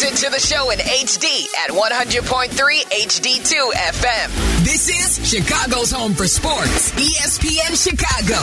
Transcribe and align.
Listen 0.00 0.30
to 0.30 0.30
the 0.30 0.38
show 0.38 0.70
in 0.70 0.78
HD 0.78 1.52
at 1.56 1.70
100.3 1.70 2.52
HD2 2.52 3.72
FM. 3.72 4.62
This 4.62 4.88
is 4.88 5.28
Chicago's 5.28 5.90
home 5.90 6.14
for 6.14 6.28
sports, 6.28 6.92
ESPN 6.92 7.74
Chicago. 7.74 8.36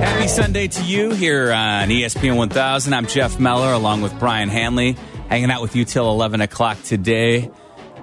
Happy 0.00 0.28
Sunday 0.28 0.68
to 0.68 0.84
you 0.84 1.10
here 1.10 1.52
on 1.52 1.90
ESPN 1.90 2.38
1000. 2.38 2.94
I'm 2.94 3.06
Jeff 3.06 3.38
Meller 3.38 3.74
along 3.74 4.00
with 4.00 4.18
Brian 4.18 4.48
Hanley, 4.48 4.96
hanging 5.28 5.50
out 5.50 5.60
with 5.60 5.76
you 5.76 5.84
till 5.84 6.08
11 6.08 6.40
o'clock 6.40 6.82
today. 6.82 7.50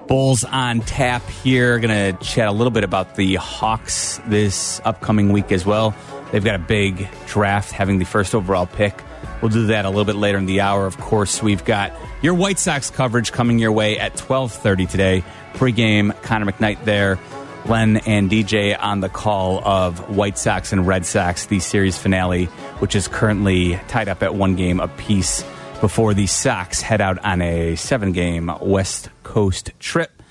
Bulls 0.06 0.44
on 0.44 0.80
tap 0.80 1.28
here. 1.28 1.78
Going 1.78 2.14
to 2.14 2.24
chat 2.24 2.48
a 2.48 2.52
little 2.52 2.70
bit 2.70 2.84
about 2.84 3.16
the 3.16 3.34
Hawks 3.36 4.20
this 4.26 4.80
upcoming 4.84 5.32
week 5.32 5.50
as 5.52 5.66
well. 5.66 5.94
They've 6.30 6.44
got 6.44 6.54
a 6.54 6.60
big 6.60 7.08
draft 7.26 7.72
having 7.72 7.98
the 7.98 8.04
first 8.04 8.34
overall 8.34 8.66
pick. 8.66 9.02
We'll 9.40 9.50
do 9.50 9.66
that 9.66 9.84
a 9.84 9.88
little 9.88 10.04
bit 10.04 10.16
later 10.16 10.38
in 10.38 10.46
the 10.46 10.60
hour. 10.60 10.86
Of 10.86 10.98
course, 10.98 11.42
we've 11.42 11.64
got 11.64 11.92
your 12.22 12.34
White 12.34 12.58
Sox 12.58 12.90
coverage 12.90 13.32
coming 13.32 13.58
your 13.58 13.72
way 13.72 13.98
at 13.98 14.16
12:30 14.16 14.86
today. 14.90 15.24
Pre-game, 15.54 16.12
Connor 16.22 16.50
McKnight 16.50 16.84
there. 16.84 17.18
Len 17.66 17.96
and 17.98 18.30
DJ 18.30 18.76
on 18.78 19.00
the 19.00 19.08
call 19.08 19.60
of 19.66 20.16
White 20.16 20.38
Sox 20.38 20.72
and 20.72 20.86
Red 20.86 21.04
Sox, 21.04 21.46
the 21.46 21.58
series 21.58 21.98
finale, 21.98 22.44
which 22.78 22.94
is 22.94 23.08
currently 23.08 23.80
tied 23.88 24.08
up 24.08 24.22
at 24.22 24.34
one 24.34 24.54
game 24.54 24.78
apiece 24.78 25.44
before 25.80 26.14
the 26.14 26.26
Sox 26.26 26.80
head 26.80 27.00
out 27.00 27.18
on 27.24 27.42
a 27.42 27.76
seven 27.76 28.12
game 28.12 28.50
West 28.60 29.10
Coast 29.22 29.70
trip. 29.78 30.22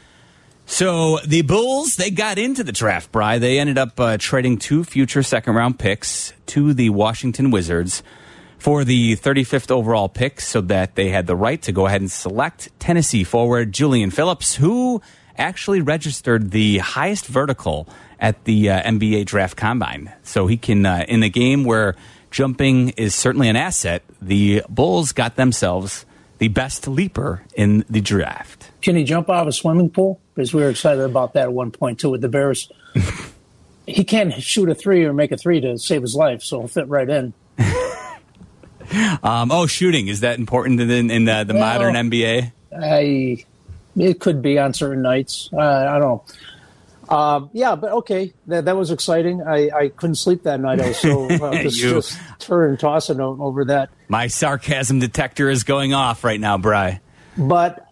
So 0.66 1.20
the 1.20 1.44
Bulls, 1.44 1.96
they 1.96 2.10
got 2.10 2.40
into 2.40 2.64
the 2.64 2.72
draft, 2.72 3.12
Bry. 3.12 3.38
They 3.38 3.60
ended 3.60 3.78
up 3.78 4.00
uh, 4.00 4.18
trading 4.18 4.58
two 4.58 4.84
future 4.84 5.22
second 5.22 5.54
round 5.54 5.78
picks 5.78 6.34
to 6.48 6.74
the 6.74 6.90
Washington 6.90 7.52
Wizards 7.52 8.02
for 8.58 8.84
the 8.84 9.16
35th 9.16 9.70
overall 9.70 10.10
pick 10.10 10.42
so 10.42 10.62
that 10.62 10.96
they 10.96 11.10
had 11.10 11.28
the 11.28 11.36
right 11.36 11.62
to 11.62 11.72
go 11.72 11.86
ahead 11.86 12.02
and 12.02 12.12
select 12.12 12.70
Tennessee 12.80 13.24
forward 13.24 13.72
Julian 13.72 14.10
Phillips, 14.10 14.56
who 14.56 15.02
actually 15.38 15.82
registered 15.82 16.50
the 16.50 16.80
highest 16.80 17.28
vertical 17.28 17.88
at 18.20 18.46
the 18.46 18.72
uh, 18.72 18.82
NBA 18.82 19.26
draft 19.26 19.56
combine. 19.56 20.12
So 20.24 20.48
he 20.48 20.58
can, 20.58 20.86
uh, 20.86 21.06
in 21.08 21.22
a 21.22 21.30
game 21.30 21.64
where 21.64 21.96
jumping 22.36 22.90
is 22.90 23.16
certainly 23.16 23.48
an 23.48 23.56
asset, 23.56 24.04
the 24.22 24.62
Bulls 24.68 25.14
got 25.14 25.38
themselves 25.38 26.06
the 26.38 26.50
best 26.50 26.86
leaper 26.86 27.42
in 27.56 27.86
the 27.90 28.02
draft. 28.02 28.72
Can 28.82 28.98
he 28.98 29.06
jump 29.06 29.30
out 29.30 29.44
of 29.44 29.48
a 29.48 29.54
swimming 29.54 29.90
pool? 29.90 30.20
Because 30.34 30.54
we 30.54 30.62
were 30.62 30.70
excited 30.70 31.02
about 31.02 31.32
that 31.36 31.44
at 31.44 31.54
one 31.54 31.72
point 31.72 31.98
too 31.98 32.10
with 32.10 32.20
the 32.20 32.28
Bears. 32.28 32.70
he 33.88 34.04
can't 34.04 34.34
shoot 34.44 34.68
a 34.68 34.76
three 34.76 35.06
or 35.06 35.14
make 35.14 35.32
a 35.32 35.38
three 35.38 35.62
to 35.62 35.80
save 35.80 36.02
his 36.02 36.14
life, 36.14 36.44
so 36.44 36.60
he'll 36.60 36.68
fit 36.68 36.90
right 36.90 37.10
in. 37.10 37.34
Um, 39.24 39.52
oh, 39.52 39.66
shooting 39.66 40.10
is 40.10 40.20
that 40.20 40.38
important 40.38 40.80
in, 40.80 41.10
in 41.10 41.26
the, 41.26 41.44
the 41.44 41.56
Well, 41.56 41.64
modern 41.64 41.96
NBA? 41.96 42.52
I 42.80 43.44
it 43.98 44.20
could 44.20 44.44
be 44.44 44.60
on 44.60 44.74
certain 44.74 45.02
nights. 45.02 45.50
Uh, 45.52 45.58
I 45.60 45.98
don't 45.98 46.02
know. 46.02 46.24
Um, 47.10 47.50
yeah, 47.54 47.76
but 47.76 47.92
okay, 47.92 48.34
that, 48.48 48.66
that 48.66 48.76
was 48.76 48.92
exciting. 48.92 49.42
I, 49.42 49.70
I 49.70 49.90
couldn't 49.90 50.16
sleep 50.16 50.44
that 50.44 50.60
night. 50.60 50.80
I 50.82 50.88
was 50.90 50.98
so 50.98 51.26
uh, 51.30 51.62
just, 51.62 51.78
You- 51.82 51.92
just 51.92 52.18
turn 52.40 52.70
and 52.72 52.80
tossing 52.80 53.20
o- 53.20 53.38
over 53.40 53.66
that. 53.66 53.90
My 54.08 54.28
sarcasm 54.28 55.00
detector 55.00 55.50
is 55.50 55.64
going 55.64 55.94
off 55.94 56.24
right 56.24 56.40
now, 56.40 56.58
Bry. 56.58 57.00
But 57.38 57.88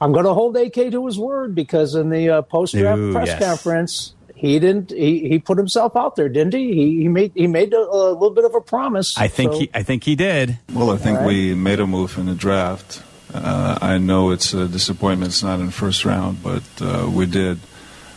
I'm 0.00 0.12
going 0.12 0.24
to 0.26 0.34
hold 0.34 0.56
AK 0.56 0.74
to 0.92 1.06
his 1.06 1.18
word 1.18 1.54
because 1.54 1.94
in 1.94 2.10
the 2.10 2.28
uh, 2.30 2.42
post 2.42 2.74
draft 2.74 3.00
press 3.12 3.26
yes. 3.28 3.44
conference, 3.44 4.14
he 4.34 4.58
didn't. 4.58 4.90
He, 4.90 5.28
he 5.28 5.38
put 5.38 5.56
himself 5.56 5.96
out 5.96 6.16
there, 6.16 6.28
didn't 6.28 6.52
he? 6.54 6.74
He, 6.74 7.02
he 7.02 7.08
made 7.08 7.32
he 7.34 7.46
made 7.46 7.72
a, 7.72 7.78
a 7.78 8.12
little 8.12 8.30
bit 8.32 8.44
of 8.44 8.54
a 8.54 8.60
promise. 8.60 9.16
I 9.16 9.28
think 9.28 9.52
So- 9.52 9.58
he, 9.60 9.70
I 9.72 9.82
think 9.82 10.04
he 10.04 10.16
did. 10.16 10.58
Well, 10.72 10.90
I 10.90 10.96
think 10.98 11.18
All 11.18 11.24
right. 11.24 11.28
we 11.34 11.54
made 11.54 11.80
a 11.80 11.86
move 11.86 12.18
in 12.18 12.26
the 12.26 12.34
draft. 12.34 13.02
Uh, 13.32 13.78
I 13.80 13.98
know 13.98 14.30
it's 14.30 14.52
a 14.54 14.68
disappointment. 14.68 15.30
It's 15.32 15.42
not 15.42 15.58
in 15.60 15.66
the 15.66 15.72
first 15.72 16.04
round, 16.04 16.42
but 16.42 16.62
uh, 16.80 17.08
we 17.10 17.26
did. 17.26 17.58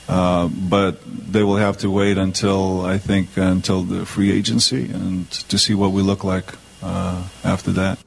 Uh, 0.07 0.47
but 0.47 1.00
they 1.06 1.44
will 1.44 1.57
have 1.57 1.78
to 1.78 1.91
wait 1.91 2.18
until 2.18 2.85
I 2.85 2.97
think 2.97 3.35
until 3.35 3.84
the 3.84 4.06
free 4.06 4.31
agency 4.31 4.90
and 4.90 5.29
to 5.31 5.57
see 5.57 5.73
what 5.73 5.91
we 5.91 6.01
look 6.01 6.23
like 6.23 6.53
uh, 6.81 7.23
after 7.44 7.72
that. 7.72 8.00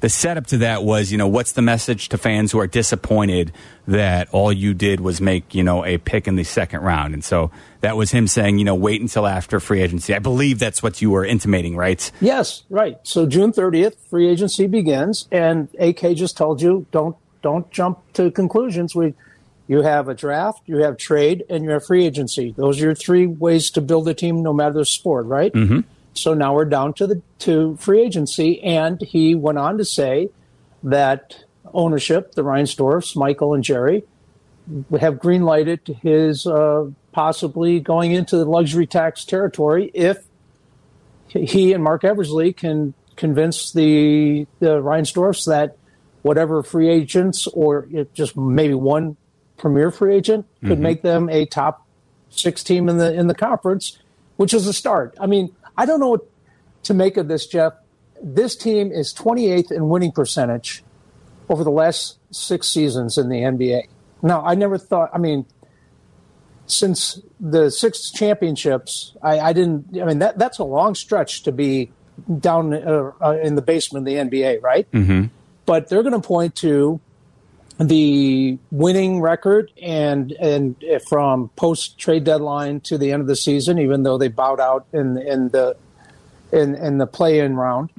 The 0.00 0.08
setup 0.08 0.46
to 0.48 0.58
that 0.58 0.84
was, 0.84 1.10
you 1.10 1.18
know, 1.18 1.26
what's 1.26 1.52
the 1.52 1.62
message 1.62 2.08
to 2.10 2.18
fans 2.18 2.52
who 2.52 2.60
are 2.60 2.68
disappointed 2.68 3.52
that 3.88 4.28
all 4.30 4.52
you 4.52 4.72
did 4.72 5.00
was 5.00 5.20
make, 5.20 5.56
you 5.56 5.64
know, 5.64 5.84
a 5.84 5.98
pick 5.98 6.28
in 6.28 6.36
the 6.36 6.44
second 6.44 6.82
round? 6.82 7.14
And 7.14 7.24
so 7.24 7.50
that 7.80 7.96
was 7.96 8.12
him 8.12 8.28
saying, 8.28 8.58
you 8.58 8.64
know, 8.64 8.76
wait 8.76 9.00
until 9.00 9.26
after 9.26 9.58
free 9.58 9.82
agency. 9.82 10.14
I 10.14 10.20
believe 10.20 10.60
that's 10.60 10.84
what 10.84 11.02
you 11.02 11.10
were 11.10 11.24
intimating, 11.24 11.76
right? 11.76 12.10
Yes, 12.20 12.62
right. 12.70 12.98
So 13.02 13.26
June 13.26 13.52
30th, 13.52 13.96
free 14.08 14.28
agency 14.28 14.68
begins, 14.68 15.26
and 15.32 15.68
AK 15.80 16.14
just 16.14 16.36
told 16.36 16.62
you 16.62 16.86
don't 16.92 17.16
don't 17.42 17.70
jump 17.70 18.00
to 18.14 18.30
conclusions. 18.30 18.94
We 18.94 19.14
you 19.68 19.82
have 19.82 20.08
a 20.08 20.14
draft, 20.14 20.62
you 20.66 20.78
have 20.78 20.96
trade, 20.96 21.44
and 21.48 21.62
you 21.62 21.70
have 21.70 21.84
free 21.84 22.06
agency. 22.06 22.54
Those 22.56 22.80
are 22.80 22.86
your 22.86 22.94
three 22.94 23.26
ways 23.26 23.70
to 23.72 23.82
build 23.82 24.08
a 24.08 24.14
team, 24.14 24.42
no 24.42 24.52
matter 24.52 24.72
the 24.72 24.84
sport, 24.86 25.26
right? 25.26 25.52
Mm-hmm. 25.52 25.80
So 26.14 26.34
now 26.34 26.54
we're 26.54 26.64
down 26.64 26.94
to 26.94 27.06
the 27.06 27.22
to 27.40 27.76
free 27.76 28.00
agency, 28.00 28.60
and 28.62 29.00
he 29.00 29.34
went 29.34 29.58
on 29.58 29.78
to 29.78 29.84
say 29.84 30.30
that 30.82 31.44
ownership, 31.72 32.32
the 32.32 32.42
Reinsdorfs, 32.42 33.14
Michael 33.14 33.52
and 33.54 33.62
Jerry, 33.62 34.04
have 34.98 35.18
green 35.18 35.42
lighted 35.42 35.98
his 36.02 36.46
uh, 36.46 36.86
possibly 37.12 37.78
going 37.78 38.12
into 38.12 38.38
the 38.38 38.46
luxury 38.46 38.86
tax 38.86 39.24
territory 39.24 39.90
if 39.92 40.24
he 41.28 41.74
and 41.74 41.84
Marc 41.84 42.04
Eversley 42.04 42.54
can 42.54 42.94
convince 43.16 43.72
the 43.72 44.46
the 44.60 44.80
Reinsdorfs 44.80 45.46
that 45.46 45.76
whatever 46.22 46.62
free 46.62 46.88
agents 46.88 47.46
or 47.48 47.86
just 48.14 48.36
maybe 48.36 48.74
one 48.74 49.16
premier 49.58 49.90
free 49.90 50.14
agent 50.14 50.46
could 50.64 50.78
make 50.78 51.02
them 51.02 51.28
a 51.28 51.44
top 51.46 51.86
six 52.30 52.62
team 52.62 52.88
in 52.88 52.98
the 52.98 53.12
in 53.12 53.26
the 53.26 53.34
conference, 53.34 53.98
which 54.36 54.54
is 54.54 54.66
a 54.66 54.72
start. 54.72 55.16
I 55.20 55.26
mean, 55.26 55.54
I 55.76 55.86
don't 55.86 56.00
know 56.00 56.08
what 56.08 56.26
to 56.84 56.94
make 56.94 57.16
of 57.16 57.28
this, 57.28 57.46
Jeff. 57.46 57.74
This 58.22 58.56
team 58.56 58.90
is 58.90 59.14
28th 59.14 59.70
in 59.70 59.88
winning 59.88 60.12
percentage 60.12 60.82
over 61.48 61.62
the 61.64 61.70
last 61.70 62.18
six 62.30 62.68
seasons 62.68 63.16
in 63.16 63.28
the 63.28 63.36
NBA. 63.36 63.88
Now, 64.22 64.44
I 64.44 64.54
never 64.54 64.78
thought. 64.78 65.10
I 65.12 65.18
mean, 65.18 65.46
since 66.66 67.20
the 67.40 67.70
six 67.70 68.10
championships, 68.10 69.14
I, 69.22 69.40
I 69.40 69.52
didn't. 69.52 70.00
I 70.00 70.04
mean, 70.04 70.18
that 70.18 70.38
that's 70.38 70.58
a 70.58 70.64
long 70.64 70.94
stretch 70.94 71.42
to 71.44 71.52
be 71.52 71.90
down 72.40 72.74
uh, 72.74 73.12
uh, 73.22 73.38
in 73.42 73.54
the 73.54 73.62
basement 73.62 74.06
of 74.08 74.12
the 74.12 74.20
NBA, 74.20 74.62
right? 74.62 74.90
Mm-hmm. 74.92 75.26
But 75.66 75.88
they're 75.88 76.02
going 76.02 76.20
to 76.20 76.26
point 76.26 76.56
to 76.56 77.00
the 77.78 78.58
winning 78.70 79.20
record 79.20 79.70
and 79.80 80.32
and 80.32 80.76
from 81.08 81.48
post 81.50 81.98
trade 81.98 82.24
deadline 82.24 82.80
to 82.80 82.98
the 82.98 83.12
end 83.12 83.20
of 83.20 83.28
the 83.28 83.36
season, 83.36 83.78
even 83.78 84.02
though 84.02 84.18
they 84.18 84.28
bowed 84.28 84.60
out 84.60 84.86
in 84.92 85.16
in 85.18 85.48
the 85.50 85.76
in 86.52 86.74
in 86.74 86.98
the 86.98 87.06
play 87.06 87.38
in 87.38 87.54
round, 87.54 87.90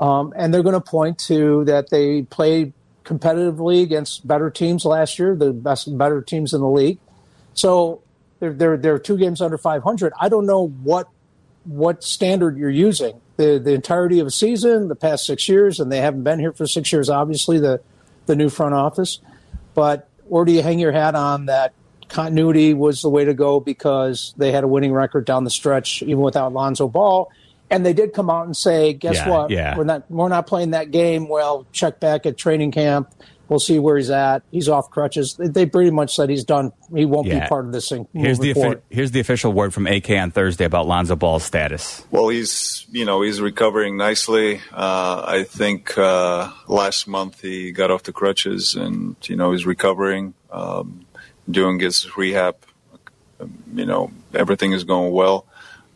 um, 0.00 0.32
and 0.36 0.52
they're 0.52 0.62
going 0.62 0.74
to 0.74 0.80
point 0.80 1.18
to 1.18 1.64
that 1.64 1.90
they 1.90 2.22
played 2.22 2.72
competitively 3.04 3.82
against 3.82 4.26
better 4.26 4.50
teams 4.50 4.84
last 4.84 5.18
year, 5.18 5.34
the 5.34 5.52
best 5.52 5.96
better 5.96 6.22
teams 6.22 6.54
in 6.54 6.60
the 6.60 6.68
league. 6.68 6.98
So 7.54 8.02
they're 8.40 8.52
they're 8.52 8.76
they're 8.76 8.98
two 8.98 9.18
games 9.18 9.40
under 9.40 9.58
500. 9.58 10.12
I 10.18 10.28
don't 10.28 10.46
know 10.46 10.68
what 10.68 11.08
what 11.64 12.02
standard 12.02 12.56
you're 12.56 12.70
using. 12.70 13.20
The 13.36 13.58
the 13.58 13.72
entirety 13.72 14.20
of 14.20 14.26
a 14.26 14.30
season, 14.30 14.88
the 14.88 14.96
past 14.96 15.26
six 15.26 15.48
years, 15.48 15.80
and 15.80 15.92
they 15.92 16.00
haven't 16.00 16.22
been 16.22 16.38
here 16.38 16.52
for 16.52 16.66
six 16.66 16.92
years. 16.92 17.10
Obviously, 17.10 17.58
the 17.58 17.80
the 18.28 18.36
new 18.36 18.48
front 18.48 18.74
office, 18.74 19.18
but 19.74 20.08
or 20.30 20.44
do 20.44 20.52
you 20.52 20.62
hang 20.62 20.78
your 20.78 20.92
hat 20.92 21.16
on 21.16 21.46
that 21.46 21.72
continuity 22.08 22.74
was 22.74 23.02
the 23.02 23.08
way 23.08 23.24
to 23.24 23.34
go 23.34 23.60
because 23.60 24.34
they 24.36 24.52
had 24.52 24.64
a 24.64 24.68
winning 24.68 24.92
record 24.92 25.24
down 25.24 25.44
the 25.44 25.50
stretch 25.50 26.02
even 26.02 26.20
without 26.20 26.52
Lonzo 26.52 26.88
Ball. 26.88 27.30
And 27.70 27.84
they 27.84 27.92
did 27.92 28.14
come 28.14 28.30
out 28.30 28.46
and 28.46 28.56
say, 28.56 28.94
"Guess 28.94 29.16
Yeah, 29.16 29.28
what? 29.28 29.50
yeah. 29.50 29.76
We're 29.76 29.84
not 29.84 30.10
we're 30.10 30.28
not 30.28 30.46
playing 30.46 30.70
that 30.70 30.90
game. 30.90 31.28
Well, 31.28 31.66
check 31.72 32.00
back 32.00 32.24
at 32.24 32.38
training 32.38 32.70
camp. 32.72 33.12
We'll 33.48 33.58
see 33.60 33.78
where 33.78 33.96
he's 33.96 34.10
at. 34.10 34.42
He's 34.50 34.68
off 34.68 34.90
crutches. 34.90 35.34
They- 35.38 35.48
They 35.48 35.66
pretty 35.66 35.90
much 35.90 36.14
said 36.14 36.28
he's 36.28 36.44
done. 36.44 36.72
He 36.94 37.04
won't 37.06 37.26
Yeah. 37.26 37.40
be 37.44 37.48
part 37.48 37.64
of 37.66 37.72
this 37.72 37.88
thing. 37.88 38.06
Here's 38.12 38.38
the 38.38 38.48
moving 38.54 38.64
offi- 38.72 38.80
here's 38.90 39.10
the 39.12 39.20
official 39.20 39.52
word 39.52 39.72
from 39.72 39.86
AK 39.86 40.18
on 40.18 40.30
Thursday 40.30 40.64
about 40.66 40.86
Lonzo 40.86 41.16
Ball's 41.16 41.44
status. 41.44 42.02
Well, 42.10 42.28
he's 42.28 42.86
you 42.92 43.04
know 43.04 43.22
he's 43.22 43.40
recovering 43.40 43.96
nicely. 43.96 44.60
Uh, 44.72 45.24
I 45.26 45.44
think 45.44 45.96
uh, 45.96 46.50
last 46.68 47.08
month 47.08 47.40
he 47.40 47.72
got 47.72 47.90
off 47.90 48.02
the 48.02 48.12
crutches 48.12 48.74
and 48.74 49.16
you 49.24 49.36
know 49.36 49.52
he's 49.52 49.64
recovering, 49.66 50.34
um, 50.52 51.06
doing 51.50 51.80
his 51.80 52.16
rehab. 52.16 52.56
Um, 53.40 53.52
You 53.74 53.86
know 53.86 54.10
everything 54.34 54.72
is 54.72 54.84
going 54.84 55.12
well. 55.12 55.46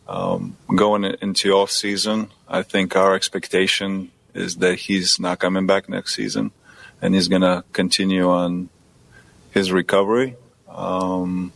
Um, 0.07 0.57
going 0.75 1.05
into 1.05 1.51
off 1.53 1.71
season, 1.71 2.29
I 2.49 2.61
think 2.63 2.95
our 2.95 3.13
expectation 3.15 4.11
is 4.33 4.57
that 4.57 4.75
he's 4.79 5.19
not 5.19 5.39
coming 5.39 5.65
back 5.65 5.87
next 5.87 6.15
season, 6.15 6.51
and 7.03 7.13
he's 7.13 7.27
going 7.27 7.41
to 7.41 7.65
continue 7.73 8.29
on 8.29 8.69
his 9.51 9.73
recovery. 9.73 10.37
Um, 10.69 11.51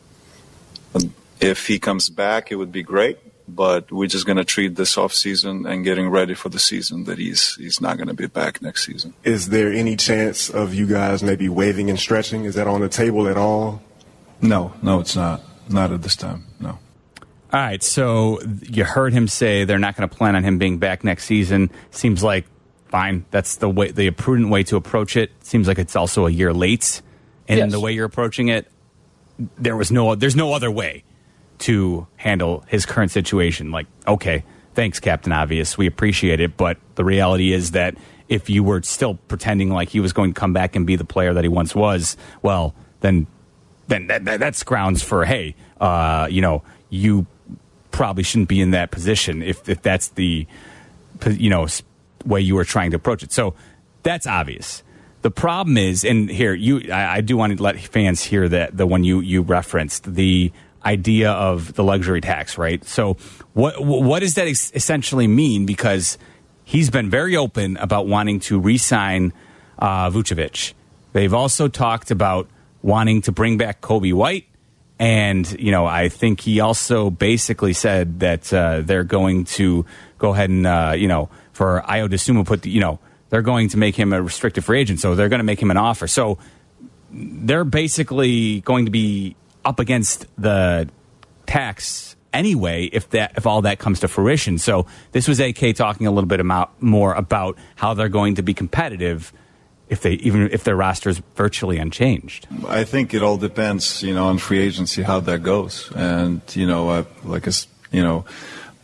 if 1.40 1.68
he 1.68 1.80
comes 1.80 2.10
back, 2.10 2.52
it 2.52 2.58
would 2.58 2.72
be 2.72 2.84
great. 2.84 3.18
But 3.48 3.90
we're 3.94 4.08
just 4.08 4.26
going 4.26 4.38
to 4.38 4.44
treat 4.44 4.76
this 4.76 4.98
off 4.98 5.14
season 5.14 5.66
and 5.66 5.86
getting 5.86 6.10
ready 6.10 6.34
for 6.34 6.50
the 6.50 6.60
season 6.60 7.06
that 7.06 7.18
he's 7.18 7.56
he's 7.56 7.80
not 7.80 7.96
going 7.96 8.10
to 8.10 8.14
be 8.14 8.28
back 8.28 8.62
next 8.62 8.86
season. 8.86 9.14
Is 9.24 9.48
there 9.48 9.72
any 9.72 9.96
chance 9.96 10.50
of 10.50 10.74
you 10.74 10.86
guys 10.86 11.24
maybe 11.24 11.48
waiving 11.48 11.90
and 11.90 11.98
stretching? 11.98 12.44
Is 12.44 12.56
that 12.56 12.68
on 12.68 12.82
the 12.82 12.90
table 12.90 13.30
at 13.30 13.38
all? 13.38 13.82
No, 14.42 14.74
no, 14.82 15.00
it's 15.00 15.16
not. 15.16 15.42
Not 15.70 15.94
at 15.94 16.02
this 16.02 16.18
time. 16.18 16.44
No. 16.60 16.72
All 16.72 17.62
right, 17.62 17.82
so 17.82 18.42
you 18.64 18.84
heard 18.84 19.14
him 19.14 19.30
say 19.30 19.64
they're 19.64 19.80
not 19.80 19.96
going 19.96 20.10
to 20.10 20.14
plan 20.14 20.36
on 20.36 20.44
him 20.44 20.58
being 20.58 20.78
back 20.78 21.06
next 21.06 21.24
season. 21.24 21.72
Seems 21.92 22.22
like 22.22 22.46
fine. 22.90 23.26
That's 23.32 23.58
the 23.58 23.70
way, 23.70 23.92
the 23.92 24.10
prudent 24.12 24.50
way 24.50 24.64
to 24.64 24.76
approach 24.76 25.16
it. 25.18 25.32
Seems 25.44 25.68
like 25.68 25.80
it's 25.80 25.96
also 25.96 26.26
a 26.26 26.30
year 26.30 26.54
late 26.54 27.02
in 27.48 27.58
Yes. 27.58 27.72
the 27.72 27.80
way 27.80 27.92
you're 27.94 28.06
approaching 28.06 28.50
it. 28.50 28.70
There 29.58 29.76
was 29.76 29.92
no, 29.92 30.16
there's 30.16 30.36
no 30.36 30.54
other 30.54 30.72
way 30.72 31.04
to 31.60 32.08
handle 32.18 32.64
his 32.68 32.86
current 32.86 33.12
situation. 33.12 33.72
Like, 33.72 33.88
okay, 34.08 34.44
thanks, 34.74 35.00
Captain 35.00 35.32
Obvious. 35.32 35.78
We 35.78 35.88
appreciate 35.88 36.40
it, 36.40 36.58
but 36.58 36.78
the 36.96 37.04
reality 37.06 37.54
is 37.54 37.72
that 37.72 37.96
if 38.30 38.50
you 38.50 38.64
were 38.64 38.82
still 38.82 39.16
pretending 39.28 39.70
like 39.70 39.90
he 39.90 40.00
was 40.00 40.14
going 40.14 40.34
to 40.34 40.40
come 40.40 40.54
back 40.54 40.76
and 40.76 40.86
be 40.86 40.96
the 40.96 41.06
player 41.06 41.34
that 41.34 41.44
he 41.44 41.48
once 41.48 41.74
was, 41.76 42.18
well, 42.42 42.76
then 43.02 43.28
then 43.88 44.08
that, 44.08 44.26
that, 44.26 44.40
that's 44.40 44.64
grounds 44.64 45.02
for 45.02 45.24
hey, 45.24 45.56
uh, 45.80 46.28
you 46.30 46.42
know, 46.42 46.62
you 46.90 47.26
probably 47.92 48.24
shouldn't 48.24 48.50
be 48.50 48.60
in 48.60 48.72
that 48.72 48.92
position 48.92 49.42
if 49.42 49.68
if 49.70 49.82
that's 49.82 50.10
the 50.10 50.46
you 51.32 51.50
know 51.50 51.68
way 52.26 52.42
you 52.42 52.56
were 52.56 52.66
trying 52.66 52.92
to 52.92 52.98
approach 52.98 53.24
it. 53.24 53.32
So 53.32 53.54
that's 54.04 54.28
obvious. 54.28 54.84
The 55.22 55.32
problem 55.32 55.78
is, 55.78 56.06
and 56.06 56.30
here 56.30 56.54
you, 56.54 56.92
I, 56.92 57.18
I 57.18 57.22
do 57.22 57.36
want 57.36 57.58
to 57.58 57.64
let 57.64 57.80
fans 57.80 58.24
hear 58.24 58.48
that 58.50 58.78
the 58.78 58.86
one 58.86 59.04
you 59.04 59.20
you 59.20 59.42
referenced 59.42 60.14
the 60.14 60.52
idea 60.86 61.32
of 61.32 61.74
the 61.74 61.84
luxury 61.84 62.22
tax, 62.22 62.58
right? 62.58 62.86
So 62.86 63.18
what 63.54 63.84
what 63.84 64.20
does 64.20 64.36
that 64.36 64.48
essentially 64.48 65.28
mean? 65.28 65.66
Because 65.66 66.18
he's 66.64 66.90
been 66.90 67.10
very 67.10 67.36
open 67.36 67.78
about 67.78 68.08
wanting 68.08 68.40
to 68.42 68.60
re-sign 68.60 69.34
uh, 69.80 70.10
Vucevic. 70.10 70.74
They've 71.14 71.34
also 71.34 71.68
talked 71.68 72.12
about 72.12 72.48
wanting 72.82 73.22
to 73.24 73.32
bring 73.32 73.58
back 73.58 73.82
Coby 73.82 74.14
White. 74.14 74.46
And, 75.00 75.60
you 75.60 75.72
know, 75.72 75.86
I 75.86 76.10
think 76.10 76.42
he 76.42 76.60
also 76.60 77.10
basically 77.10 77.74
said 77.74 78.20
that 78.22 78.52
uh, 78.52 78.82
they're 78.82 79.04
going 79.04 79.46
to 79.46 79.86
go 80.18 80.34
ahead 80.34 80.50
and, 80.50 80.66
uh, 80.66 80.94
you 80.98 81.08
know, 81.08 81.30
for 81.58 81.84
Ayo 81.90 82.08
Dosunmu 82.08 82.46
put, 82.46 82.62
the, 82.62 82.70
you 82.70 82.80
know, 82.80 83.00
they're 83.30 83.42
going 83.42 83.70
to 83.70 83.78
make 83.78 83.96
him 83.96 84.14
a 84.14 84.22
restricted 84.22 84.64
free 84.64 84.80
agent. 84.80 85.00
So 85.00 85.16
they're 85.16 85.28
going 85.28 85.40
to 85.40 85.44
make 85.44 85.60
him 85.60 85.72
an 85.72 85.78
offer. 85.78 86.06
So 86.08 86.38
they're 87.12 87.66
basically 87.66 88.62
going 88.62 88.86
to 88.86 88.92
be 88.92 89.36
up 89.66 89.80
against 89.80 90.28
the 90.38 90.88
tax 91.48 92.16
anyway 92.32 92.86
if 92.94 93.10
that 93.10 93.32
if 93.38 93.48
all 93.48 93.64
that 93.64 93.80
comes 93.80 94.02
to 94.02 94.08
fruition. 94.08 94.60
So 94.60 94.86
this 95.14 95.28
was 95.28 95.40
AK 95.40 95.76
talking 95.76 96.06
a 96.06 96.12
little 96.12 96.28
bit 96.28 96.40
about 96.40 96.80
more 96.82 97.14
about 97.14 97.58
how 97.76 97.96
they're 97.96 98.08
going 98.08 98.36
to 98.36 98.44
be 98.44 98.54
competitive 98.54 99.34
if 99.90 100.02
they 100.02 100.14
even 100.14 100.50
if 100.52 100.64
their 100.64 100.76
roster 100.76 101.10
is 101.10 101.22
virtually 101.36 101.80
unchanged. 101.80 102.48
I 102.68 102.84
think 102.84 103.16
it 103.16 103.24
all 103.24 103.38
depends, 103.38 104.04
you 104.04 104.14
know, 104.14 104.28
on 104.28 104.38
free 104.38 104.60
agency 104.60 105.02
how 105.02 105.22
that 105.22 105.42
goes, 105.42 105.92
and 105.96 106.42
you 106.54 106.68
know, 106.68 106.90
uh, 106.90 107.04
like 107.24 107.48
us, 107.48 107.68
you 107.92 108.04
know, 108.04 108.26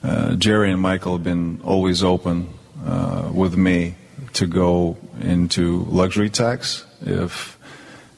uh, 0.01 0.35
Jerry 0.35 0.71
and 0.71 0.81
Michael 0.81 1.13
have 1.13 1.23
been 1.23 1.61
always 1.63 2.03
open 2.03 2.49
uh, 2.85 3.29
with 3.33 3.55
me 3.55 3.95
to 4.33 4.47
go 4.47 4.97
into 5.21 5.85
luxury 5.85 6.29
tax 6.29 6.85
if 7.01 7.57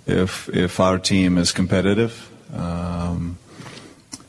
if 0.05 0.49
if 0.49 0.79
our 0.79 0.99
team 0.99 1.37
is 1.37 1.51
competitive. 1.51 2.31
Um, 2.53 3.37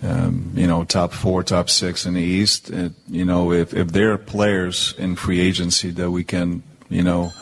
um, 0.03 0.53
you 0.55 0.67
know, 0.67 0.85
top 0.85 1.13
four, 1.13 1.43
top 1.43 1.71
six 1.71 2.07
in 2.07 2.15
the 2.15 2.23
East. 2.23 2.71
It, 2.71 2.93
you 3.09 3.25
know, 3.25 3.53
if, 3.53 3.75
if 3.75 3.89
there 3.89 4.13
are 4.13 4.19
players 4.19 4.95
in 4.99 5.17
free 5.17 5.41
agency 5.41 5.91
that 5.93 6.11
we 6.11 6.23
can, 6.23 6.63
you 6.89 7.03
know, 7.03 7.33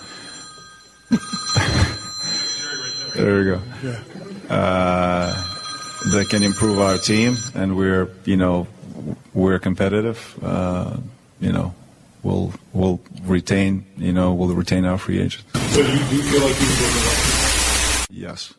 there 3.14 3.38
we 3.38 3.44
go. 3.44 3.60
Uh, 4.48 5.34
that 6.12 6.26
can 6.28 6.42
improve 6.42 6.78
our 6.78 6.98
team, 6.98 7.36
and 7.54 7.76
we're, 7.76 8.08
you 8.24 8.36
know, 8.36 8.66
we're 9.32 9.58
competitive. 9.58 10.38
Uh, 10.42 10.98
you 11.40 11.52
know, 11.52 11.74
we'll 12.24 12.52
we'll 12.72 13.00
retain, 13.24 13.86
you 13.96 14.12
know, 14.12 14.32
we'll 14.34 14.48
retain 14.54 14.84
our 14.84 14.98
free 14.98 15.20
agents. 15.20 15.44
So 15.74 15.80
you 15.80 15.86
do 15.86 16.22
feel 16.22 16.42
like 16.42 16.60
you 16.60 18.20
Yes. 18.26 18.54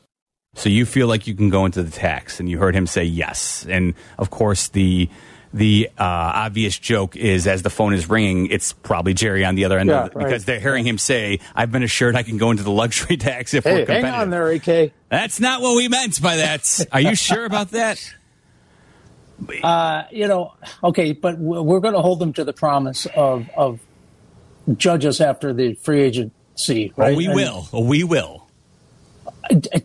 So 0.55 0.69
you 0.69 0.85
feel 0.85 1.07
like 1.07 1.27
you 1.27 1.35
can 1.35 1.49
go 1.49 1.65
into 1.65 1.83
the 1.83 1.91
tax, 1.91 2.39
and 2.39 2.49
you 2.49 2.57
heard 2.59 2.75
him 2.75 2.87
say 2.87 3.03
yes. 3.03 3.65
And 3.69 3.93
of 4.17 4.29
course, 4.29 4.69
the 4.69 5.09
the 5.53 5.89
uh, 5.97 6.03
obvious 6.03 6.77
joke 6.77 7.15
is 7.15 7.47
as 7.47 7.61
the 7.61 7.69
phone 7.69 7.93
is 7.93 8.09
ringing, 8.09 8.47
it's 8.47 8.73
probably 8.73 9.13
Jerry 9.13 9.45
on 9.45 9.55
the 9.55 9.63
other 9.65 9.79
end 9.79 9.89
Yeah, 9.89 10.01
of 10.01 10.07
it, 10.07 10.15
right. 10.15 10.25
because 10.25 10.43
they're 10.45 10.59
hearing 10.59 10.85
him 10.85 10.97
say, 10.97 11.39
"I've 11.55 11.71
been 11.71 11.83
assured 11.83 12.15
I 12.15 12.23
can 12.23 12.37
go 12.37 12.51
into 12.51 12.63
the 12.63 12.71
luxury 12.71 13.17
tax 13.17 13.53
if 13.53 13.65
we're 13.65 13.71
Hey, 13.71 13.77
competitive." 13.85 14.11
hang 14.11 14.21
on 14.21 14.29
there, 14.29 14.47
AK. 14.51 14.91
That's 15.09 15.39
not 15.39 15.61
what 15.61 15.75
we 15.75 15.87
meant 15.89 16.21
by 16.21 16.37
that. 16.37 16.85
Are 16.91 17.01
you 17.01 17.15
sure 17.15 17.45
about 17.45 17.71
that? 17.71 17.97
Uh, 19.63 20.03
you 20.11 20.27
know, 20.27 20.53
okay, 20.83 21.11
but 21.11 21.37
we're 21.37 21.79
going 21.79 21.93
to 21.93 22.01
hold 22.01 22.19
them 22.19 22.33
to 22.33 22.43
the 22.43 22.53
promise 22.53 23.05
of 23.15 23.49
of 23.55 23.79
judge 24.77 25.05
us 25.05 25.21
after 25.21 25.53
the 25.53 25.73
free 25.75 26.01
agency, 26.01 26.93
right? 26.95 27.13
Oh, 27.13 27.17
we 27.17 27.25
And 27.27 27.35
will. 27.35 27.67
Oh, 27.73 27.83
we 27.83 28.03
will. 28.03 28.47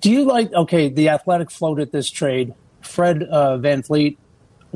Do 0.01 0.11
you 0.11 0.25
like? 0.25 0.53
Okay, 0.53 0.89
the 0.89 1.11
Athletic 1.11 1.51
floated 1.51 1.93
this 1.93 2.09
trade. 2.11 2.55
Fred 2.81 3.23
uh, 3.25 3.59
VanVleet 3.59 4.17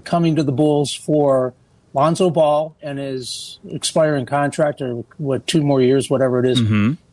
coming 0.05 0.37
to 0.37 0.43
the 0.43 0.53
Bulls 0.53 0.93
for 0.93 1.55
Lonzo 1.95 2.29
Ball 2.29 2.77
and 2.83 2.99
his 2.99 3.59
expiring 3.71 4.27
contract, 4.27 4.83
or 4.83 5.05
what 5.17 5.47
two 5.47 5.63
more 5.63 5.81
years, 5.81 6.11
whatever 6.11 6.45
it 6.45 6.47
is, 6.47 6.61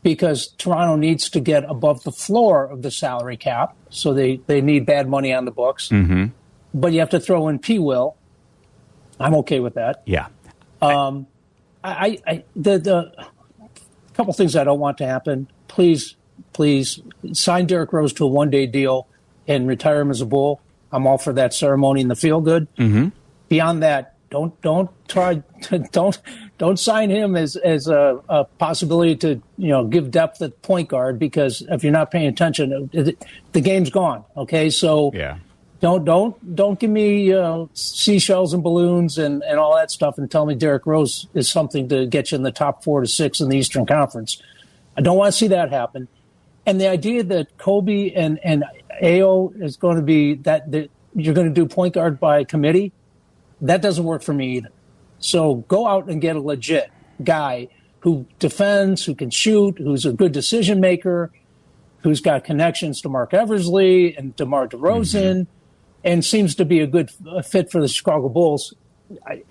because 0.04 0.48
Toronto 0.58 0.96
needs 0.96 1.30
to 1.30 1.40
get 1.40 1.64
above 1.64 2.04
the 2.04 2.12
floor 2.12 2.66
of 2.66 2.82
the 2.82 2.92
salary 2.92 3.38
cap, 3.38 3.76
so 3.90 4.14
they 4.14 4.42
they 4.48 4.60
need 4.60 4.86
bad 4.86 5.08
money 5.08 5.32
on 5.34 5.46
the 5.46 5.52
books. 5.52 5.90
Mm-hmm. 5.90 6.26
But 6.74 6.94
you 6.94 7.00
have 7.00 7.10
to 7.10 7.20
throw 7.20 7.48
in 7.48 7.60
P. 7.60 7.80
Will. 7.80 8.16
I'm 9.20 9.36
okay 9.36 9.60
with 9.60 9.76
that. 9.76 10.02
Yeah. 10.06 10.28
I, 10.82 11.28
I, 11.84 12.18
I 12.28 12.44
the 12.56 12.80
the 12.80 13.28
couple 14.14 14.34
things 14.34 14.56
I 14.56 14.64
don't 14.64 14.80
want 14.80 14.98
to 15.00 15.06
happen. 15.06 15.48
Please, 15.68 16.16
please 16.54 17.00
sign 17.34 17.66
Derrick 17.66 17.94
Rose 17.94 18.14
to 18.14 18.26
a 18.26 18.28
one 18.28 18.50
day 18.50 18.66
deal 18.66 19.08
and 19.48 19.68
retire 19.68 20.02
him 20.02 20.12
as 20.12 20.22
a 20.22 20.26
bull. 20.26 20.62
I'm 20.92 21.08
all 21.08 21.18
for 21.18 21.34
that 21.34 21.54
ceremony 21.54 22.02
and 22.02 22.12
the 22.12 22.16
feel 22.16 22.42
good. 22.42 22.68
Mm-hmm. 22.76 23.10
Beyond 23.50 23.84
that, 23.84 24.16
don't 24.30 24.60
don't 24.62 24.90
try 25.08 25.36
don't 25.92 26.20
don't 26.58 26.80
sign 26.80 27.10
him 27.10 27.36
as 27.36 27.56
as 27.56 27.88
a, 27.88 28.20
a 28.30 28.44
possibility 28.46 29.16
to 29.18 29.42
you 29.58 29.70
know 29.70 29.86
give 29.86 30.12
depth 30.12 30.42
at 30.42 30.62
point 30.62 30.90
guard 30.90 31.20
because 31.20 31.64
if 31.70 31.84
you're 31.84 31.94
not 31.94 32.12
paying 32.12 32.28
attention, 32.28 32.90
it, 32.94 33.24
the 33.52 33.62
game's 33.62 33.90
gone. 33.90 34.24
Okay, 34.36 34.70
so 34.70 35.12
Yeah. 35.14 35.38
Don't 35.82 36.06
don't 36.06 36.56
don't 36.56 36.80
give 36.80 36.92
me 36.92 37.34
uh, 37.34 37.66
seashells 37.74 38.54
and 38.54 38.62
balloons 38.62 39.18
and, 39.18 39.42
and 39.44 39.60
all 39.60 39.76
that 39.76 39.90
stuff 39.90 40.20
and 40.20 40.30
tell 40.30 40.46
me 40.46 40.54
Derrick 40.54 40.86
Rose 40.86 41.28
is 41.34 41.50
something 41.50 41.90
to 41.90 42.06
get 42.06 42.32
you 42.32 42.36
in 42.36 42.44
the 42.44 42.52
top 42.52 42.84
four 42.84 43.02
to 43.02 43.08
six 43.08 43.42
in 43.42 43.50
the 43.50 43.58
Eastern 43.58 43.88
Conference. 43.88 44.42
I 44.96 45.02
don't 45.02 45.18
want 45.18 45.34
to 45.34 45.38
see 45.38 45.48
that 45.48 45.72
happen. 45.72 46.08
And 46.68 46.80
the 46.80 46.88
idea 46.88 47.24
that 47.24 47.58
Coby 47.58 48.14
and 48.16 48.40
and 48.44 48.64
Ayo 49.02 49.60
is 49.60 49.76
going 49.76 49.96
to 49.96 50.04
be 50.04 50.36
that, 50.36 50.72
that 50.72 50.92
you're 51.16 51.34
going 51.34 51.48
to 51.48 51.54
do 51.54 51.66
point 51.66 51.96
guard 51.96 52.20
by 52.20 52.44
committee, 52.44 52.92
that 53.62 53.82
doesn't 53.82 54.04
work 54.04 54.22
for 54.22 54.34
me 54.34 54.58
either. 54.58 54.70
So 55.18 55.56
go 55.68 55.88
out 55.88 56.10
and 56.10 56.22
get 56.22 56.36
a 56.36 56.42
legit 56.42 56.92
guy 57.24 57.70
who 58.02 58.28
defends, 58.38 59.04
who 59.06 59.16
can 59.16 59.32
shoot, 59.32 59.80
who's 59.80 60.06
a 60.06 60.14
good 60.14 60.32
decision 60.32 60.80
maker, 60.80 61.32
who's 62.04 62.22
got 62.22 62.44
connections 62.44 63.02
to 63.02 63.10
Marc 63.10 63.34
Eversley 63.34 64.16
and 64.16 64.36
DeMar 64.36 64.68
DeRozan, 64.68 65.48
and 66.04 66.24
seems 66.26 66.56
to 66.56 66.66
be 66.66 66.80
a 66.80 66.88
good 66.88 67.12
fit 67.46 67.72
for 67.72 67.82
the 67.82 67.88
Chicago 67.88 68.30
Bulls. 68.30 68.74
I, 69.26 69.44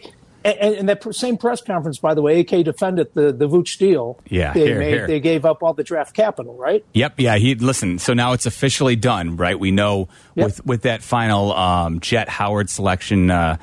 and, 0.42 0.74
and 0.74 0.88
that 0.88 1.14
same 1.14 1.36
press 1.36 1.60
conference, 1.60 1.98
by 1.98 2.14
the 2.14 2.22
way, 2.22 2.40
AK 2.40 2.64
defended 2.64 3.12
the 3.12 3.30
the 3.32 3.46
Vooch 3.46 3.76
deal. 3.76 4.18
Yeah, 4.28 4.54
they 4.54 4.66
here, 4.68 4.78
made. 4.78 4.88
here. 4.88 5.06
They 5.06 5.20
gave 5.20 5.44
up 5.44 5.62
all 5.62 5.74
the 5.74 5.84
draft 5.84 6.14
capital, 6.14 6.56
right? 6.56 6.82
Yep. 6.94 7.14
Yeah. 7.18 7.36
He 7.36 7.54
listen. 7.56 7.98
So 7.98 8.14
now 8.14 8.32
it's 8.32 8.46
officially 8.46 8.96
done, 8.96 9.36
right? 9.36 9.58
We 9.60 9.70
know 9.70 10.08
Yep. 10.36 10.46
with 10.46 10.66
with 10.66 10.82
that 10.82 11.02
final 11.02 11.52
um, 11.52 12.00
Jet 12.00 12.28
Howard 12.30 12.70
selection, 12.70 13.30
uh, 13.30 13.58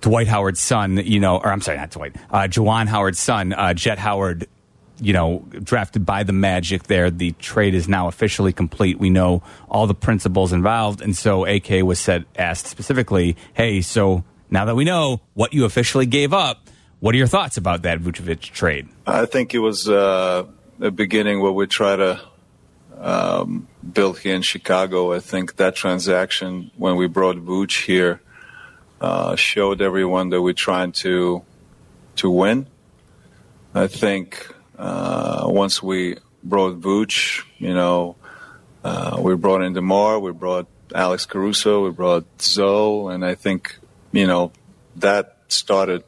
Dwight 0.00 0.26
Howard's 0.26 0.60
son. 0.60 0.96
You 1.04 1.20
know, 1.20 1.36
or 1.36 1.48
I'm 1.48 1.60
sorry, 1.60 1.76
not 1.76 1.90
Dwight. 1.90 2.16
Uh, 2.30 2.38
Juwan 2.48 2.86
Howard's 2.86 3.18
son, 3.18 3.52
uh, 3.52 3.74
Jet 3.74 3.98
Howard. 3.98 4.48
You 5.02 5.12
know, 5.12 5.44
drafted 5.62 6.06
by 6.06 6.22
the 6.22 6.32
Magic. 6.32 6.84
There, 6.84 7.10
the 7.10 7.32
trade 7.32 7.74
is 7.74 7.88
now 7.88 8.06
officially 8.06 8.52
complete. 8.52 8.98
We 8.98 9.10
know 9.10 9.42
all 9.68 9.86
the 9.86 9.94
principals 9.94 10.52
involved, 10.52 11.02
and 11.02 11.16
so 11.16 11.44
AK 11.44 11.82
was 11.82 11.98
said 11.98 12.24
asked 12.36 12.66
specifically, 12.66 13.36
"Hey, 13.54 13.80
so 13.82 14.22
now 14.48 14.64
that 14.64 14.76
we 14.76 14.84
know 14.84 15.20
what 15.34 15.52
you 15.52 15.64
officially 15.64 16.06
gave 16.06 16.32
up, 16.32 16.68
what 17.00 17.14
are 17.14 17.18
your 17.18 17.26
thoughts 17.26 17.56
about 17.56 17.82
that 17.82 17.98
Vucevic 17.98 18.40
trade?" 18.40 18.88
I 19.06 19.26
think 19.26 19.54
it 19.54 19.58
was 19.58 19.88
uh, 19.88 20.44
a 20.80 20.90
beginning 20.90 21.40
where 21.40 21.52
we 21.52 21.66
try 21.66 21.96
to 21.96 22.20
um, 23.00 23.66
build 23.92 24.20
here 24.20 24.36
in 24.36 24.42
Chicago. 24.42 25.12
I 25.12 25.18
think 25.18 25.56
that 25.56 25.74
transaction 25.74 26.70
when 26.76 26.96
we 26.96 27.08
brought 27.08 27.36
Vooch 27.36 27.84
here 27.84 28.20
uh, 29.00 29.34
showed 29.34 29.82
everyone 29.82 30.30
that 30.30 30.40
we're 30.40 30.54
trying 30.54 30.92
to 30.92 31.42
to 32.16 32.30
win. 32.30 32.66
I 33.74 33.88
think 33.88 34.54
uh, 34.82 35.44
once 35.46 35.80
we 35.80 36.16
brought 36.42 36.80
Vooch, 36.80 37.44
you 37.58 37.72
know, 37.72 38.16
uh, 38.82 39.16
we 39.20 39.36
brought 39.36 39.62
in 39.62 39.74
Demar, 39.74 40.18
we 40.18 40.32
brought 40.32 40.66
Alex 40.92 41.24
Caruso, 41.24 41.84
we 41.84 41.90
brought 41.90 42.24
Zo, 42.42 43.06
and 43.06 43.24
I 43.24 43.36
think 43.36 43.78
you 44.10 44.26
know 44.26 44.50
that 44.96 45.36
started, 45.46 46.02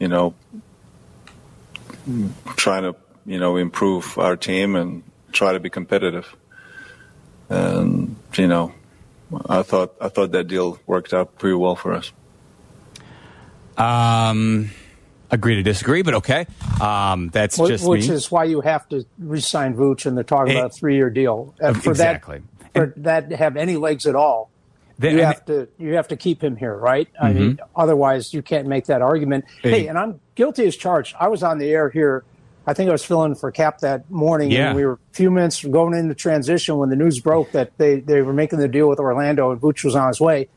you 0.00 0.08
know, 0.08 0.34
trying 2.56 2.82
to 2.82 2.96
you 3.24 3.38
know 3.38 3.56
improve 3.56 4.18
our 4.18 4.36
team 4.36 4.74
and 4.74 5.04
try 5.30 5.52
to 5.52 5.60
be 5.60 5.70
competitive. 5.70 6.34
And 7.48 8.16
you 8.34 8.48
know, 8.48 8.74
I 9.46 9.62
thought 9.62 9.94
I 10.00 10.08
thought 10.08 10.32
that 10.32 10.48
deal 10.48 10.80
worked 10.88 11.14
out 11.14 11.38
pretty 11.38 11.54
well 11.54 11.76
for 11.76 11.92
us. 11.92 12.10
Um, 13.78 14.72
agree 15.32 15.56
to 15.56 15.62
disagree, 15.62 16.02
but 16.02 16.14
okay. 16.14 16.46
Um, 16.80 17.28
that's 17.30 17.56
Wh- 17.58 17.66
just 17.68 17.86
which 17.88 18.08
me. 18.08 18.14
is 18.14 18.30
why 18.30 18.44
you 18.44 18.60
have 18.60 18.88
to 18.90 19.04
resign 19.18 19.74
Vooch, 19.74 20.06
and 20.06 20.16
they're 20.16 20.22
talking 20.24 20.54
Eh, 20.54 20.58
about 20.58 20.70
a 20.70 20.74
three-year 20.74 21.10
deal. 21.10 21.54
And 21.60 21.82
for 21.82 21.90
exactly. 21.90 22.42
that, 22.72 22.72
for 22.74 22.92
that 23.00 23.30
to 23.30 23.36
have 23.36 23.56
any 23.56 23.76
legs 23.76 24.06
at 24.06 24.14
all, 24.14 24.50
They- 24.98 25.12
you 25.12 25.18
and- 25.18 25.26
have 25.26 25.44
to 25.46 25.68
you 25.78 25.94
have 25.94 26.08
to 26.08 26.16
keep 26.16 26.42
him 26.44 26.56
here, 26.56 26.76
right? 26.76 27.08
I 27.20 27.32
mean, 27.32 27.58
otherwise 27.74 28.32
you 28.32 28.42
can't 28.42 28.68
make 28.68 28.86
that 28.86 29.02
argument. 29.02 29.46
Hey. 29.62 29.70
Hey, 29.82 29.86
and 29.88 29.98
I'm 29.98 30.20
guilty 30.34 30.66
as 30.66 30.76
charged. 30.76 31.16
I 31.18 31.28
was 31.28 31.42
on 31.42 31.58
the 31.58 31.70
air 31.70 31.88
here. 31.90 32.24
I 32.64 32.74
think 32.74 32.88
I 32.88 32.92
was 32.92 33.04
filling 33.04 33.34
for 33.34 33.50
Kap 33.50 33.78
that 33.80 34.08
morning, 34.08 34.52
Yeah. 34.52 34.68
and 34.68 34.76
we 34.76 34.84
were 34.86 34.92
a 34.92 34.98
few 35.14 35.32
minutes 35.32 35.58
from 35.58 35.72
going 35.72 35.94
into 35.98 36.14
transition 36.14 36.76
when 36.76 36.90
the 36.90 36.96
news 36.96 37.18
broke 37.18 37.50
that 37.52 37.76
they, 37.76 37.98
they 37.98 38.22
were 38.22 38.32
making 38.32 38.60
the 38.60 38.68
deal 38.68 38.88
with 38.88 39.00
Orlando 39.00 39.50
and 39.50 39.60
Vooch 39.60 39.82
was 39.82 39.96
on 39.96 40.06
his 40.06 40.20
way. 40.20 40.48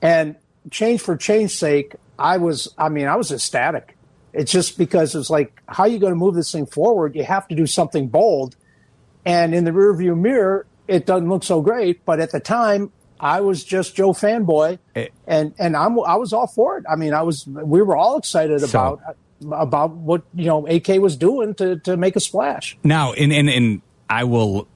And 0.00 0.36
change 0.70 1.02
for 1.02 1.14
change's 1.14 1.58
sake, 1.58 1.94
I 2.18 2.38
was, 2.38 2.72
I 2.78 2.88
mean, 2.88 3.06
I 3.06 3.16
was 3.16 3.30
ecstatic. 3.30 3.96
It's 4.32 4.50
just 4.50 4.78
because 4.78 5.14
it's 5.14 5.30
like, 5.30 5.60
how 5.66 5.84
are 5.84 5.88
you 5.88 5.98
going 5.98 6.12
to 6.12 6.18
move 6.18 6.34
this 6.34 6.50
thing 6.52 6.66
forward? 6.66 7.14
You 7.14 7.24
have 7.24 7.46
to 7.48 7.54
do 7.54 7.66
something 7.66 8.08
bold. 8.08 8.56
And 9.24 9.54
in 9.54 9.64
the 9.64 9.70
rearview 9.70 10.18
mirror, 10.18 10.66
it 10.88 11.06
doesn't 11.06 11.28
look 11.28 11.44
so 11.44 11.60
great. 11.60 12.04
But 12.04 12.18
at 12.20 12.32
the 12.32 12.40
time, 12.40 12.90
I 13.20 13.40
was 13.40 13.62
just 13.62 13.94
Joe 13.94 14.12
fanboy, 14.12 14.78
and 15.28 15.54
and 15.58 15.76
I'm 15.76 16.00
I 16.00 16.16
was 16.16 16.32
all 16.32 16.48
for 16.48 16.78
it. 16.78 16.84
I 16.90 16.96
mean, 16.96 17.14
I 17.14 17.22
was 17.22 17.46
we 17.46 17.80
were 17.82 17.96
all 17.96 18.18
excited 18.18 18.60
So- 18.62 18.68
about 18.68 19.16
about 19.52 19.90
what 19.92 20.22
you 20.34 20.46
know 20.46 20.66
AK 20.66 20.88
was 21.00 21.16
doing 21.16 21.54
to 21.54 21.76
to 21.80 21.96
make 21.96 22.16
a 22.16 22.20
splash. 22.20 22.76
Now, 22.82 23.12
and, 23.12 23.32
and 23.32 23.48
and 23.48 23.82
I 24.10 24.24
will, 24.24 24.66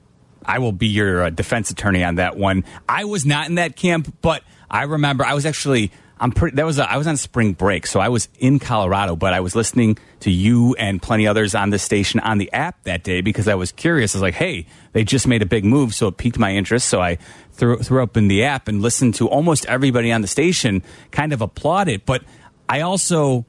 I 0.45 0.59
will 0.59 0.71
be 0.71 0.87
your 0.87 1.23
uh, 1.23 1.29
defense 1.29 1.71
attorney 1.71 2.03
on 2.05 2.15
that 2.15 2.37
one. 2.37 2.63
I 2.87 3.03
was 3.03 3.25
not 3.25 3.49
in 3.49 3.55
that 3.55 3.75
camp, 3.75 4.15
but 4.21 4.43
I 4.69 4.83
remember 4.83 5.25
I 5.25 5.33
was 5.33 5.45
actually. 5.45 5.91
I'm 6.19 6.31
pretty. 6.31 6.55
That 6.55 6.65
was 6.65 6.79
a, 6.79 6.89
I 6.89 6.97
was 6.97 7.07
on 7.07 7.17
spring 7.17 7.53
break, 7.53 7.85
so 7.85 7.99
I 7.99 8.09
was 8.09 8.27
in 8.39 8.59
Colorado, 8.59 9.15
but 9.15 9.33
I 9.33 9.39
was 9.39 9.55
listening 9.55 9.97
to 10.21 10.31
you 10.31 10.75
and 10.75 11.01
plenty 11.01 11.27
others 11.27 11.53
on 11.53 11.69
the 11.69 11.79
station 11.79 12.19
on 12.19 12.37
the 12.37 12.51
app 12.53 12.83
that 12.83 13.03
day 13.03 13.21
because 13.21 13.47
I 13.47 13.55
was 13.55 13.71
curious. 13.71 14.15
I 14.15 14.17
was 14.17 14.23
like, 14.23 14.33
"Hey, 14.33 14.65
they 14.93 15.03
just 15.03 15.27
made 15.27 15.41
a 15.41 15.45
big 15.45 15.63
move," 15.63 15.93
so 15.93 16.07
it 16.07 16.17
piqued 16.17 16.39
my 16.39 16.53
interest. 16.53 16.87
So 16.87 17.01
I 17.01 17.17
threw 17.53 17.77
threw 17.79 18.01
up 18.01 18.17
in 18.17 18.27
the 18.27 18.43
app 18.45 18.67
and 18.67 18.81
listened 18.81 19.15
to 19.15 19.27
almost 19.27 19.65
everybody 19.67 20.11
on 20.11 20.21
the 20.21 20.27
station 20.27 20.81
kind 21.11 21.33
of 21.33 21.41
applaud 21.41 21.87
it. 21.87 22.05
But 22.05 22.23
I 22.67 22.81
also 22.81 23.45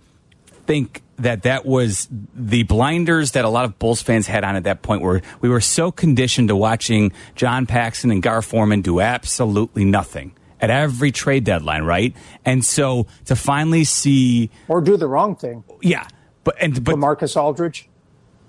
think 0.66 1.02
that 1.18 1.42
that 1.42 1.64
was 1.64 2.06
the 2.34 2.62
blinders 2.64 3.32
that 3.32 3.44
a 3.44 3.48
lot 3.48 3.64
of 3.64 3.78
Bulls 3.78 4.02
fans 4.02 4.26
had 4.26 4.44
on 4.44 4.54
at 4.54 4.64
that 4.64 4.82
point 4.82 5.02
where 5.02 5.22
we 5.40 5.48
were 5.48 5.60
so 5.60 5.90
conditioned 5.90 6.48
to 6.48 6.56
watching 6.56 7.12
John 7.34 7.66
Paxson 7.66 8.10
and 8.10 8.22
Gar 8.22 8.42
Forman 8.42 8.82
do 8.82 9.00
absolutely 9.00 9.84
nothing 9.84 10.32
at 10.60 10.70
every 10.70 11.10
trade 11.12 11.44
deadline, 11.44 11.84
right? 11.84 12.14
And 12.44 12.64
so 12.64 13.06
to 13.26 13.36
finally 13.36 13.84
see, 13.84 14.50
Or 14.68 14.80
do 14.80 14.96
the 14.96 15.06
wrong 15.08 15.36
thing, 15.36 15.64
yeah, 15.82 16.06
but 16.44 16.56
and 16.60 16.82
but 16.84 16.98
Marcus 16.98 17.36
Aldridge. 17.36 17.88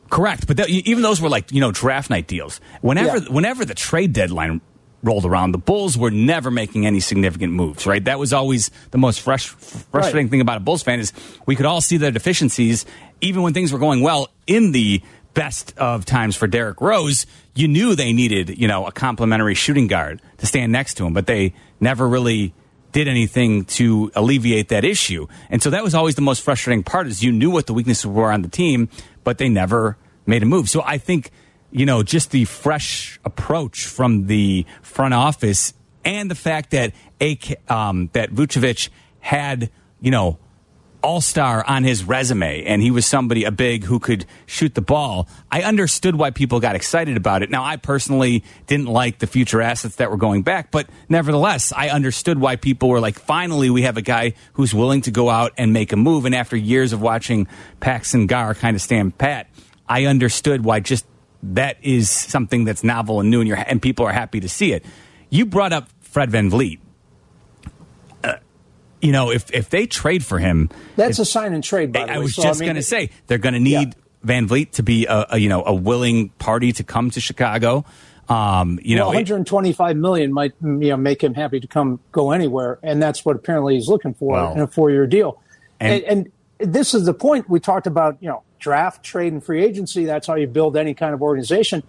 Correct, 0.10 0.48
but 0.48 0.58
that, 0.58 0.70
even 0.70 1.04
those 1.04 1.22
were 1.22 1.30
like 1.30 1.52
you 1.52 1.62
know 1.62 1.72
draft 1.72 2.10
night 2.10 2.28
deals. 2.28 2.60
Whenever 2.82 3.18
Yeah. 3.20 3.30
whenever 3.30 3.64
the 3.66 3.76
trade 3.76 4.12
deadline 4.14 4.62
rolled 5.04 5.24
around, 5.26 5.52
the 5.54 5.58
Bulls 5.60 5.98
were 5.98 6.10
never 6.12 6.50
making 6.52 6.86
any 6.86 7.00
significant 7.00 7.54
moves. 7.54 7.86
Right, 7.86 8.04
that 8.06 8.18
was 8.20 8.34
always 8.34 8.72
the 8.92 8.98
most 8.98 9.22
fresh, 9.22 9.48
frustrating 9.48 10.26
Right. 10.26 10.32
thing 10.32 10.42
about 10.42 10.58
a 10.58 10.62
Bulls 10.62 10.82
fan 10.84 11.00
is 11.00 11.14
we 11.46 11.56
could 11.56 11.66
all 11.68 11.80
see 11.82 11.98
their 11.98 12.12
deficiencies, 12.12 12.86
even 13.22 13.44
when 13.44 13.54
things 13.54 13.72
were 13.72 13.80
going 13.80 14.02
well 14.02 14.30
in 14.48 14.72
the 14.72 15.02
best 15.36 15.74
of 15.78 16.06
times 16.06 16.36
for 16.36 16.48
Derrick 16.48 16.82
Rose. 16.82 17.28
You 17.60 17.68
knew 17.68 17.94
they 17.94 18.14
needed 18.14 18.58
you 18.58 18.68
know 18.70 18.88
a 18.88 18.92
complimentary 18.92 19.54
shooting 19.54 19.88
guard 19.88 20.22
to 20.38 20.46
stand 20.46 20.72
next 20.72 20.94
to 20.96 21.06
him, 21.06 21.14
but 21.14 21.28
they 21.28 21.54
never 21.82 22.08
really 22.08 22.54
did 22.92 23.08
anything 23.08 23.66
to 23.66 24.12
alleviate 24.16 24.70
that 24.70 24.84
issue. 24.86 25.28
And 25.50 25.62
so 25.62 25.70
that 25.70 25.84
was 25.84 25.94
always 25.94 26.16
the 26.16 26.22
most 26.22 26.42
frustrating 26.42 26.84
part 26.84 27.08
is 27.08 27.24
you 27.24 27.32
knew 27.32 27.52
what 27.52 27.68
the 27.68 27.74
weaknesses 27.74 28.06
were 28.06 28.32
on 28.32 28.42
the 28.42 28.48
team, 28.48 28.90
but 29.24 29.38
they 29.38 29.50
never 29.50 29.98
made 30.26 30.42
a 30.42 30.46
move. 30.46 30.70
So 30.70 30.82
I 30.84 30.98
think, 30.98 31.32
you 31.72 31.86
know, 31.86 32.02
just 32.02 32.32
the 32.32 32.46
fresh 32.46 33.20
approach 33.26 33.86
from 33.86 34.28
the 34.28 34.66
front 34.82 35.14
office 35.14 35.74
and 36.04 36.32
the 36.32 36.36
fact 36.36 36.72
that 36.72 36.94
AK, 37.20 37.70
um, 37.70 38.10
that 38.14 38.32
Vucevic 38.32 38.90
had, 39.20 39.70
you 40.00 40.12
know, 40.12 40.40
all 41.02 41.22
star 41.22 41.64
on 41.66 41.84
his 41.84 42.04
resume 42.04 42.66
and 42.66 42.82
he 42.82 42.92
was 42.92 43.06
somebody 43.06 43.46
a 43.46 43.52
big 43.52 43.84
who 43.84 44.00
could 44.00 44.26
shoot 44.46 44.76
the 44.76 44.82
ball. 44.82 45.28
I 45.50 45.62
understood 45.64 46.16
why 46.16 46.32
people 46.32 46.60
got 46.60 46.76
excited 46.76 47.16
about 47.16 47.42
it. 47.42 47.50
Now, 47.50 47.64
I 47.64 47.78
personally 47.78 48.44
didn't 48.68 48.88
like 48.88 49.20
the 49.20 49.28
future 49.28 49.62
assets 49.62 49.96
that 49.98 50.12
were 50.12 50.18
going 50.18 50.42
back, 50.42 50.72
but 50.72 50.90
nevertheless, 51.08 51.72
I 51.72 51.90
understood 51.90 52.40
why 52.40 52.58
people 52.58 52.90
were 52.90 53.00
like, 53.00 53.18
finally, 53.18 53.70
we 53.70 53.84
have 53.84 53.98
a 53.98 54.02
guy 54.02 54.34
who's 54.54 54.74
willing 54.74 55.02
to 55.02 55.12
go 55.12 55.30
out 55.30 55.54
and 55.58 55.72
make 55.72 55.94
a 55.94 55.98
move. 55.98 56.26
And 56.26 56.36
after 56.36 56.58
years 56.58 56.92
of 56.92 57.02
watching 57.02 57.48
Paxson 57.80 58.28
Gar 58.28 58.54
kind 58.54 58.76
of 58.76 58.82
stand 58.82 59.18
pat, 59.18 59.50
I 59.88 60.06
understood 60.06 60.66
why 60.66 60.82
just 60.82 61.06
that 61.42 61.78
is 61.82 62.10
something 62.10 62.66
that's 62.66 62.84
novel 62.84 63.22
and 63.22 63.30
new 63.30 63.42
and, 63.42 63.52
and 63.54 63.82
people 63.82 64.06
are 64.06 64.12
happy 64.12 64.42
to 64.42 64.50
see 64.50 64.74
it. 64.74 64.84
You 65.30 65.46
brought 65.46 65.72
up 65.72 65.90
Fred 66.02 66.30
VanVleet. 66.30 66.80
You 69.02 69.12
know, 69.12 69.32
if, 69.32 69.50
if 69.54 69.70
they 69.70 69.86
trade 69.88 70.26
for 70.26 70.40
him, 70.40 70.70
That's 70.96 71.20
a 71.20 71.26
sign 71.26 71.54
and 71.54 71.64
trade, 71.64 71.92
by 71.94 72.06
the 72.06 72.12
I 72.12 72.18
way. 72.18 72.24
was 72.24 72.36
So, 72.36 72.44
just 72.44 72.60
mean, 72.60 72.68
going 72.68 72.76
to 72.76 72.82
say 72.82 73.12
they're 73.28 73.38
going 73.38 73.54
to 73.54 73.60
need 73.60 73.72
Yeah. 73.72 73.92
VanVleet 74.26 74.72
to 74.74 74.84
be 74.84 75.06
a, 75.06 75.28
a 75.32 75.38
you 75.38 75.48
know 75.48 75.64
a 75.66 75.74
willing 75.74 76.30
party 76.30 76.74
to 76.74 76.84
come 76.84 77.10
to 77.12 77.22
Chicago. 77.22 77.86
Um, 78.28 78.78
you 78.84 78.98
well, 78.98 79.06
know, 79.06 79.12
it- 79.12 79.16
125 79.30 79.96
million 79.98 80.34
might 80.34 80.54
you 80.62 80.68
know 80.70 80.98
make 80.98 81.24
him 81.24 81.34
happy 81.34 81.60
to 81.62 81.68
come 81.68 82.00
go 82.12 82.32
anywhere, 82.32 82.78
and 82.84 83.02
that's 83.02 83.24
what 83.24 83.36
apparently 83.38 83.76
he's 83.76 83.88
looking 83.88 84.14
for 84.14 84.34
Well, 84.34 84.54
in 84.54 84.60
a 84.60 84.68
four-year 84.68 85.08
deal. 85.08 85.42
and- 85.80 86.04
And, 86.04 86.28
and, 86.60 86.72
this 86.74 86.94
is 86.94 87.06
the 87.06 87.14
point 87.14 87.50
we 87.50 87.62
talked 87.62 87.88
about. 87.88 88.18
You 88.20 88.28
know, 88.28 88.44
draft, 88.60 89.02
trade, 89.02 89.32
and 89.32 89.42
free 89.42 89.64
agency. 89.64 90.04
That's 90.04 90.28
how 90.28 90.36
you 90.36 90.46
build 90.46 90.76
any 90.76 90.94
kind 90.94 91.14
of 91.14 91.22
organization. 91.22 91.84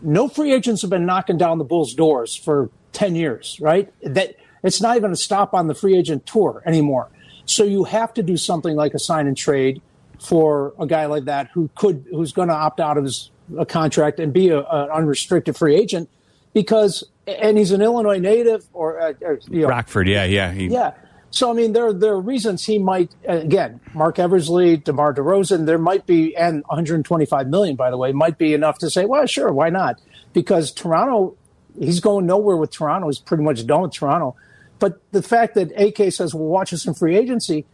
No 0.00 0.28
free 0.28 0.52
agents 0.52 0.82
have 0.82 0.90
been 0.90 1.04
knocking 1.06 1.38
down 1.38 1.58
the 1.58 1.64
Bulls' 1.64 1.92
doors 1.94 2.36
for 2.36 2.70
10 2.92 3.16
years, 3.16 3.58
right? 3.60 3.92
That 4.04 4.36
it's 4.62 4.80
not 4.80 4.96
even 4.96 5.10
a 5.10 5.16
stop 5.16 5.54
on 5.54 5.66
the 5.66 5.74
free 5.74 5.96
agent 5.96 6.26
tour 6.26 6.62
anymore. 6.66 7.08
So 7.44 7.64
you 7.64 7.84
have 7.84 8.14
to 8.14 8.22
do 8.22 8.36
something 8.36 8.76
like 8.76 8.94
a 8.94 8.98
sign 8.98 9.26
and 9.26 9.36
trade 9.36 9.82
for 10.20 10.72
a 10.78 10.86
guy 10.86 11.06
like 11.06 11.24
that 11.24 11.48
who 11.52 11.68
could 11.74 12.06
who's 12.10 12.32
going 12.32 12.48
to 12.48 12.54
opt 12.54 12.80
out 12.80 12.96
of 12.96 13.04
his 13.04 13.30
a 13.58 13.66
contract 13.66 14.20
and 14.20 14.32
be 14.32 14.48
a, 14.48 14.60
an 14.60 14.90
unrestricted 14.90 15.56
free 15.56 15.74
agent 15.74 16.08
because 16.54 17.04
and 17.26 17.58
he's 17.58 17.72
an 17.72 17.82
Illinois 17.82 18.18
native 18.18 18.64
or, 18.72 19.00
uh, 19.00 19.12
or 19.20 19.40
you 19.48 19.62
know, 19.62 19.68
Rockford, 19.68 20.08
yeah, 20.08 20.24
yeah, 20.24 20.52
he, 20.52 20.68
yeah. 20.68 20.92
So 21.30 21.50
I 21.50 21.54
mean, 21.54 21.72
there 21.72 21.92
there 21.92 22.12
are 22.12 22.20
reasons 22.20 22.64
he 22.64 22.78
might 22.78 23.14
again. 23.26 23.80
Marc 23.94 24.18
Eversley, 24.18 24.76
Demar 24.76 25.14
Derozan, 25.14 25.66
there 25.66 25.78
might 25.78 26.06
be, 26.06 26.36
and 26.36 26.62
125 26.66 27.48
million, 27.48 27.74
by 27.74 27.90
the 27.90 27.96
way, 27.96 28.12
might 28.12 28.38
be 28.38 28.52
enough 28.54 28.78
to 28.78 28.90
say, 28.90 29.06
well, 29.06 29.26
sure, 29.26 29.52
why 29.52 29.70
not? 29.70 30.00
Because 30.32 30.70
Toronto, 30.72 31.36
he's 31.78 32.00
going 32.00 32.26
nowhere 32.26 32.56
with 32.56 32.70
Toronto. 32.70 33.08
He's 33.08 33.18
pretty 33.18 33.42
much 33.44 33.66
done 33.66 33.82
with 33.82 33.92
Toronto. 33.92 34.36
But 34.82 35.00
the 35.12 35.22
fact 35.22 35.54
that 35.54 35.70
AK 35.80 36.10
says, 36.12 36.34
"Well, 36.34 36.42
watch 36.42 36.72
us 36.72 36.88
in 36.88 36.94
free 36.94 37.16
agency," 37.16 37.66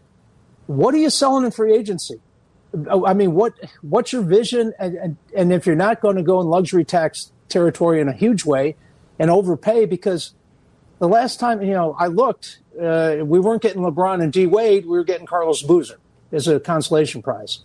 what 0.67 0.95
are 0.95 0.99
you 0.99 1.09
selling 1.09 1.47
in 1.47 1.51
free 1.51 1.73
agency? 1.73 2.21
I 3.07 3.15
mean, 3.15 3.33
what 3.33 3.55
what's 3.81 4.13
your 4.13 4.21
vision? 4.21 4.75
And 4.79 4.97
and, 4.97 5.17
and 5.35 5.51
if 5.51 5.65
you're 5.67 5.75
not 5.75 6.03
going 6.03 6.17
to 6.17 6.23
go 6.23 6.39
in 6.43 6.49
luxury 6.49 6.85
tax 6.85 7.33
territory 7.49 8.03
in 8.03 8.09
a 8.09 8.13
huge 8.13 8.45
way 8.45 8.77
and 9.19 9.31
overpay, 9.31 9.87
because 9.87 10.35
the 10.99 11.09
last 11.09 11.41
time 11.41 11.63
you 11.63 11.73
know 11.73 11.97
I 11.99 12.09
looked, 12.09 12.59
uh, 12.79 13.17
we 13.23 13.41
weren't 13.41 13.63
getting 13.63 13.81
LeBron 13.81 14.23
and 14.23 14.31
D 14.31 14.45
Wade. 14.45 14.85
We 14.85 14.99
were 14.99 15.05
getting 15.05 15.27
Carlos 15.27 15.63
Boozer 15.63 15.99
as 16.31 16.47
a 16.47 16.61
consolation 16.61 17.23
prize. 17.23 17.61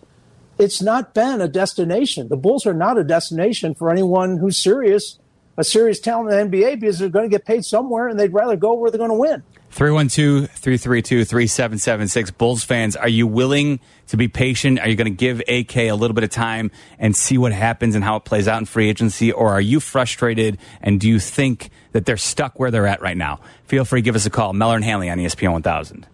It's 0.56 0.80
not 0.80 1.12
been 1.12 1.42
a 1.42 1.48
destination. 1.48 2.28
The 2.28 2.38
Bulls 2.38 2.64
are 2.64 2.72
not 2.72 2.96
a 2.96 3.04
destination 3.04 3.74
for 3.74 3.90
anyone 3.90 4.38
who's 4.38 4.56
serious, 4.56 5.18
a 5.56 5.64
serious 5.64 6.00
talent 6.00 6.32
in 6.32 6.50
the 6.50 6.58
NBA 6.58 6.80
because 6.80 6.98
they're 6.98 7.08
going 7.08 7.28
to 7.28 7.34
get 7.34 7.44
paid 7.44 7.64
somewhere 7.64 8.08
and 8.08 8.18
they'd 8.18 8.32
rather 8.32 8.56
go 8.56 8.74
where 8.74 8.90
they're 8.90 8.98
going 8.98 9.10
to 9.10 9.16
win. 9.16 9.42
312 9.70 10.50
332 10.50 11.24
3776. 11.24 12.30
Bulls 12.32 12.62
fans, 12.62 12.94
are 12.94 13.08
you 13.08 13.26
willing 13.26 13.80
to 14.06 14.16
be 14.16 14.28
patient? 14.28 14.78
Are 14.78 14.88
you 14.88 14.94
going 14.94 15.10
to 15.12 15.16
give 15.16 15.40
AK 15.48 15.76
a 15.76 15.92
little 15.92 16.14
bit 16.14 16.22
of 16.22 16.30
time 16.30 16.70
and 16.98 17.16
see 17.16 17.38
what 17.38 17.52
happens 17.52 17.96
and 17.96 18.04
how 18.04 18.16
it 18.16 18.24
plays 18.24 18.46
out 18.46 18.58
in 18.58 18.66
free 18.66 18.88
agency? 18.88 19.32
Or 19.32 19.50
are 19.50 19.60
you 19.60 19.80
frustrated 19.80 20.58
and 20.80 21.00
do 21.00 21.08
you 21.08 21.18
think 21.18 21.70
that 21.90 22.06
they're 22.06 22.16
stuck 22.16 22.60
where 22.60 22.70
they're 22.70 22.86
at 22.86 23.02
right 23.02 23.16
now? 23.16 23.40
Feel 23.64 23.84
free 23.84 24.00
to 24.00 24.04
give 24.04 24.14
us 24.14 24.26
a 24.26 24.30
call. 24.30 24.52
Meller 24.52 24.76
and 24.76 24.84
Hanley 24.84 25.10
on 25.10 25.18
ESPN 25.18 25.52
1000. 25.52 26.06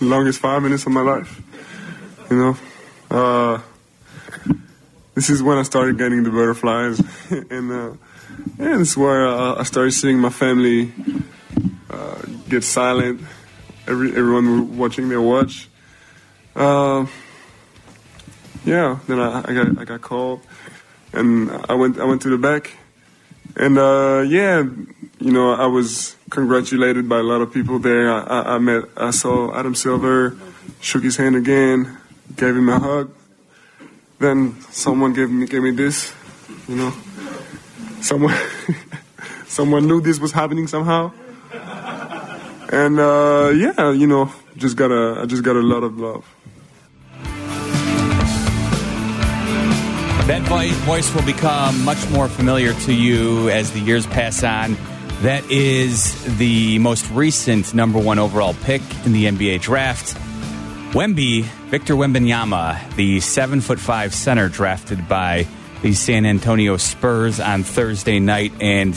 Longest 0.00 0.40
five 0.40 0.62
minutes 0.62 0.86
of 0.86 0.92
my 0.92 1.00
life. 1.00 1.42
You 2.30 2.36
know? 2.36 2.56
Uh, 3.10 3.60
this 5.16 5.30
is 5.30 5.42
when 5.42 5.56
I 5.56 5.62
started 5.62 5.96
getting 5.96 6.24
the 6.24 6.30
butterflies, 6.30 7.00
and 7.30 7.72
uh, 7.72 7.92
yeah, 8.58 8.76
this 8.76 8.90
is 8.90 8.96
where 8.98 9.26
uh, 9.26 9.54
I 9.58 9.62
started 9.62 9.92
seeing 9.92 10.18
my 10.18 10.28
family 10.28 10.92
uh, 11.88 12.20
get 12.50 12.62
silent. 12.62 13.22
Every 13.88 14.10
everyone 14.10 14.76
watching 14.76 15.08
their 15.08 15.22
watch. 15.22 15.68
Uh, 16.54 17.06
yeah, 18.66 18.98
then 19.08 19.18
I, 19.18 19.38
I 19.38 19.54
got 19.54 19.78
I 19.78 19.84
got 19.86 20.02
called, 20.02 20.42
and 21.14 21.50
I 21.66 21.72
went 21.72 21.98
I 21.98 22.04
went 22.04 22.20
to 22.22 22.28
the 22.28 22.38
back, 22.38 22.76
and 23.56 23.78
uh, 23.78 24.22
yeah, 24.28 24.64
you 25.18 25.32
know 25.32 25.54
I 25.54 25.64
was 25.64 26.14
congratulated 26.28 27.08
by 27.08 27.20
a 27.20 27.22
lot 27.22 27.40
of 27.40 27.54
people 27.54 27.78
there. 27.78 28.12
I, 28.12 28.20
I, 28.20 28.54
I 28.56 28.58
met 28.58 28.84
I 28.98 29.12
saw 29.12 29.58
Adam 29.58 29.74
Silver, 29.74 30.36
shook 30.82 31.04
his 31.04 31.16
hand 31.16 31.36
again, 31.36 31.96
gave 32.36 32.54
him 32.54 32.68
a 32.68 32.78
hug. 32.78 33.10
Then 34.18 34.60
someone 34.70 35.12
gave 35.12 35.30
me 35.30 35.46
gave 35.46 35.62
me 35.62 35.72
this, 35.72 36.14
you 36.68 36.76
know. 36.76 36.92
Someone 38.00 38.34
someone 39.46 39.86
knew 39.86 40.00
this 40.00 40.18
was 40.18 40.32
happening 40.32 40.66
somehow. 40.66 41.12
And 42.72 42.98
uh, 42.98 43.52
yeah, 43.54 43.92
you 43.92 44.06
know, 44.06 44.32
just 44.56 44.76
got 44.76 44.90
a 44.90 45.20
I 45.20 45.26
just 45.26 45.42
got 45.42 45.56
a 45.56 45.60
lot 45.60 45.82
of 45.82 45.98
love. 45.98 46.24
That 50.26 50.42
voice 50.84 51.14
will 51.14 51.22
become 51.22 51.84
much 51.84 52.10
more 52.10 52.28
familiar 52.28 52.74
to 52.74 52.92
you 52.92 53.48
as 53.50 53.70
the 53.70 53.78
years 53.78 54.08
pass 54.08 54.42
on. 54.42 54.76
That 55.22 55.48
is 55.50 56.36
the 56.36 56.80
most 56.80 57.08
recent 57.12 57.74
number 57.74 58.00
one 58.00 58.18
overall 58.18 58.54
pick 58.64 58.82
in 59.04 59.12
the 59.12 59.26
NBA 59.26 59.60
draft. 59.60 60.16
Wemby, 60.92 61.42
Victor 61.68 61.94
Wembanyama, 61.94 62.94
the 62.96 63.20
seven 63.20 63.60
foot 63.60 63.78
five 63.78 64.14
center 64.14 64.48
drafted 64.48 65.08
by 65.08 65.46
the 65.82 65.92
San 65.92 66.24
Antonio 66.24 66.76
Spurs 66.76 67.38
on 67.38 67.64
Thursday 67.64 68.18
night. 68.18 68.52
And 68.60 68.96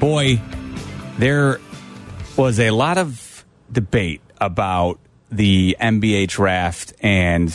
boy, 0.00 0.40
there 1.18 1.60
was 2.36 2.58
a 2.58 2.70
lot 2.70 2.98
of 2.98 3.44
debate 3.70 4.22
about 4.40 4.98
the 5.30 5.76
NBA 5.80 6.28
draft 6.28 6.94
and 7.00 7.52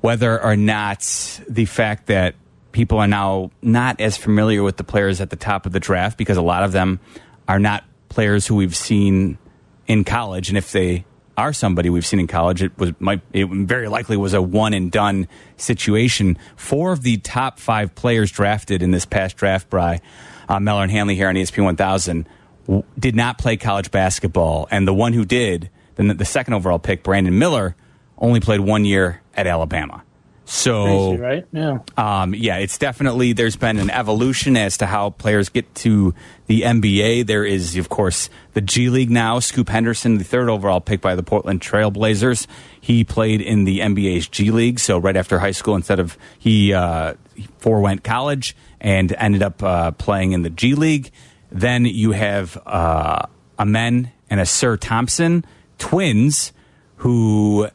whether 0.00 0.42
or 0.42 0.56
not 0.56 1.40
the 1.48 1.64
fact 1.64 2.06
that 2.06 2.34
people 2.72 2.98
are 2.98 3.08
now 3.08 3.50
not 3.62 4.00
as 4.00 4.16
familiar 4.16 4.62
with 4.62 4.76
the 4.76 4.84
players 4.84 5.20
at 5.20 5.30
the 5.30 5.36
top 5.36 5.64
of 5.64 5.72
the 5.72 5.80
draft 5.80 6.18
because 6.18 6.36
a 6.36 6.42
lot 6.42 6.62
of 6.62 6.72
them 6.72 7.00
are 7.48 7.58
not 7.58 7.84
players 8.08 8.46
who 8.46 8.54
we've 8.54 8.76
seen 8.76 9.38
in 9.86 10.04
college, 10.04 10.48
and 10.48 10.58
if 10.58 10.72
they 10.72 11.04
are 11.36 11.52
somebody 11.52 11.90
we've 11.90 12.06
seen 12.06 12.20
in 12.20 12.26
college, 12.26 12.62
it 12.62 12.76
was 12.78 12.92
might 12.98 13.20
it 13.32 13.48
very 13.48 13.88
likely 13.88 14.16
was 14.16 14.34
a 14.34 14.42
one 14.42 14.74
and 14.74 14.90
done 14.90 15.28
situation. 15.56 16.38
Four 16.56 16.92
of 16.92 17.02
the 17.02 17.18
top 17.18 17.58
five 17.58 17.94
players 17.94 18.30
drafted 18.30 18.82
in 18.82 18.90
this 18.90 19.04
past 19.04 19.36
draft, 19.36 19.68
Bry 19.70 20.00
uh, 20.48 20.60
Meller 20.60 20.82
and 20.82 20.90
Hanley 20.90 21.14
here 21.14 21.28
on 21.28 21.34
ESPN 21.34 21.64
1000, 21.64 22.28
w- 22.66 22.84
did 22.98 23.14
not 23.16 23.38
play 23.38 23.56
college 23.56 23.90
basketball, 23.90 24.68
and 24.70 24.86
the 24.86 24.94
one 24.94 25.12
who 25.12 25.24
did, 25.24 25.70
then 25.96 26.08
the, 26.08 26.14
the 26.14 26.24
second 26.24 26.54
overall 26.54 26.78
pick, 26.78 27.02
Brandon 27.02 27.38
Miller, 27.38 27.76
only 28.18 28.40
played 28.40 28.60
one 28.60 28.84
year 28.84 29.22
at 29.34 29.46
Alabama. 29.46 30.02
So, 30.48 30.84
Crazy, 30.84 31.22
right? 31.22 31.46
Yeah. 31.52 31.78
um, 31.96 32.32
yeah, 32.32 32.58
it's 32.58 32.78
definitely 32.78 33.32
there's 33.32 33.56
been 33.56 33.78
an 33.78 33.90
evolution 33.90 34.56
as 34.56 34.78
to 34.78 34.86
how 34.86 35.10
players 35.10 35.48
get 35.48 35.74
to 35.76 36.14
the 36.46 36.62
NBA. 36.62 37.26
There 37.26 37.44
is, 37.44 37.76
of 37.76 37.88
course, 37.88 38.30
the 38.54 38.60
G 38.60 38.88
League 38.88 39.10
now. 39.10 39.40
Scoot 39.40 39.68
Henderson, 39.68 40.18
the 40.18 40.24
third 40.24 40.48
overall 40.48 40.80
pick 40.80 41.00
by 41.00 41.16
the 41.16 41.24
Portland 41.24 41.60
Trailblazers, 41.60 42.46
he 42.80 43.02
played 43.02 43.40
in 43.40 43.64
the 43.64 43.80
NBA's 43.80 44.28
G 44.28 44.52
League. 44.52 44.78
So 44.78 44.98
right 44.98 45.16
after 45.16 45.40
high 45.40 45.50
school, 45.50 45.74
instead 45.74 45.98
of 45.98 46.16
he 46.38 46.72
uh, 46.72 47.14
forewent 47.58 48.04
college 48.04 48.54
and 48.80 49.12
ended 49.18 49.42
up 49.42 49.62
uh, 49.64 49.90
playing 49.90 50.30
in 50.30 50.42
the 50.42 50.50
G 50.50 50.74
League. 50.76 51.10
Then 51.50 51.84
you 51.86 52.12
have 52.12 52.56
uh, 52.66 53.26
a 53.58 53.66
men 53.66 54.12
and 54.30 54.38
a 54.38 54.46
Sir 54.46 54.76
Thompson 54.76 55.44
twins 55.78 56.52
who 56.96 57.68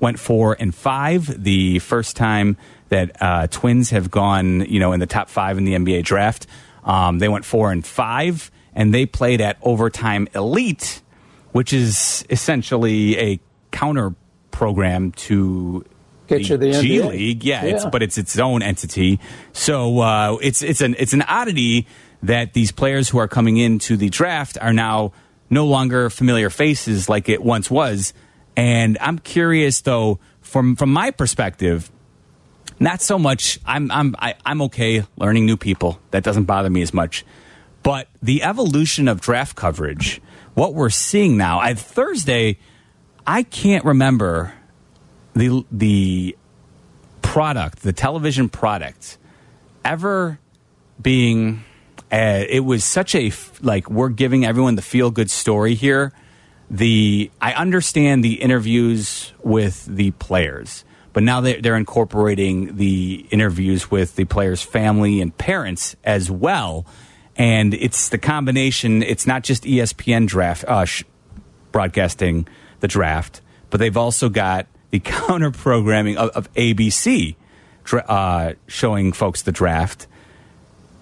went 0.00 0.18
four 0.18 0.56
and 0.58 0.74
five. 0.74 1.42
The 1.42 1.78
first 1.80 2.16
time 2.16 2.56
that 2.88 3.20
uh, 3.20 3.46
Twins 3.48 3.90
have 3.90 4.10
gone, 4.10 4.60
you 4.62 4.80
know, 4.80 4.92
in 4.92 5.00
the 5.00 5.06
top 5.06 5.28
five 5.28 5.58
in 5.58 5.64
the 5.64 5.74
NBA 5.74 6.04
draft. 6.04 6.46
Um, 6.84 7.18
they 7.18 7.28
went 7.28 7.44
four 7.44 7.70
and 7.70 7.84
five, 7.84 8.50
and 8.74 8.94
they 8.94 9.04
played 9.04 9.40
at 9.40 9.58
Overtime 9.62 10.28
Elite, 10.34 11.02
which 11.52 11.72
is 11.72 12.24
essentially 12.30 13.18
a 13.18 13.40
counter 13.70 14.14
program 14.50 15.12
to 15.12 15.84
Get 16.28 16.48
you 16.48 16.58
the 16.58 16.72
G 16.72 16.98
NBA. 16.98 17.08
League. 17.08 17.44
Yeah, 17.44 17.64
It's, 17.64 17.84
but 17.86 18.02
it's 18.02 18.18
its 18.18 18.38
own 18.38 18.62
entity. 18.62 19.18
So 19.52 20.00
uh, 20.00 20.36
it's 20.42 20.62
it's 20.62 20.82
an 20.82 20.94
it's 20.98 21.14
an 21.14 21.22
oddity 21.22 21.86
that 22.22 22.52
these 22.52 22.70
players 22.70 23.08
who 23.08 23.18
are 23.18 23.28
coming 23.28 23.56
into 23.56 23.96
the 23.96 24.10
draft 24.10 24.58
are 24.60 24.72
now 24.72 25.12
no 25.48 25.66
longer 25.66 26.10
familiar 26.10 26.50
faces 26.50 27.08
like 27.08 27.28
it 27.28 27.42
once 27.42 27.70
was. 27.70 28.12
And 28.58 28.98
I'm 29.00 29.20
curious 29.20 29.82
though, 29.82 30.18
from 30.40 30.74
from 30.74 30.92
my 30.92 31.12
perspective, 31.12 31.92
not 32.80 33.00
so 33.00 33.16
much. 33.16 33.60
I'm 33.64 33.88
I'm 33.92 34.16
I, 34.18 34.34
I'm 34.44 34.62
okay 34.62 35.04
learning 35.16 35.46
new 35.46 35.56
people. 35.56 36.00
That 36.10 36.24
doesn't 36.24 36.44
bother 36.44 36.68
me 36.68 36.82
as 36.82 36.92
much. 36.92 37.24
But 37.84 38.08
the 38.20 38.42
evolution 38.42 39.06
of 39.06 39.20
draft 39.20 39.54
coverage, 39.54 40.20
what 40.54 40.74
we're 40.74 40.90
seeing 40.90 41.36
now. 41.36 41.60
I, 41.60 41.74
Thursday, 41.74 42.58
I 43.24 43.44
can't 43.44 43.84
remember 43.84 44.52
the 45.34 45.64
the 45.70 46.36
product, 47.22 47.82
the 47.82 47.92
television 47.92 48.48
product, 48.48 49.18
ever 49.84 50.40
being. 51.00 51.62
Uh, 52.10 52.42
it 52.48 52.60
was 52.64 52.84
such 52.84 53.14
a 53.14 53.30
like 53.62 53.88
we're 53.88 54.08
giving 54.08 54.44
everyone 54.44 54.74
the 54.74 54.82
feel 54.82 55.12
good 55.12 55.30
story 55.30 55.76
here. 55.76 56.12
The 56.70 57.30
I 57.40 57.52
understand 57.52 58.22
the 58.22 58.34
interviews 58.34 59.32
with 59.42 59.86
the 59.86 60.10
players, 60.12 60.84
but 61.12 61.22
now 61.22 61.40
they're, 61.40 61.60
they're 61.60 61.76
incorporating 61.76 62.76
the 62.76 63.26
interviews 63.30 63.90
with 63.90 64.16
the 64.16 64.24
players' 64.24 64.62
family 64.62 65.20
and 65.20 65.36
parents 65.36 65.96
as 66.04 66.30
well. 66.30 66.84
And 67.36 67.72
it's 67.72 68.10
the 68.10 68.18
combination. 68.18 69.02
It's 69.02 69.26
not 69.26 69.44
just 69.44 69.62
ESPN 69.62 70.26
draft 70.26 70.64
uh, 70.64 70.84
sh- 70.84 71.04
broadcasting 71.72 72.46
the 72.80 72.88
draft, 72.88 73.40
but 73.70 73.78
they've 73.78 73.96
also 73.96 74.28
got 74.28 74.66
the 74.90 75.00
counter 75.04 75.50
programming 75.50 76.18
of, 76.18 76.30
of 76.30 76.52
ABC 76.54 77.36
uh, 77.92 78.52
showing 78.66 79.12
folks 79.12 79.42
the 79.42 79.52
draft. 79.52 80.06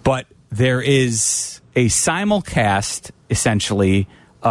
But 0.02 0.26
there 0.50 0.80
is 0.80 1.60
a 1.74 1.86
simulcast, 1.86 3.10
essentially, 3.28 4.08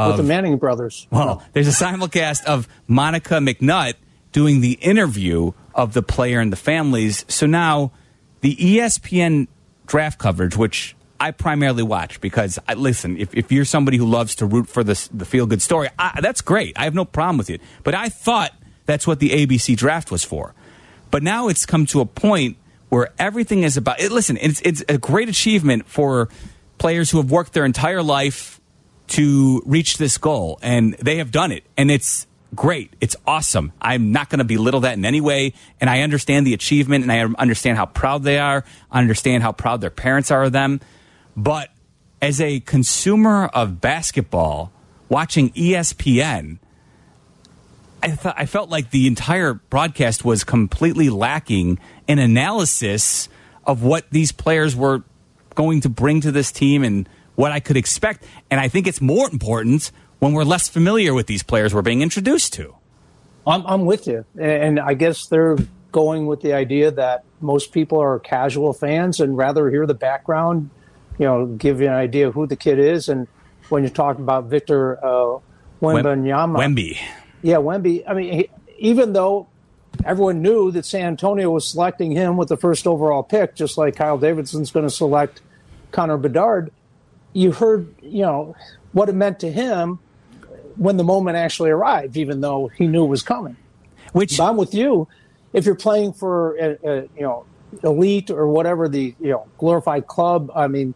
With 0.07 0.17
the 0.17 0.23
Manning 0.23 0.57
brothers. 0.57 1.07
well, 1.11 1.43
there's 1.53 1.67
a 1.67 1.85
simulcast 1.85 2.45
of 2.45 2.67
Monica 2.87 3.35
McNutt 3.35 3.95
doing 4.31 4.61
the 4.61 4.73
interview 4.73 5.51
of 5.73 5.93
the 5.93 6.03
player 6.03 6.39
and 6.39 6.51
the 6.51 6.57
families. 6.57 7.25
So 7.27 7.45
now 7.45 7.91
the 8.41 8.55
ESPN 8.55 9.47
draft 9.85 10.19
coverage, 10.19 10.57
which 10.57 10.95
I 11.19 11.31
primarily 11.31 11.83
watch 11.83 12.19
because 12.21 12.59
I 12.67 12.73
listen, 12.73 13.17
if, 13.17 13.33
if 13.33 13.51
you're 13.51 13.65
somebody 13.65 13.97
who 13.97 14.05
loves 14.05 14.35
to 14.35 14.45
root 14.45 14.67
for 14.67 14.83
the, 14.83 15.09
the 15.13 15.25
feel 15.25 15.45
good 15.45 15.61
story, 15.61 15.89
I, 15.97 16.19
that's 16.21 16.41
great. 16.41 16.77
I 16.77 16.83
have 16.83 16.93
no 16.93 17.05
problem 17.05 17.37
with 17.37 17.49
it. 17.49 17.61
But 17.83 17.95
I 17.95 18.09
thought 18.09 18.53
that's 18.85 19.07
what 19.07 19.19
the 19.19 19.29
ABC 19.29 19.75
draft 19.77 20.11
was 20.11 20.23
for. 20.23 20.53
But 21.11 21.23
now 21.23 21.47
it's 21.47 21.65
come 21.65 21.85
to 21.87 22.01
a 22.01 22.05
point 22.05 22.57
where 22.89 23.13
everything 23.17 23.63
is 23.63 23.77
about 23.77 23.99
it. 23.99 24.11
Listen, 24.11 24.37
it's, 24.41 24.61
it's 24.61 24.83
a 24.89 24.97
great 24.97 25.29
achievement 25.29 25.87
for 25.87 26.29
players 26.77 27.09
who 27.09 27.17
have 27.17 27.31
worked 27.31 27.53
their 27.53 27.65
entire 27.65 28.03
life 28.03 28.54
to 29.07 29.61
reach 29.65 29.97
this 29.97 30.17
goal, 30.17 30.59
and 30.61 30.93
they 30.95 31.17
have 31.17 31.31
done 31.31 31.51
it, 31.51 31.63
and 31.77 31.91
it's 31.91 32.27
great. 32.55 32.93
It's 33.01 33.15
awesome. 33.27 33.71
I'm 33.81 34.11
not 34.11 34.29
going 34.29 34.39
to 34.39 34.45
belittle 34.45 34.81
that 34.81 34.97
in 34.97 35.05
any 35.05 35.21
way, 35.21 35.53
and 35.79 35.89
I 35.89 36.01
understand 36.01 36.47
the 36.47 36.53
achievement, 36.53 37.03
and 37.03 37.11
I 37.11 37.19
understand 37.39 37.77
how 37.77 37.85
proud 37.85 38.23
they 38.23 38.39
are. 38.39 38.63
I 38.91 38.99
understand 38.99 39.43
how 39.43 39.51
proud 39.51 39.81
their 39.81 39.89
parents 39.89 40.31
are 40.31 40.43
of 40.43 40.51
them. 40.51 40.79
But 41.35 41.69
as 42.21 42.39
a 42.41 42.61
consumer 42.61 43.45
of 43.47 43.81
basketball, 43.81 44.71
watching 45.09 45.51
ESPN, 45.51 46.59
I 48.01 48.11
thought 48.11 48.35
I 48.37 48.45
felt 48.45 48.69
like 48.69 48.91
the 48.91 49.07
entire 49.07 49.55
broadcast 49.55 50.23
was 50.23 50.43
completely 50.43 51.09
lacking 51.09 51.79
an 52.07 52.19
analysis 52.19 53.29
of 53.65 53.83
what 53.83 54.09
these 54.11 54.31
players 54.31 54.75
were 54.75 55.03
going 55.55 55.81
to 55.81 55.89
bring 55.89 56.21
to 56.21 56.31
this 56.31 56.51
team 56.51 56.83
and 56.83 57.09
what 57.35 57.51
I 57.51 57.59
could 57.59 57.77
expect. 57.77 58.25
And 58.49 58.59
I 58.59 58.67
think 58.67 58.87
it's 58.87 59.01
more 59.01 59.29
important 59.29 59.91
when 60.19 60.33
we're 60.33 60.43
less 60.43 60.67
familiar 60.67 61.13
with 61.13 61.27
these 61.27 61.43
players 61.43 61.73
we're 61.73 61.81
being 61.81 62.01
introduced 62.01 62.53
to. 62.53 62.75
I'm, 63.45 63.65
I'm 63.65 63.85
with 63.85 64.07
you. 64.07 64.25
And 64.39 64.79
I 64.79 64.93
guess 64.93 65.27
they're 65.27 65.57
going 65.91 66.25
with 66.25 66.41
the 66.41 66.53
idea 66.53 66.91
that 66.91 67.23
most 67.41 67.71
people 67.71 68.01
are 68.01 68.19
casual 68.19 68.73
fans 68.73 69.19
and 69.19 69.37
rather 69.37 69.69
hear 69.69 69.85
the 69.85 69.93
background, 69.93 70.69
you 71.19 71.25
know, 71.25 71.45
give 71.45 71.79
you 71.79 71.87
an 71.87 71.93
idea 71.93 72.27
of 72.27 72.33
who 72.33 72.47
the 72.47 72.55
kid 72.55 72.79
is. 72.79 73.07
And 73.07 73.27
when 73.69 73.83
you 73.83 73.89
talk 73.89 74.17
about 74.17 74.45
Victor 74.45 74.97
uh, 75.05 75.39
Wembanyama, 75.81 76.57
Wemby. 76.57 76.97
Yeah, 77.41 77.57
Wemby. 77.57 78.03
I 78.07 78.13
mean, 78.13 78.33
he, 78.33 78.49
even 78.77 79.13
though 79.13 79.47
everyone 80.03 80.41
knew 80.41 80.71
that 80.71 80.85
San 80.85 81.05
Antonio 81.05 81.49
was 81.49 81.69
selecting 81.69 82.11
him 82.11 82.37
with 82.37 82.49
the 82.49 82.57
first 82.57 82.87
overall 82.87 83.23
pick, 83.23 83.55
just 83.55 83.77
like 83.77 83.95
Kyle 83.95 84.17
Davidson's 84.17 84.71
going 84.71 84.85
to 84.85 84.93
select 84.93 85.41
Connor 85.91 86.17
Bedard, 86.17 86.71
you 87.35 87.51
heard, 87.51 87.93
you 88.01 88.21
know, 88.21 88.55
what 88.93 89.09
it 89.09 89.13
meant 89.13 89.41
to 89.41 89.51
him 89.51 89.99
when 90.77 90.95
the 90.95 91.03
moment 91.03 91.35
actually 91.35 91.69
arrived, 91.69 92.15
even 92.15 92.39
though 92.39 92.67
he 92.69 92.87
knew 92.87 93.03
it 93.03 93.09
was 93.09 93.21
coming. 93.21 93.57
Which 94.13 94.37
But 94.37 94.45
I'm 94.45 94.57
with 94.57 94.73
you. 94.73 95.09
If 95.51 95.65
you're 95.65 95.75
playing 95.75 96.13
for, 96.13 96.55
a, 96.55 96.77
a, 96.83 97.01
you 97.01 97.21
know, 97.21 97.45
elite 97.83 98.31
or 98.31 98.47
whatever 98.47 98.87
the 98.87 99.13
you 99.19 99.31
know 99.31 99.47
glorified 99.57 100.07
club, 100.07 100.49
I 100.55 100.67
mean, 100.67 100.95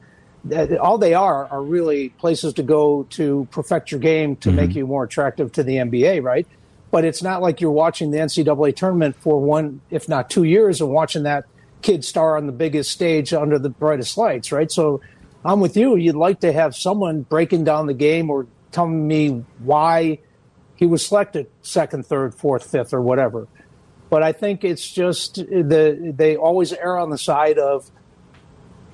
all 0.80 0.97
they 0.97 1.13
are 1.13 1.45
are 1.47 1.62
really 1.62 2.10
places 2.10 2.54
to 2.54 2.63
go 2.63 3.04
to 3.12 3.45
perfect 3.52 3.91
your 3.91 3.99
game 3.99 4.38
to 4.38 4.49
mm-hmm. 4.49 4.56
make 4.56 4.75
you 4.75 4.88
more 4.88 5.04
attractive 5.04 5.52
to 5.54 5.63
the 5.63 5.75
NBA, 5.75 6.23
right? 6.23 6.47
But 6.89 7.04
it's 7.04 7.21
not 7.21 7.41
like 7.41 7.60
you're 7.60 7.69
watching 7.69 8.12
the 8.12 8.17
NCAA 8.17 8.78
tournament 8.78 9.17
for 9.17 9.41
one, 9.41 9.82
if 9.89 10.08
not 10.08 10.30
two 10.30 10.45
years, 10.45 10.80
and 10.80 10.89
watching 10.89 11.23
that 11.23 11.45
kid 11.82 12.06
star 12.06 12.38
on 12.38 12.45
the 12.45 12.54
biggest 12.54 12.91
stage 12.91 13.34
under 13.34 13.60
the 13.60 13.69
brightest 13.69 14.17
lights, 14.17 14.54
right? 14.54 14.71
So 14.71 15.02
I'm 15.43 15.60
with 15.60 15.78
you. 15.78 15.95
You'd 15.95 16.15
like 16.15 16.41
to 16.41 16.52
have 16.52 16.75
someone 16.75 17.21
breaking 17.21 17.63
down 17.63 17.88
the 17.88 17.93
game 17.93 18.30
or 18.30 18.47
telling 18.71 19.08
me 19.08 19.45
why 19.60 20.19
he 20.75 20.86
was 20.86 21.06
selected 21.06 21.47
second, 21.62 22.06
third, 22.06 22.36
fourth, 22.36 22.69
fifth, 22.69 22.93
or 22.93 23.02
whatever. 23.02 23.47
But 24.10 24.23
I 24.23 24.32
think 24.32 24.63
it's 24.63 24.89
just 24.89 25.36
the 25.36 26.13
they 26.15 26.36
always 26.36 26.73
err 26.73 26.97
on 26.97 27.10
the 27.10 27.17
side 27.17 27.58
of 27.60 27.89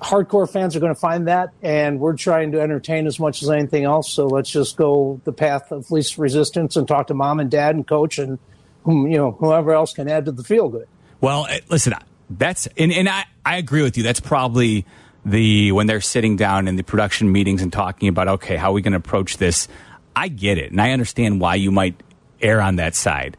hardcore 0.00 0.50
fans 0.50 0.76
are 0.76 0.80
going 0.80 0.94
to 0.94 1.00
find 1.00 1.26
that, 1.28 1.52
and 1.62 1.98
we're 2.00 2.16
trying 2.16 2.52
to 2.52 2.60
entertain 2.60 3.06
as 3.06 3.18
much 3.18 3.42
as 3.42 3.50
anything 3.50 3.84
else. 3.84 4.12
So 4.12 4.26
let's 4.26 4.50
just 4.50 4.76
go 4.76 5.20
the 5.24 5.32
path 5.32 5.72
of 5.72 5.90
least 5.90 6.18
resistance 6.18 6.76
and 6.76 6.86
talk 6.86 7.06
to 7.06 7.14
mom 7.14 7.40
and 7.40 7.50
dad 7.50 7.74
and 7.74 7.86
coach 7.86 8.18
and 8.18 8.38
whom 8.84 9.06
you 9.06 9.16
know 9.16 9.32
whoever 9.32 9.72
else 9.72 9.94
can 9.94 10.08
add 10.08 10.26
to 10.26 10.32
the 10.32 10.44
feel 10.44 10.68
good. 10.68 10.86
Well, 11.20 11.46
eh, 11.48 11.60
listen, 11.70 11.94
that's 12.30 12.66
and, 12.76 12.92
and 12.92 13.08
I, 13.08 13.24
I 13.44 13.56
agree 13.56 13.82
with 13.82 13.96
you. 13.96 14.02
That's 14.02 14.20
probably 14.20 14.84
the 15.26 15.72
when 15.72 15.86
they're 15.86 16.00
sitting 16.00 16.36
down 16.36 16.68
in 16.68 16.76
the 16.76 16.84
production 16.84 17.30
meetings 17.30 17.60
and 17.60 17.72
talking 17.72 18.08
about 18.08 18.28
okay, 18.28 18.56
how 18.56 18.70
are 18.70 18.72
we 18.72 18.80
going 18.80 18.92
to 18.92 18.98
approach 18.98 19.36
this? 19.36 19.68
I 20.14 20.28
get 20.28 20.56
it, 20.56 20.70
and 20.70 20.80
I 20.80 20.92
understand 20.92 21.40
why 21.40 21.56
you 21.56 21.70
might 21.70 22.00
err 22.40 22.60
on 22.60 22.76
that 22.76 22.94
side, 22.94 23.36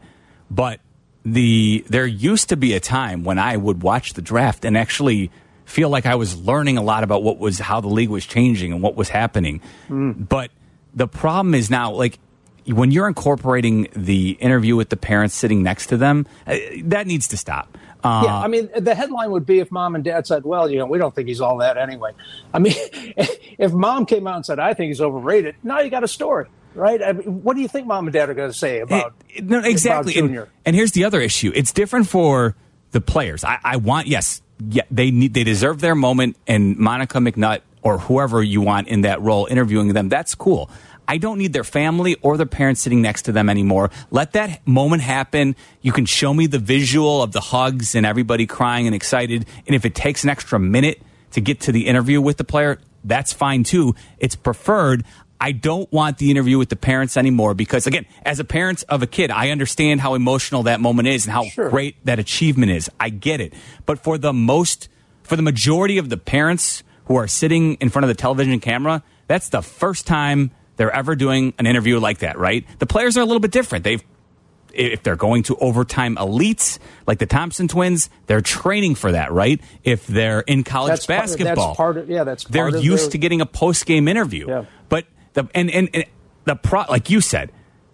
but 0.50 0.80
the 1.24 1.84
there 1.88 2.06
used 2.06 2.50
to 2.50 2.56
be 2.56 2.74
a 2.74 2.80
time 2.80 3.24
when 3.24 3.38
I 3.38 3.56
would 3.56 3.82
watch 3.82 4.12
the 4.12 4.22
draft 4.22 4.64
and 4.64 4.76
actually 4.76 5.30
feel 5.64 5.88
like 5.88 6.06
I 6.06 6.14
was 6.14 6.36
learning 6.36 6.78
a 6.78 6.82
lot 6.82 7.04
about 7.04 7.22
what 7.22 7.38
was 7.38 7.58
how 7.58 7.80
the 7.80 7.88
league 7.88 8.10
was 8.10 8.26
changing 8.26 8.72
and 8.72 8.82
what 8.82 8.94
was 8.94 9.08
happening. 9.08 9.60
Hmm. 9.88 10.12
But 10.12 10.50
the 10.94 11.08
problem 11.08 11.54
is 11.54 11.70
now 11.70 11.92
like 11.92 12.18
when 12.68 12.90
you're 12.90 13.08
incorporating 13.08 13.88
the 13.94 14.30
interview 14.40 14.76
with 14.76 14.88
the 14.90 14.96
parents 14.96 15.34
sitting 15.34 15.62
next 15.62 15.86
to 15.88 15.96
them, 15.96 16.26
uh, 16.46 16.56
that 16.84 17.06
needs 17.06 17.28
to 17.28 17.36
stop. 17.36 17.76
Uh, 18.04 18.22
Yeah, 18.24 18.36
I 18.38 18.46
mean, 18.48 18.68
the 18.76 18.94
headline 18.94 19.30
would 19.32 19.46
be 19.46 19.58
if 19.58 19.72
mom 19.72 19.94
and 19.94 20.04
dad 20.04 20.26
said, 20.26 20.44
"Well, 20.44 20.70
you 20.70 20.78
know, 20.78 20.86
we 20.86 20.98
don't 20.98 21.14
think 21.14 21.28
he's 21.28 21.40
all 21.40 21.58
that 21.58 21.76
anyway." 21.76 22.12
I 22.54 22.58
mean, 22.60 22.74
if 23.58 23.72
mom 23.72 24.06
came 24.06 24.26
out 24.26 24.36
and 24.36 24.46
said, 24.46 24.58
"I 24.58 24.74
think 24.74 24.88
he's 24.88 25.00
overrated," 25.00 25.56
now 25.62 25.80
you 25.80 25.90
got 25.90 26.04
a 26.04 26.08
story, 26.08 26.46
right? 26.74 27.02
I 27.02 27.12
mean, 27.12 27.42
what 27.42 27.56
do 27.56 27.62
you 27.62 27.68
think 27.68 27.86
mom 27.86 28.06
and 28.06 28.12
dad 28.12 28.30
are 28.30 28.34
going 28.34 28.50
to 28.50 28.56
say 28.56 28.80
about 28.80 29.14
It- 29.28 29.44
no, 29.44 29.58
exactly. 29.60 30.16
about 30.18 30.30
And, 30.30 30.46
and 30.66 30.76
here's 30.76 30.92
the 30.92 31.04
other 31.04 31.20
issue: 31.20 31.50
it's 31.54 31.72
different 31.72 32.08
for 32.08 32.54
the 32.92 33.00
players. 33.00 33.42
I, 33.44 33.58
I 33.64 33.76
want 33.76 34.06
yes, 34.06 34.42
yeah, 34.68 34.82
they 34.90 35.10
need 35.10 35.34
they 35.34 35.44
deserve 35.44 35.80
their 35.80 35.94
moment, 35.96 36.36
and 36.46 36.76
Monica 36.76 37.18
McNutt 37.18 37.60
or 37.82 37.98
whoever 37.98 38.42
you 38.42 38.60
want 38.60 38.88
in 38.88 39.02
that 39.02 39.20
role 39.22 39.46
interviewing 39.50 39.92
them. 39.92 40.08
That's 40.08 40.34
cool. 40.34 40.70
I 41.08 41.16
don't 41.16 41.38
need 41.38 41.54
their 41.54 41.64
family 41.64 42.16
or 42.22 42.36
their 42.36 42.46
parents 42.46 42.82
sitting 42.82 43.00
next 43.00 43.22
to 43.22 43.32
them 43.32 43.48
anymore. 43.48 43.90
Let 44.10 44.32
that 44.32 44.60
moment 44.68 45.02
happen. 45.02 45.56
You 45.80 45.90
can 45.90 46.04
show 46.04 46.34
me 46.34 46.46
the 46.46 46.58
visual 46.58 47.22
of 47.22 47.32
the 47.32 47.40
hugs 47.40 47.94
and 47.94 48.04
everybody 48.04 48.46
crying 48.46 48.86
and 48.86 48.94
excited. 48.94 49.46
And 49.66 49.74
if 49.74 49.84
it 49.86 49.94
takes 49.94 50.22
an 50.22 50.30
extra 50.30 50.58
minute 50.58 51.00
to 51.32 51.40
get 51.40 51.60
to 51.62 51.72
the 51.72 51.86
interview 51.86 52.20
with 52.20 52.36
the 52.36 52.44
player, 52.44 52.78
that's 53.04 53.32
fine 53.32 53.64
too. 53.64 53.94
It's 54.18 54.36
preferred. 54.36 55.04
I 55.40 55.52
don't 55.52 55.90
want 55.92 56.18
the 56.18 56.30
interview 56.30 56.58
with 56.58 56.68
the 56.68 56.76
parents 56.76 57.16
anymore 57.16 57.54
because, 57.54 57.86
again, 57.86 58.06
as 58.24 58.40
a 58.40 58.44
parent 58.44 58.84
of 58.88 59.02
a 59.02 59.06
kid, 59.06 59.30
I 59.30 59.50
understand 59.50 60.00
how 60.00 60.14
emotional 60.14 60.64
that 60.64 60.80
moment 60.80 61.08
is 61.08 61.24
and 61.26 61.32
how 61.32 61.44
Sure. 61.44 61.70
great 61.70 61.94
that 62.04 62.18
achievement 62.18 62.72
is. 62.72 62.90
I 62.98 63.08
get 63.10 63.40
it. 63.40 63.54
But 63.86 64.02
for 64.02 64.18
the 64.18 64.32
most, 64.32 64.88
for 65.22 65.36
the 65.36 65.42
majority 65.42 65.96
of 65.96 66.08
the 66.10 66.16
parents 66.16 66.82
who 67.04 67.14
are 67.16 67.28
sitting 67.28 67.74
in 67.74 67.88
front 67.88 68.04
of 68.04 68.08
the 68.08 68.14
television 68.14 68.58
camera, 68.60 69.02
that's 69.28 69.48
the 69.48 69.62
first 69.62 70.06
time 70.06 70.50
they're 70.78 70.90
ever 70.90 71.14
doing 71.14 71.52
an 71.58 71.66
interview 71.66 72.00
like 72.00 72.20
that, 72.20 72.38
right? 72.38 72.64
The 72.78 72.86
players 72.86 73.18
are 73.18 73.20
a 73.20 73.24
little 73.26 73.40
bit 73.40 73.50
different. 73.50 73.84
They've 73.84 74.02
if 74.72 75.02
they're 75.02 75.16
going 75.16 75.42
to 75.44 75.56
overtime 75.56 76.16
elites 76.16 76.78
like 77.06 77.18
the 77.18 77.26
Thompson 77.26 77.68
twins, 77.68 78.10
they're 78.26 78.40
training 78.42 78.94
for 78.94 79.12
that, 79.12 79.32
right? 79.32 79.60
If 79.82 80.06
they're 80.06 80.40
in 80.40 80.62
college 80.62 80.90
That's 80.90 81.06
part- 81.06 81.20
basketball, 81.20 81.68
that's 81.68 81.76
part 81.76 81.96
of- 81.96 82.08
yeah, 82.10 82.24
that's 82.24 82.44
they're 82.44 82.68
of 82.68 82.82
used 82.84 83.04
their- 83.06 83.10
to 83.12 83.18
getting 83.18 83.40
a 83.40 83.46
post 83.46 83.86
game 83.86 84.08
interview. 84.08 84.46
Yeah. 84.48 84.64
But 84.88 85.06
the 85.34 85.48
and, 85.54 85.70
and 85.70 85.88
and 85.92 86.04
the 86.44 86.54
pro 86.56 86.84
like 86.88 87.10
you 87.10 87.20
said, 87.20 87.50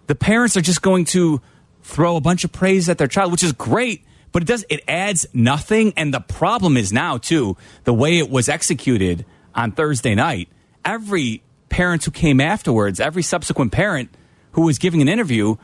the 0.07 0.15
parents 0.15 0.55
are 0.57 0.61
just 0.61 0.81
going 0.81 1.05
to 1.05 1.41
throw 1.81 2.15
a 2.17 2.21
bunch 2.21 2.43
of 2.43 2.51
praise 2.51 2.87
at 2.89 2.97
their 2.97 3.07
child, 3.07 3.31
which 3.31 3.43
is 3.43 3.51
great. 3.51 4.03
But 4.31 4.43
it 4.43 4.45
does 4.47 4.65
it 4.69 4.81
adds 4.87 5.25
nothing. 5.33 5.93
And 5.95 6.13
the 6.13 6.19
problem 6.19 6.77
is 6.77 6.91
now 6.93 7.17
too 7.17 7.55
the 7.85 7.93
way 7.93 8.19
it 8.19 8.29
was 8.29 8.47
executed 8.49 9.25
on 9.55 9.71
Thursday 9.71 10.13
night. 10.13 10.49
Every 10.83 11.41
parent 11.69 12.03
who 12.05 12.11
came 12.11 12.39
afterwards, 12.39 12.99
every 12.99 13.23
subsequent 13.23 13.71
parent 13.71 14.09
who 14.51 14.61
was 14.61 14.77
giving 14.77 15.01
an 15.01 15.09
interview, 15.09 15.55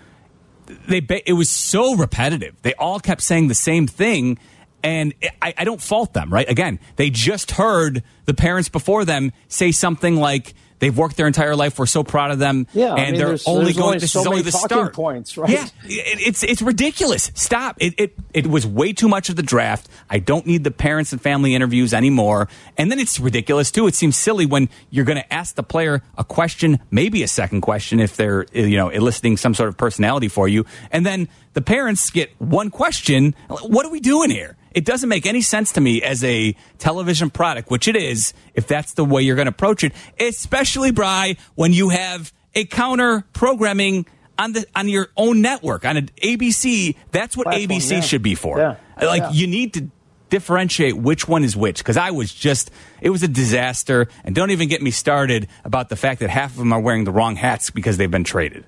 they 0.88 1.02
it 1.26 1.34
was 1.34 1.50
so 1.50 1.96
repetitive. 1.96 2.56
They 2.62 2.74
all 2.76 3.00
kept 3.00 3.22
saying 3.22 3.48
the 3.48 3.56
same 3.56 3.88
thing, 3.88 4.38
and 4.84 5.14
I, 5.42 5.54
I 5.58 5.64
don't 5.64 5.82
fault 5.82 6.14
them. 6.14 6.32
Right? 6.32 6.50
Again, 6.50 6.80
they 6.96 7.10
just 7.10 7.52
heard 7.52 8.04
the 8.26 8.34
parents 8.34 8.70
before 8.70 9.06
them 9.06 9.32
say 9.48 9.72
something 9.72 10.16
like. 10.16 10.54
They've 10.82 10.96
worked 10.98 11.16
their 11.16 11.28
entire 11.28 11.56
life. 11.56 11.80
We're 11.80 11.86
so 11.86 12.04
proud 12.04 12.32
of 12.32 12.40
them. 12.40 12.68
Yeah, 12.74 12.94
I 12.96 12.98
and 13.00 13.12
mean, 13.12 13.20
they're 13.20 13.28
there's- 13.28 13.48
only 13.48 13.64
there's 13.66 13.78
going. 13.78 14.00
this 14.00 14.12
so 14.12 14.20
is 14.22 14.28
only 14.28 14.42
the 14.42 14.52
start. 14.52 14.94
points, 14.94 15.38
right? 15.38 15.50
Yeah, 15.50 15.66
it, 15.86 16.28
it's 16.28 16.44
it's 16.44 16.62
ridiculous. 16.62 17.32
Stop. 17.36 17.78
It, 17.80 17.94
it 17.98 18.16
it 18.34 18.48
was 18.48 18.68
way 18.68 18.92
too 18.92 19.08
much 19.08 19.30
of 19.30 19.38
the 19.38 19.44
draft. 19.44 19.88
I 20.10 20.20
don't 20.20 20.46
need 20.46 20.66
the 20.66 20.72
parents 20.72 21.14
and 21.14 21.22
family 21.22 21.56
interviews 21.56 21.94
anymore. 21.94 22.50
And 22.78 22.92
then 22.92 23.00
it's 23.00 23.20
ridiculous 23.20 23.72
too. 23.72 23.88
It 23.88 23.96
seems 23.96 24.18
silly 24.18 24.46
when 24.46 24.68
you're 24.90 25.06
going 25.06 25.18
to 25.22 25.34
ask 25.34 25.56
the 25.56 25.64
player 25.64 26.02
a 26.18 26.24
question, 26.26 26.80
maybe 26.92 27.24
a 27.24 27.28
second 27.28 27.62
question 27.62 28.00
if 28.02 28.18
they're 28.18 28.46
you 28.52 28.76
know 28.76 28.90
eliciting 28.90 29.38
some 29.38 29.54
sort 29.54 29.70
of 29.70 29.78
personality 29.78 30.28
for 30.28 30.48
you, 30.48 30.66
and 30.92 31.06
then 31.06 31.30
the 31.54 31.62
parents 31.62 32.10
get 32.10 32.30
one 32.40 32.70
question. 32.70 33.36
What 33.50 33.86
are 33.86 33.92
we 33.92 34.00
doing 34.00 34.30
here? 34.30 34.58
It 34.74 34.86
doesn't 34.86 35.10
make 35.10 35.26
any 35.26 35.42
sense 35.42 35.74
to 35.74 35.82
me 35.82 36.02
as 36.02 36.24
a 36.24 36.56
television 36.78 37.30
product, 37.30 37.70
which 37.70 37.88
it 37.90 37.96
is, 37.98 38.34
if 38.54 38.68
that's 38.68 38.94
the 38.94 39.04
way 39.04 39.22
you're 39.22 39.36
going 39.36 39.48
to 39.48 39.52
approach 39.52 39.84
it, 39.84 39.92
especially, 40.20 40.92
Bry, 40.92 41.36
when 41.56 41.74
you 41.74 41.90
have 41.90 42.32
a 42.56 42.66
counter 42.66 43.26
programming 43.34 44.06
on 44.40 44.54
the 44.54 44.66
on 44.76 44.88
your 44.88 45.10
own 45.18 45.42
network 45.42 45.86
on 45.86 45.98
an 45.98 46.10
ABC. 46.24 46.96
That's 47.12 47.38
what 47.38 47.46
Platform, 47.46 47.80
ABC 47.80 47.92
yeah. 47.92 48.00
should 48.02 48.24
be 48.24 48.36
for. 48.36 48.58
Yeah. 48.58 48.76
Like 49.02 49.22
Yeah. 49.22 49.32
you 49.32 49.48
need 49.48 49.74
to 49.76 49.90
differentiate 50.30 50.96
which 50.98 51.28
one 51.28 51.44
is 51.44 51.56
which 51.58 51.80
because 51.80 51.98
I 51.98 52.12
was 52.12 52.34
just 52.34 52.72
it 53.02 53.10
was 53.10 53.22
a 53.24 53.28
disaster. 53.28 54.08
And 54.24 54.34
don't 54.34 54.52
even 54.52 54.68
get 54.70 54.82
me 54.82 54.92
started 54.92 55.48
about 55.64 55.90
the 55.90 55.96
fact 55.96 56.22
that 56.22 56.30
half 56.30 56.52
of 56.52 56.58
them 56.58 56.74
are 56.74 56.80
wearing 56.80 57.04
the 57.04 57.12
wrong 57.12 57.36
hats 57.36 57.70
because 57.70 57.98
they've 57.98 58.10
been 58.10 58.24
traded. 58.24 58.66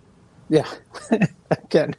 Yeah, 0.49 0.67
again, 1.51 1.95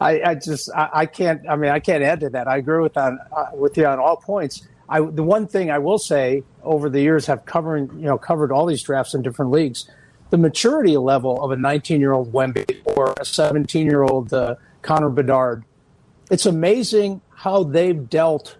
I, 0.00 0.22
I 0.22 0.34
just 0.34 0.70
I, 0.74 0.90
I 0.92 1.06
can't. 1.06 1.42
I 1.48 1.56
mean, 1.56 1.70
I 1.70 1.78
can't 1.78 2.02
add 2.02 2.20
to 2.20 2.30
that. 2.30 2.48
I 2.48 2.56
agree 2.56 2.80
with 2.82 2.96
on 2.96 3.18
uh, 3.36 3.46
with 3.54 3.76
you 3.76 3.86
on 3.86 3.98
all 3.98 4.16
points. 4.16 4.66
I 4.88 5.00
the 5.00 5.22
one 5.22 5.46
thing 5.46 5.70
I 5.70 5.78
will 5.78 5.98
say 5.98 6.42
over 6.62 6.88
the 6.88 7.00
years 7.00 7.26
have 7.26 7.44
covering 7.44 7.90
you 7.94 8.06
know 8.06 8.18
covered 8.18 8.50
all 8.52 8.66
these 8.66 8.82
drafts 8.82 9.14
in 9.14 9.22
different 9.22 9.50
leagues. 9.50 9.88
The 10.30 10.38
maturity 10.38 10.96
level 10.96 11.42
of 11.44 11.50
a 11.50 11.56
19 11.56 12.00
year 12.00 12.12
old 12.12 12.32
Wemby 12.32 12.80
or 12.96 13.14
a 13.20 13.24
17 13.24 13.86
year 13.86 14.02
old 14.02 14.32
uh, 14.32 14.54
Connor 14.80 15.10
Bedard, 15.10 15.64
it's 16.30 16.46
amazing 16.46 17.20
how 17.34 17.64
they've 17.64 18.08
dealt. 18.08 18.56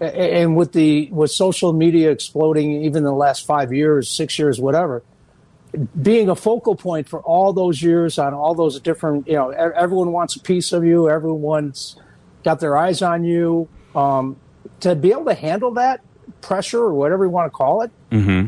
And 0.00 0.56
with 0.56 0.72
the 0.72 1.08
with 1.10 1.30
social 1.30 1.72
media 1.72 2.10
exploding, 2.10 2.84
even 2.84 2.98
in 2.98 3.04
the 3.04 3.12
last 3.12 3.46
five 3.46 3.72
years, 3.72 4.08
six 4.08 4.38
years, 4.38 4.60
whatever, 4.60 5.02
being 6.00 6.28
a 6.28 6.36
focal 6.36 6.74
point 6.74 7.08
for 7.08 7.20
all 7.20 7.52
those 7.52 7.82
years 7.82 8.18
on 8.18 8.34
all 8.34 8.54
those 8.54 8.80
different, 8.80 9.26
you 9.26 9.34
know, 9.34 9.50
everyone 9.50 10.12
wants 10.12 10.36
a 10.36 10.40
piece 10.40 10.72
of 10.72 10.84
you. 10.84 11.08
Everyone's 11.08 11.96
got 12.44 12.60
their 12.60 12.76
eyes 12.76 13.02
on 13.02 13.24
you. 13.24 13.68
Um, 13.94 14.36
to 14.80 14.94
be 14.94 15.12
able 15.12 15.24
to 15.26 15.34
handle 15.34 15.72
that 15.72 16.00
pressure 16.40 16.80
or 16.80 16.94
whatever 16.94 17.24
you 17.24 17.30
want 17.30 17.46
to 17.46 17.56
call 17.56 17.82
it, 17.82 17.90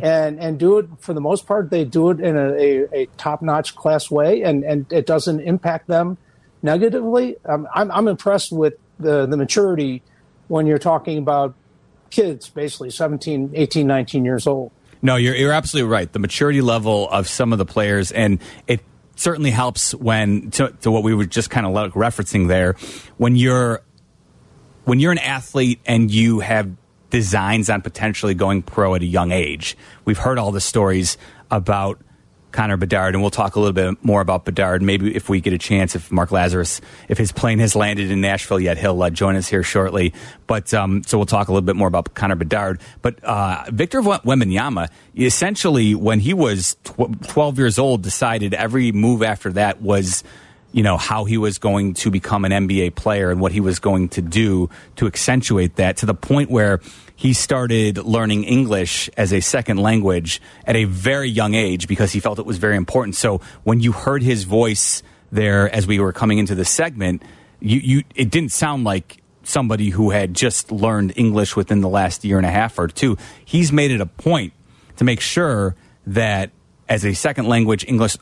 and 0.03 0.39
and 0.41 0.59
do 0.59 0.79
it 0.79 0.89
for 1.01 1.13
the 1.13 1.21
most 1.21 1.47
part, 1.47 1.71
they 1.71 1.85
do 1.85 2.11
it 2.11 2.21
in 2.21 2.37
a, 2.37 2.53
a, 2.53 3.03
a 3.03 3.07
top 3.17 3.43
notch 3.43 3.75
class 3.75 4.11
way, 4.11 4.43
and 4.43 4.65
and 4.65 4.87
it 4.93 5.07
doesn't 5.07 5.41
impact 5.41 5.89
them 5.89 6.19
negatively. 6.63 7.37
Um, 7.45 7.67
I'm 7.75 7.91
I'm 7.91 8.09
impressed 8.09 8.53
with 8.53 8.75
the 8.99 9.27
the 9.27 9.37
maturity 9.37 10.03
when 10.49 10.67
you're 10.67 10.79
talking 10.79 11.19
about 11.19 11.55
kids, 12.11 12.49
basically 12.49 12.91
17, 12.91 13.53
18, 13.55 13.87
19 13.87 14.25
years 14.25 14.47
old. 14.47 14.73
No, 15.03 15.17
you're 15.17 15.35
you're 15.35 15.53
absolutely 15.53 15.91
right. 15.91 16.13
The 16.13 16.19
maturity 16.19 16.61
level 16.61 17.09
of 17.09 17.29
some 17.29 17.53
of 17.53 17.59
the 17.59 17.65
players, 17.65 18.13
and 18.13 18.39
it 18.67 18.81
certainly 19.17 19.51
helps 19.51 19.95
when 19.95 20.51
to, 20.51 20.71
to 20.81 20.91
what 20.91 21.03
we 21.03 21.15
were 21.15 21.27
just 21.27 21.51
kind 21.51 21.67
of 21.67 21.73
like 21.73 21.93
referencing 21.93 22.49
there 22.49 22.77
when 23.19 23.37
you're 23.37 23.83
when 24.85 24.99
you're 24.99 25.13
an 25.13 25.19
athlete 25.19 25.81
and 25.87 26.11
you 26.11 26.41
have 26.41 26.71
designs 27.11 27.69
on 27.69 27.83
potentially 27.83 28.35
going 28.35 28.63
pro 28.63 28.95
at 28.95 29.03
a 29.03 29.07
young 29.07 29.31
age. 29.31 29.77
We've 30.05 30.19
heard 30.19 30.39
all 30.39 30.53
the 30.53 30.61
stories 30.61 31.19
about 31.51 32.01
Connor 32.53 32.77
Bedard, 32.77 33.15
and 33.15 33.23
we'll 33.23 33.31
talk 33.31 33.57
a 33.57 33.61
little 33.61 33.73
bit 33.73 34.03
more 34.05 34.21
about 34.21 34.45
Bedard. 34.45 34.83
Maybe 34.83 35.15
if 35.15 35.29
we 35.29 35.41
get 35.41 35.53
a 35.53 35.59
chance, 35.59 35.95
if 35.95 36.11
Mark 36.11 36.31
Lazerus, 36.31 36.81
if 37.09 37.19
his 37.19 37.33
plane 37.33 37.59
has 37.59 37.75
landed 37.75 38.11
in 38.11 38.21
Nashville 38.21 38.61
yet, 38.61 38.79
he'll 38.79 39.03
uh, 39.03 39.11
join 39.11 39.37
us 39.37 39.49
here 39.49 39.63
shortly. 39.63 40.13
But 40.47 40.73
um, 40.75 41.03
so 41.05 41.19
we'll 41.19 41.27
talk 41.27 41.49
a 41.49 41.53
little 41.53 41.67
bit 41.67 41.77
more 41.77 41.89
about 41.89 42.15
Connor 42.15 42.37
Bedard. 42.37 42.81
But 43.03 43.23
uh, 43.25 43.65
Victor 43.69 44.03
Wembanyama, 44.03 44.89
essentially, 45.17 45.95
when 45.95 46.21
he 46.21 46.35
was 46.35 46.77
tw- 46.85 47.29
12 47.29 47.59
years 47.59 47.79
old, 47.79 48.03
decided 48.03 48.55
every 48.55 48.93
move 48.93 49.23
after 49.23 49.53
that 49.53 49.81
was 49.81 50.25
you 50.73 50.83
know 50.83 50.97
how 50.97 51.25
he 51.25 51.37
was 51.37 51.59
going 51.59 51.95
to 51.95 52.11
become 52.11 52.45
an 52.45 52.53
NBA 52.53 52.95
player 52.95 53.31
and 53.31 53.41
what 53.41 53.53
he 53.53 53.61
was 53.61 53.79
going 53.79 54.09
to 54.11 54.23
do 54.23 54.71
to 54.97 55.07
accentuate 55.07 55.77
that 55.77 55.97
to 55.99 56.07
the 56.07 56.15
point 56.15 56.51
where 56.51 56.81
he 57.21 57.35
started 57.35 57.99
learning 57.99 58.45
English 58.45 59.11
as 59.15 59.31
a 59.31 59.41
second 59.41 59.77
language 59.77 60.41
at 60.65 60.75
a 60.75 60.85
very 60.85 61.29
young 61.29 61.53
age 61.53 61.87
because 61.87 62.13
he 62.13 62.19
felt 62.19 62.39
it 62.39 62.47
was 62.47 62.57
very 62.57 62.77
important. 62.77 63.15
So 63.15 63.43
when 63.63 63.79
you 63.79 63.93
heard 63.93 64.23
his 64.23 64.45
voice 64.45 65.03
there 65.31 65.69
as 65.69 65.87
we 65.87 66.01
were 66.01 66.15
coming 66.15 66.39
into 66.39 66.55
the 66.55 66.65
segment, 66.65 67.23
you, 67.61 67.79
you 67.79 68.05
it 68.15 68.31
didn't 68.31 68.53
sound 68.53 68.85
like 68.85 69.23
somebody 69.43 69.91
who 69.91 70.09
had 70.09 70.33
just 70.33 70.73
learned 70.73 71.13
English 71.15 71.57
within 71.57 71.83
the 71.83 71.91
last 71.91 72.25
year 72.25 72.39
and 72.39 72.47
a 72.47 72.51
half 72.51 72.79
or 72.79 72.89
two. 72.89 73.19
He's 73.45 73.71
made 73.71 73.91
it 73.91 74.01
a 74.01 74.07
point 74.07 74.55
to 74.97 75.05
make 75.05 75.21
sure 75.21 75.77
that 76.07 76.53
as 76.89 77.05
a 77.05 77.13
second 77.13 77.49
language 77.49 77.85
English 77.87 78.17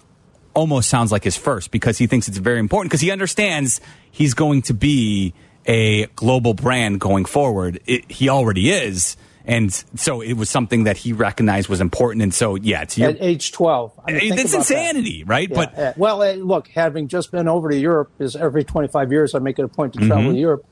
almost 0.54 0.88
sounds 0.88 1.12
like 1.12 1.22
his 1.22 1.36
first 1.36 1.70
because 1.70 1.98
he 1.98 2.08
thinks 2.08 2.26
it's 2.26 2.38
very 2.38 2.58
important 2.58 2.90
because 2.90 3.00
he 3.00 3.12
understands 3.12 3.80
he's 4.10 4.34
going 4.34 4.62
to 4.62 4.74
be 4.74 5.34
a 5.68 6.06
global 6.16 6.54
brand 6.54 6.98
going 6.98 7.26
forward. 7.26 7.80
It, 7.86 8.10
he 8.10 8.28
already 8.28 8.70
is. 8.70 9.16
And 9.44 9.72
so 9.94 10.20
it 10.20 10.34
was 10.34 10.50
something 10.50 10.84
that 10.84 10.98
he 10.98 11.14
recognized 11.14 11.68
was 11.70 11.80
important. 11.80 12.22
And 12.22 12.34
so, 12.34 12.56
yeah, 12.56 12.82
it's 12.82 12.98
at 13.00 13.16
age 13.20 13.52
12. 13.52 14.00
I 14.06 14.12
mean, 14.12 14.32
it's 14.34 14.52
insanity, 14.52 15.22
that. 15.22 15.28
right? 15.30 15.48
Yeah, 15.48 15.54
but 15.54 15.72
yeah. 15.74 15.92
well, 15.96 16.36
look, 16.36 16.68
having 16.68 17.08
just 17.08 17.30
been 17.32 17.48
over 17.48 17.70
to 17.70 17.76
Europe 17.76 18.10
is 18.18 18.36
every 18.36 18.64
25 18.64 19.10
years 19.10 19.34
I 19.34 19.38
make 19.38 19.58
it 19.58 19.62
a 19.64 19.68
point 19.68 19.94
to 19.94 20.00
travel 20.00 20.24
Mm-hmm. 20.24 20.32
to 20.34 20.38
Europe. 20.38 20.66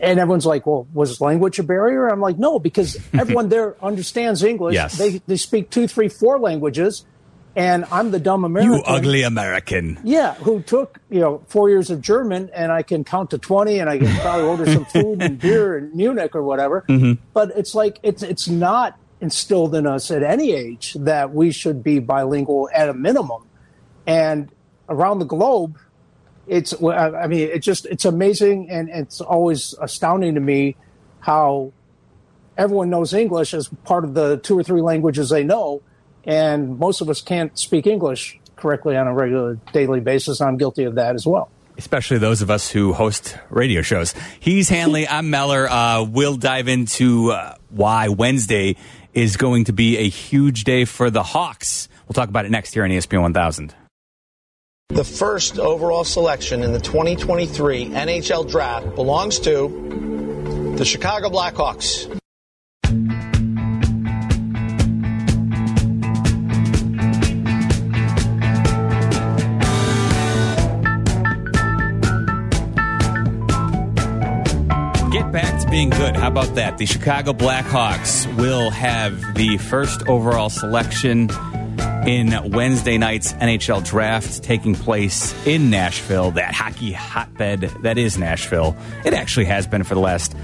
And 0.00 0.20
everyone's 0.20 0.46
like, 0.46 0.64
well, 0.64 0.86
was 0.92 1.20
language 1.20 1.58
a 1.58 1.64
barrier? 1.64 2.06
I'm 2.06 2.20
like, 2.20 2.38
no, 2.38 2.60
because 2.60 2.96
everyone 3.12 3.48
there 3.48 3.74
understands 3.84 4.44
English. 4.44 4.74
Yes. 4.74 4.96
They, 4.96 5.20
they 5.26 5.36
speak 5.36 5.70
two, 5.70 5.88
three, 5.88 6.08
four 6.08 6.38
languages. 6.38 7.04
And 7.54 7.84
I'm 7.90 8.10
the 8.10 8.18
dumb 8.18 8.44
American. 8.44 8.78
you 8.78 8.82
ugly 8.84 9.22
American. 9.22 9.98
Yeah, 10.04 10.34
who 10.34 10.62
took 10.62 10.98
you 11.10 11.20
know 11.20 11.42
four 11.48 11.68
years 11.68 11.90
of 11.90 12.00
German, 12.00 12.50
and 12.54 12.72
I 12.72 12.82
can 12.82 13.04
count 13.04 13.30
to 13.30 13.38
twenty, 13.38 13.78
and 13.78 13.90
I 13.90 13.98
can 13.98 14.14
probably 14.20 14.46
order 14.46 14.66
some 14.72 14.84
food 14.92 15.20
and 15.20 15.38
beer 15.38 15.76
in 15.76 15.94
Munich 15.94 16.34
or 16.34 16.42
whatever. 16.42 16.84
Mm-hmm. 16.88 17.22
But 17.34 17.50
it's 17.54 17.74
like 17.74 17.98
it's 18.02 18.22
it's 18.22 18.48
not 18.48 18.98
instilled 19.20 19.74
in 19.74 19.86
us 19.86 20.10
at 20.10 20.22
any 20.22 20.52
age 20.52 20.94
that 20.94 21.32
we 21.32 21.52
should 21.52 21.82
be 21.82 21.98
bilingual 21.98 22.68
at 22.74 22.88
a 22.88 22.94
minimum. 22.94 23.46
And 24.06 24.50
around 24.88 25.20
the 25.20 25.26
globe, 25.26 25.78
it's 26.46 26.74
I 26.82 27.26
mean 27.26 27.48
it 27.48 27.60
just 27.60 27.86
it's 27.86 28.04
amazing, 28.04 28.70
and 28.70 28.88
it's 28.88 29.20
always 29.20 29.74
astounding 29.80 30.34
to 30.34 30.40
me 30.40 30.76
how 31.20 31.72
everyone 32.58 32.90
knows 32.90 33.12
English 33.12 33.54
as 33.54 33.68
part 33.84 34.04
of 34.04 34.14
the 34.14 34.38
two 34.38 34.58
or 34.58 34.62
three 34.62 34.80
languages 34.80 35.30
they 35.30 35.44
know, 35.44 35.82
and 36.24 36.78
most 36.78 37.00
of 37.00 37.08
us 37.08 37.20
can't 37.20 37.56
speak 37.58 37.86
English 37.86 38.38
correctly 38.56 38.96
on 38.96 39.06
a 39.06 39.14
regular 39.14 39.58
daily 39.72 40.00
basis. 40.00 40.40
I'm 40.40 40.56
guilty 40.56 40.84
of 40.84 40.94
that 40.96 41.14
as 41.14 41.26
well. 41.26 41.50
especially 41.78 42.18
those 42.18 42.42
of 42.42 42.50
us 42.50 42.70
who 42.70 42.92
host 42.92 43.36
radio 43.50 43.82
shows. 43.82 44.14
He's 44.38 44.68
Hanley. 44.68 45.08
I'm 45.08 45.30
Meller. 45.30 45.68
Uh, 45.68 46.04
we'll 46.04 46.36
dive 46.36 46.68
into 46.68 47.30
uh, 47.32 47.56
why 47.70 48.08
Wednesday 48.08 48.76
is 49.14 49.36
going 49.36 49.64
to 49.64 49.72
be 49.72 49.98
a 49.98 50.08
huge 50.08 50.64
day 50.64 50.84
for 50.84 51.10
the 51.10 51.22
Hawks. 51.22 51.88
We'll 52.06 52.14
talk 52.14 52.28
about 52.28 52.44
it 52.44 52.50
next 52.50 52.76
year 52.76 52.84
on 52.84 52.90
ESPN 52.90 53.22
1000. 53.22 53.74
The 54.88 55.04
first 55.04 55.58
overall 55.58 56.04
selection 56.04 56.62
in 56.62 56.72
the 56.72 56.80
2023 56.80 57.86
NHL 57.86 58.48
draft 58.50 58.94
belongs 58.94 59.38
to 59.40 60.74
the 60.76 60.84
Chicago 60.84 61.30
Blackhawks. 61.30 62.06
Back 75.32 75.60
to 75.62 75.70
being 75.70 75.90
good. 75.90 76.16
How 76.16 76.28
about 76.28 76.54
that? 76.56 76.78
The 76.78 76.86
Chicago 76.86 77.32
Blackhawks 77.32 78.26
will 78.36 78.70
have 78.70 79.34
the 79.34 79.56
first 79.58 80.06
overall 80.08 80.50
selection 80.50 81.30
in 82.06 82.50
Wednesday 82.52 82.98
night's 82.98 83.32
NHL 83.34 83.84
draft 83.84 84.42
taking 84.42 84.74
place 84.74 85.34
in 85.46 85.70
Nashville, 85.70 86.32
that 86.32 86.52
hockey 86.54 86.92
hotbed 86.92 87.60
that 87.82 87.96
is 87.98 88.18
Nashville. 88.18 88.76
It 89.04 89.14
actually 89.14 89.46
has 89.46 89.66
been 89.66 89.84
for 89.84 89.94
the 89.94 90.00
last 90.00 90.34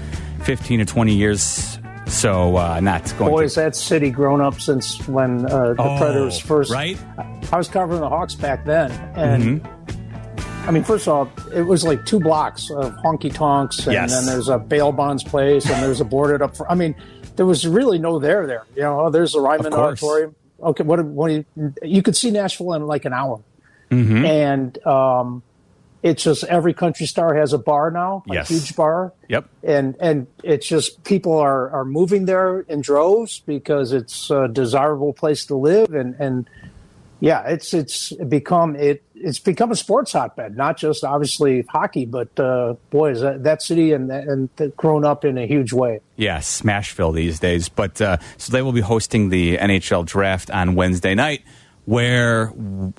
15 0.43 0.81
or 0.81 0.85
20 0.85 1.13
years. 1.13 1.77
So, 2.07 2.57
uh, 2.57 2.79
not 2.79 3.03
going 3.19 3.29
Boy, 3.31 3.41
has 3.43 3.53
to. 3.53 3.59
that 3.59 3.75
city 3.75 4.09
grown 4.09 4.41
up 4.41 4.59
since 4.59 5.07
when 5.07 5.45
uh, 5.45 5.73
the 5.73 5.81
Oh, 5.83 5.97
Predators 5.99 6.39
first. 6.39 6.71
right? 6.71 6.97
I 7.51 7.57
was 7.57 7.67
covering 7.67 8.01
the 8.01 8.09
Hawks 8.09 8.33
back 8.33 8.65
then, 8.65 8.89
and 9.15 9.43
Mm-hmm. 9.61 9.78
I 10.67 10.71
mean, 10.71 10.83
first 10.83 11.07
of 11.07 11.13
all, 11.13 11.31
it 11.53 11.63
was 11.63 11.83
like 11.83 12.05
two 12.05 12.19
blocks 12.19 12.69
of 12.69 12.93
honky 12.97 13.33
tonks, 13.33 13.79
and 13.85 13.93
Yes. 13.93 14.11
then 14.11 14.25
there's 14.27 14.49
a 14.49 14.59
bail 14.59 14.91
bonds 14.91 15.23
place, 15.23 15.67
and 15.67 15.81
there's 15.81 15.99
a 15.99 16.05
boarded 16.05 16.41
up. 16.43 16.55
For, 16.55 16.69
I 16.71 16.75
mean, 16.75 16.93
there 17.37 17.45
was 17.47 17.65
really 17.65 17.97
no 17.97 18.19
there 18.19 18.45
there. 18.45 18.65
You 18.75 18.83
know, 18.83 18.99
oh, 19.01 19.09
there's 19.09 19.31
the 19.31 19.39
Ryman. 19.41 19.73
Auditorium. 19.73 20.35
Okay, 20.61 20.83
what? 20.83 21.03
What? 21.03 21.29
do 21.29 21.45
You, 21.55 21.73
you 21.81 22.03
could 22.03 22.15
see 22.15 22.29
Nashville 22.29 22.73
in 22.73 22.85
like 22.85 23.05
an 23.05 23.13
hour, 23.13 23.39
Mm-hmm. 23.89 24.25
and 24.25 24.85
um, 24.85 25.41
it's 26.03 26.23
just 26.23 26.43
every 26.43 26.73
country 26.75 27.07
star 27.07 27.33
has 27.33 27.51
a 27.53 27.57
bar 27.57 27.89
now, 27.89 28.23
a 28.29 28.33
Yes. 28.35 28.49
huge 28.49 28.75
bar 28.75 29.11
Yep. 29.27 29.45
and 29.63 29.95
and 29.99 30.27
it's 30.43 30.67
just 30.67 31.03
people 31.03 31.35
are 31.35 31.69
are 31.71 31.85
moving 31.85 32.25
there 32.25 32.59
in 32.61 32.81
droves 32.81 33.41
because 33.47 33.91
it's 33.91 34.29
a 34.29 34.47
desirable 34.47 35.13
place 35.13 35.45
to 35.45 35.55
live 35.55 35.93
and 35.95 36.13
and 36.19 36.47
yeah 37.19 37.41
it's 37.47 37.73
it's 37.73 38.13
become 38.13 38.75
it 38.75 39.03
it's 39.15 39.39
become 39.39 39.71
a 39.71 39.75
sports 39.75 40.13
hotbed 40.13 40.55
not 40.55 40.77
just 40.77 41.03
obviously 41.03 41.63
hockey 41.69 42.05
but 42.05 42.39
uh 42.39 42.73
boys 42.89 43.21
that, 43.21 43.43
that 43.43 43.61
city 43.61 43.91
and 43.91 44.11
and 44.11 44.49
grown 44.77 45.03
up 45.03 45.25
in 45.25 45.37
a 45.37 45.45
huge 45.45 45.73
way 45.73 45.99
Yeah, 46.17 46.39
Smashville 46.39 47.15
these 47.15 47.39
days. 47.39 47.69
But 47.69 48.01
uh, 48.01 48.17
so 48.37 48.51
they 48.51 48.61
will 48.61 48.73
be 48.73 48.81
hosting 48.81 49.29
the 49.29 49.57
NHL 49.57 50.05
draft 50.05 50.51
on 50.51 50.75
Wednesday 50.75 51.15
night, 51.15 51.43
where 51.85 52.51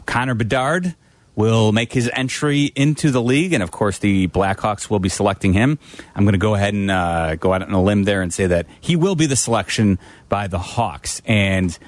Connor 0.07 0.35
Bedard 0.35 0.95
will 1.37 1.71
make 1.73 1.93
his 1.93 2.11
entry 2.15 2.73
into 2.75 3.11
the 3.11 3.21
league, 3.21 3.53
and 3.53 3.63
of 3.63 3.71
course 3.71 3.99
the 3.99 4.29
Blackhawks 4.29 4.89
will 4.89 4.99
be 4.99 5.11
selecting 5.11 5.53
him. 5.53 5.79
I'm 6.15 6.25
going 6.25 6.33
to 6.33 6.39
go 6.39 6.55
ahead 6.55 6.73
and 6.73 6.91
uh, 6.91 7.37
go 7.37 7.53
out 7.53 7.63
on 7.63 7.73
a 7.73 7.83
limb 7.83 8.05
there 8.05 8.23
and 8.23 8.33
say 8.33 8.47
that 8.47 8.67
he 8.81 8.97
will 8.97 9.17
be 9.17 9.27
the 9.27 9.37
selection 9.37 9.99
by 10.31 10.47
the 10.47 10.59
Hawks, 10.59 11.21
and 11.27 11.79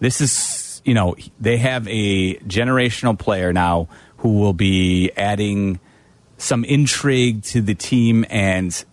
this 0.00 0.20
is 0.20 0.32
you 0.84 0.94
know 0.94 1.16
they 1.40 1.56
have 1.56 1.86
a 1.88 2.34
generational 2.38 3.18
player 3.18 3.52
now 3.52 3.88
who 4.18 4.38
will 4.38 4.52
be 4.52 5.10
adding 5.16 5.80
some 6.38 6.64
intrigue 6.64 7.42
to 7.42 7.60
the 7.60 7.74
team 7.74 8.24
and 8.30 8.84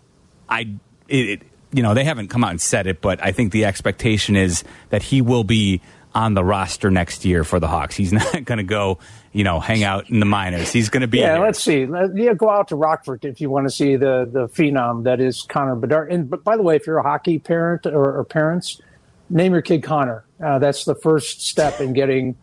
I, 0.50 0.76
it, 1.08 1.30
it, 1.30 1.42
you 1.72 1.84
know, 1.84 1.94
they 1.94 2.04
haven't 2.04 2.30
come 2.30 2.44
out 2.44 2.52
and 2.52 2.62
said 2.62 2.88
it, 2.88 3.02
but 3.02 3.24
I 3.24 3.32
think 3.32 3.52
the 3.52 3.66
expectation 3.66 4.36
is 4.36 4.64
that 4.90 5.02
he 5.02 5.22
will 5.22 5.44
be 5.44 5.82
on 6.16 6.34
the 6.34 6.44
roster 6.44 6.90
next 6.90 7.26
year 7.26 7.44
for 7.44 7.60
the 7.60 7.68
Hawks. 7.68 7.96
He's 7.96 8.14
not 8.14 8.46
going 8.46 8.58
to 8.58 8.64
go, 8.64 9.00
you 9.32 9.44
know, 9.44 9.60
hang 9.60 9.84
out 9.84 10.10
in 10.10 10.20
the 10.20 10.26
minors. 10.26 10.72
He's 10.72 10.90
going 10.90 11.02
to 11.02 11.08
be. 11.08 11.20
yeah 11.20 11.36
here. 11.36 11.46
let's 11.46 11.62
see 11.62 11.88
yeah 12.16 12.34
go 12.34 12.50
out 12.50 12.70
to 12.70 12.76
rockford 12.76 13.24
if 13.26 13.40
you 13.42 13.50
want 13.50 13.68
to 13.68 13.74
see 13.74 13.96
the 13.96 14.28
the 14.32 14.48
phenom 14.48 15.04
that 15.04 15.20
is 15.20 15.44
connor 15.44 15.76
bedard 15.76 16.12
and 16.12 16.30
but 16.30 16.44
by 16.44 16.58
the 16.58 16.64
way 16.64 16.76
if 16.76 16.88
you're 16.88 16.98
a 16.98 17.04
hockey 17.04 17.38
parent 17.38 17.86
or, 17.86 18.18
or 18.18 18.24
parents 18.24 18.82
name 19.30 19.54
your 19.54 19.62
kid 19.62 19.84
connor 19.84 20.24
uh, 20.44 20.60
that's 20.60 20.86
the 20.86 20.96
first 20.96 21.46
step 21.48 21.80
in 21.82 21.94
getting 21.94 22.36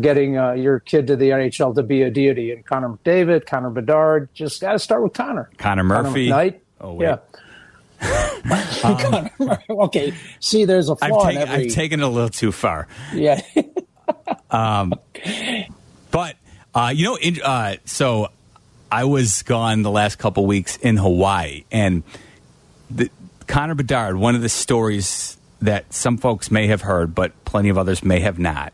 getting 0.00 0.38
uh, 0.38 0.52
your 0.52 0.80
kid 0.80 1.06
to 1.06 1.16
the 1.16 1.30
nhl 1.30 1.74
to 1.74 1.82
be 1.82 2.02
a 2.02 2.10
deity 2.10 2.50
and 2.52 2.64
connor 2.66 2.88
mcdavid 2.88 3.46
connor 3.46 3.70
bedard 3.70 4.28
just 4.34 4.60
got 4.60 4.72
to 4.72 4.78
start 4.78 5.02
with 5.02 5.12
connor 5.12 5.50
Connor 5.58 5.84
Murphy. 5.84 6.28
McKnight. 6.28 6.60
Oh, 6.80 6.94
wait. 6.94 7.06
Um, 8.02 8.50
yeah 8.50 8.96
Connor 8.96 9.30
Murphy. 9.38 9.64
okay 9.68 10.14
see 10.40 10.64
there's 10.64 10.88
a 10.88 10.96
I've, 11.02 11.10
flaw 11.10 11.28
in 11.28 11.34
taken 11.36 11.48
every 11.48 11.66
I've 11.66 11.72
taken 11.74 12.00
it 12.00 12.04
a 12.04 12.08
little 12.08 12.30
too 12.30 12.52
far. 12.52 12.88
yeah 13.12 13.42
um, 14.50 14.94
But 16.10 16.36
uh, 16.74 16.92
you 16.94 17.04
know, 17.04 17.16
in, 17.16 17.40
uh, 17.42 17.76
so 17.84 18.28
I 18.90 19.04
was 19.04 19.42
gone 19.42 19.82
the 19.82 19.90
last 19.90 20.18
couple 20.18 20.46
weeks 20.46 20.76
in 20.76 20.96
Hawaii, 20.96 21.64
and 21.70 22.02
the, 22.90 23.10
Connor 23.46 23.74
Bedard. 23.74 24.16
One 24.16 24.34
of 24.34 24.42
the 24.42 24.48
stories 24.48 25.36
that 25.60 25.92
some 25.92 26.16
folks 26.16 26.50
may 26.50 26.66
have 26.68 26.82
heard, 26.82 27.14
but 27.14 27.44
plenty 27.44 27.68
of 27.68 27.78
others 27.78 28.02
may 28.02 28.20
have 28.20 28.38
not, 28.38 28.72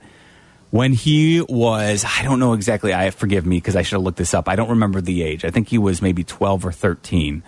when 0.71 0.93
he 0.93 1.41
was, 1.41 2.05
I 2.05 2.23
don't 2.23 2.39
know 2.39 2.53
exactly. 2.53 2.93
I 2.93 3.11
forgive 3.11 3.47
me 3.47 3.57
because 3.59 3.77
I 3.77 3.83
should 3.83 3.97
have 3.97 4.03
looked 4.03 4.19
this 4.19 4.35
up. 4.35 4.49
I 4.49 4.57
don't 4.57 4.71
remember 4.71 5.01
the 5.01 5.23
age. 5.23 5.45
I 5.45 5.51
think 5.51 5.69
he 5.69 5.79
was 5.79 6.03
maybe 6.03 6.25
twelve 6.25 6.67
or 6.67 6.73
thirteen. 6.73 7.43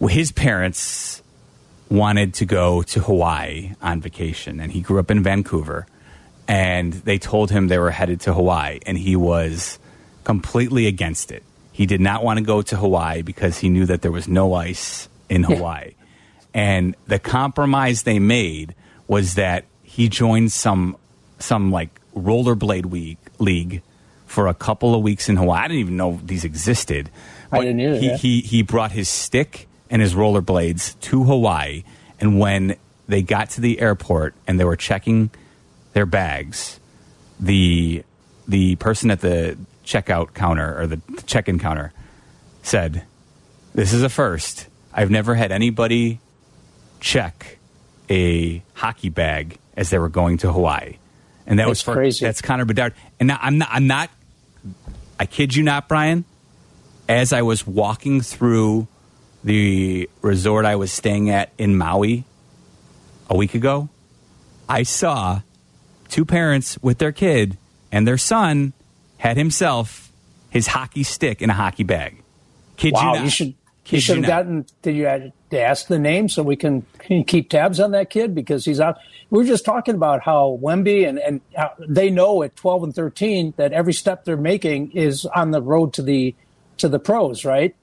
His 0.00 0.32
parents 0.32 1.22
wanted 1.90 2.34
to 2.34 2.46
go 2.46 2.82
to 2.82 3.00
Hawaii 3.00 3.74
on 3.82 4.00
vacation, 4.00 4.60
and 4.60 4.72
he 4.72 4.80
grew 4.80 4.98
up 4.98 5.10
in 5.10 5.22
Vancouver. 5.22 5.86
And 6.48 6.92
they 6.92 7.18
told 7.18 7.52
him 7.52 7.68
they 7.68 7.78
were 7.78 7.92
headed 7.92 8.22
to 8.22 8.34
Hawaii, 8.34 8.80
and 8.84 8.98
he 8.98 9.14
was 9.14 9.78
completely 10.24 10.88
against 10.88 11.30
it. 11.30 11.44
He 11.70 11.86
did 11.86 12.00
not 12.00 12.24
want 12.24 12.38
to 12.38 12.44
go 12.44 12.60
to 12.60 12.76
Hawaii 12.76 13.22
because 13.22 13.58
he 13.58 13.68
knew 13.68 13.86
that 13.86 14.02
there 14.02 14.10
was 14.10 14.26
no 14.26 14.54
ice 14.54 15.08
in 15.28 15.44
Hawaii. 15.44 15.92
And 16.52 16.96
the 17.06 17.18
compromise 17.18 18.02
they 18.02 18.18
made 18.18 18.74
was 19.06 19.34
that 19.34 19.64
he 19.82 20.08
joined 20.08 20.52
some 20.52 20.96
some 21.38 21.70
like 21.72 22.00
rollerblade 22.14 22.86
week, 22.86 23.18
league 23.38 23.82
for 24.26 24.46
a 24.46 24.54
couple 24.54 24.94
of 24.94 25.02
weeks 25.02 25.28
in 25.28 25.36
Hawaii. 25.36 25.60
I 25.60 25.68
didn't 25.68 25.80
even 25.80 25.96
know 25.96 26.20
these 26.22 26.44
existed. 26.44 27.10
I 27.50 27.60
didn't 27.60 27.80
either, 27.80 27.98
He, 27.98 28.06
yeah. 28.06 28.16
he 28.16 28.40
he 28.40 28.62
brought 28.62 28.92
his 28.92 29.08
stick 29.08 29.68
and 29.90 30.00
his 30.00 30.14
rollerblades 30.14 30.98
to 31.00 31.24
Hawaii, 31.24 31.82
and 32.20 32.38
when 32.38 32.76
they 33.08 33.22
got 33.22 33.50
to 33.50 33.60
the 33.60 33.80
airport 33.80 34.34
and 34.46 34.60
they 34.60 34.64
were 34.64 34.76
checking 34.76 35.30
their 35.92 36.06
bags, 36.06 36.78
the 37.40 38.04
the 38.46 38.76
person 38.76 39.10
at 39.10 39.20
the 39.20 39.56
checkout 39.84 40.34
counter 40.34 40.80
or 40.80 40.86
the 40.86 41.00
check-in 41.26 41.58
counter 41.58 41.92
said, 42.62 43.02
"This 43.74 43.92
is 43.92 44.02
a 44.04 44.08
first. 44.08 44.68
I've 44.92 45.10
never 45.10 45.34
had 45.34 45.50
anybody 45.50 46.20
check 47.00 47.58
a 48.08 48.62
hockey 48.74 49.08
bag 49.08 49.58
as 49.76 49.90
they 49.90 49.98
were 49.98 50.08
going 50.08 50.38
to 50.38 50.52
Hawaii." 50.52 50.96
And 51.46 51.58
that 51.58 51.68
was 51.68 51.82
for 51.82 51.94
crazy. 51.94 52.24
that's 52.24 52.40
Connor 52.42 52.64
Bedard. 52.64 52.94
And 53.18 53.26
now 53.28 53.38
I'm 53.42 53.58
not 53.58 53.68
I'm 53.72 53.86
not 53.86 54.10
I 55.18 55.26
kid 55.26 55.54
you 55.56 55.62
not, 55.62 55.88
Brian. 55.88 56.24
As 57.08 57.32
I 57.32 57.42
was 57.42 57.66
walking 57.66 58.20
through 58.20 58.86
the 59.42 60.08
resort 60.22 60.64
I 60.64 60.76
was 60.76 60.92
staying 60.92 61.28
at 61.30 61.50
in 61.58 61.76
Maui 61.76 62.24
a 63.28 63.36
week 63.36 63.54
ago, 63.54 63.88
I 64.68 64.84
saw 64.84 65.40
two 66.08 66.24
parents 66.24 66.78
with 66.82 66.98
their 66.98 67.10
kid 67.12 67.56
and 67.90 68.06
their 68.06 68.18
son 68.18 68.72
had 69.18 69.36
himself 69.36 70.12
his 70.50 70.68
hockey 70.68 71.02
stick 71.02 71.42
in 71.42 71.50
a 71.50 71.54
hockey 71.54 71.82
bag. 71.84 72.22
Kid 72.76 72.92
Wow, 72.94 73.00
you 73.00 73.18
not. 73.18 73.24
you 73.24 73.30
should 73.30 73.54
Kid 73.84 73.96
you 73.96 74.00
should 74.00 74.16
have 74.16 74.22
not. 74.22 74.28
gotten. 74.28 74.66
Did 74.82 74.94
you 74.96 75.06
add- 75.06 75.32
to 75.50 75.60
ask 75.60 75.86
the 75.86 75.98
name 75.98 76.28
so 76.28 76.42
we 76.42 76.56
can 76.56 76.84
keep 77.26 77.50
tabs 77.50 77.80
on 77.80 77.90
that 77.92 78.10
kid 78.10 78.34
because 78.34 78.64
he's 78.64 78.80
out? 78.80 78.98
We 79.30 79.38
were 79.38 79.44
just 79.44 79.64
talking 79.64 79.94
about 79.94 80.22
how 80.22 80.58
Wemby 80.62 81.08
and 81.08 81.18
and 81.18 81.40
how 81.56 81.72
they 81.78 82.10
know 82.10 82.42
at 82.42 82.56
twelve 82.56 82.82
and 82.82 82.94
thirteen 82.94 83.54
that 83.56 83.72
every 83.72 83.92
step 83.92 84.24
they're 84.24 84.36
making 84.36 84.92
is 84.92 85.26
on 85.26 85.50
the 85.50 85.62
road 85.62 85.92
to 85.94 86.02
the 86.02 86.34
to 86.78 86.88
the 86.88 86.98
pros, 86.98 87.44
right? 87.44 87.74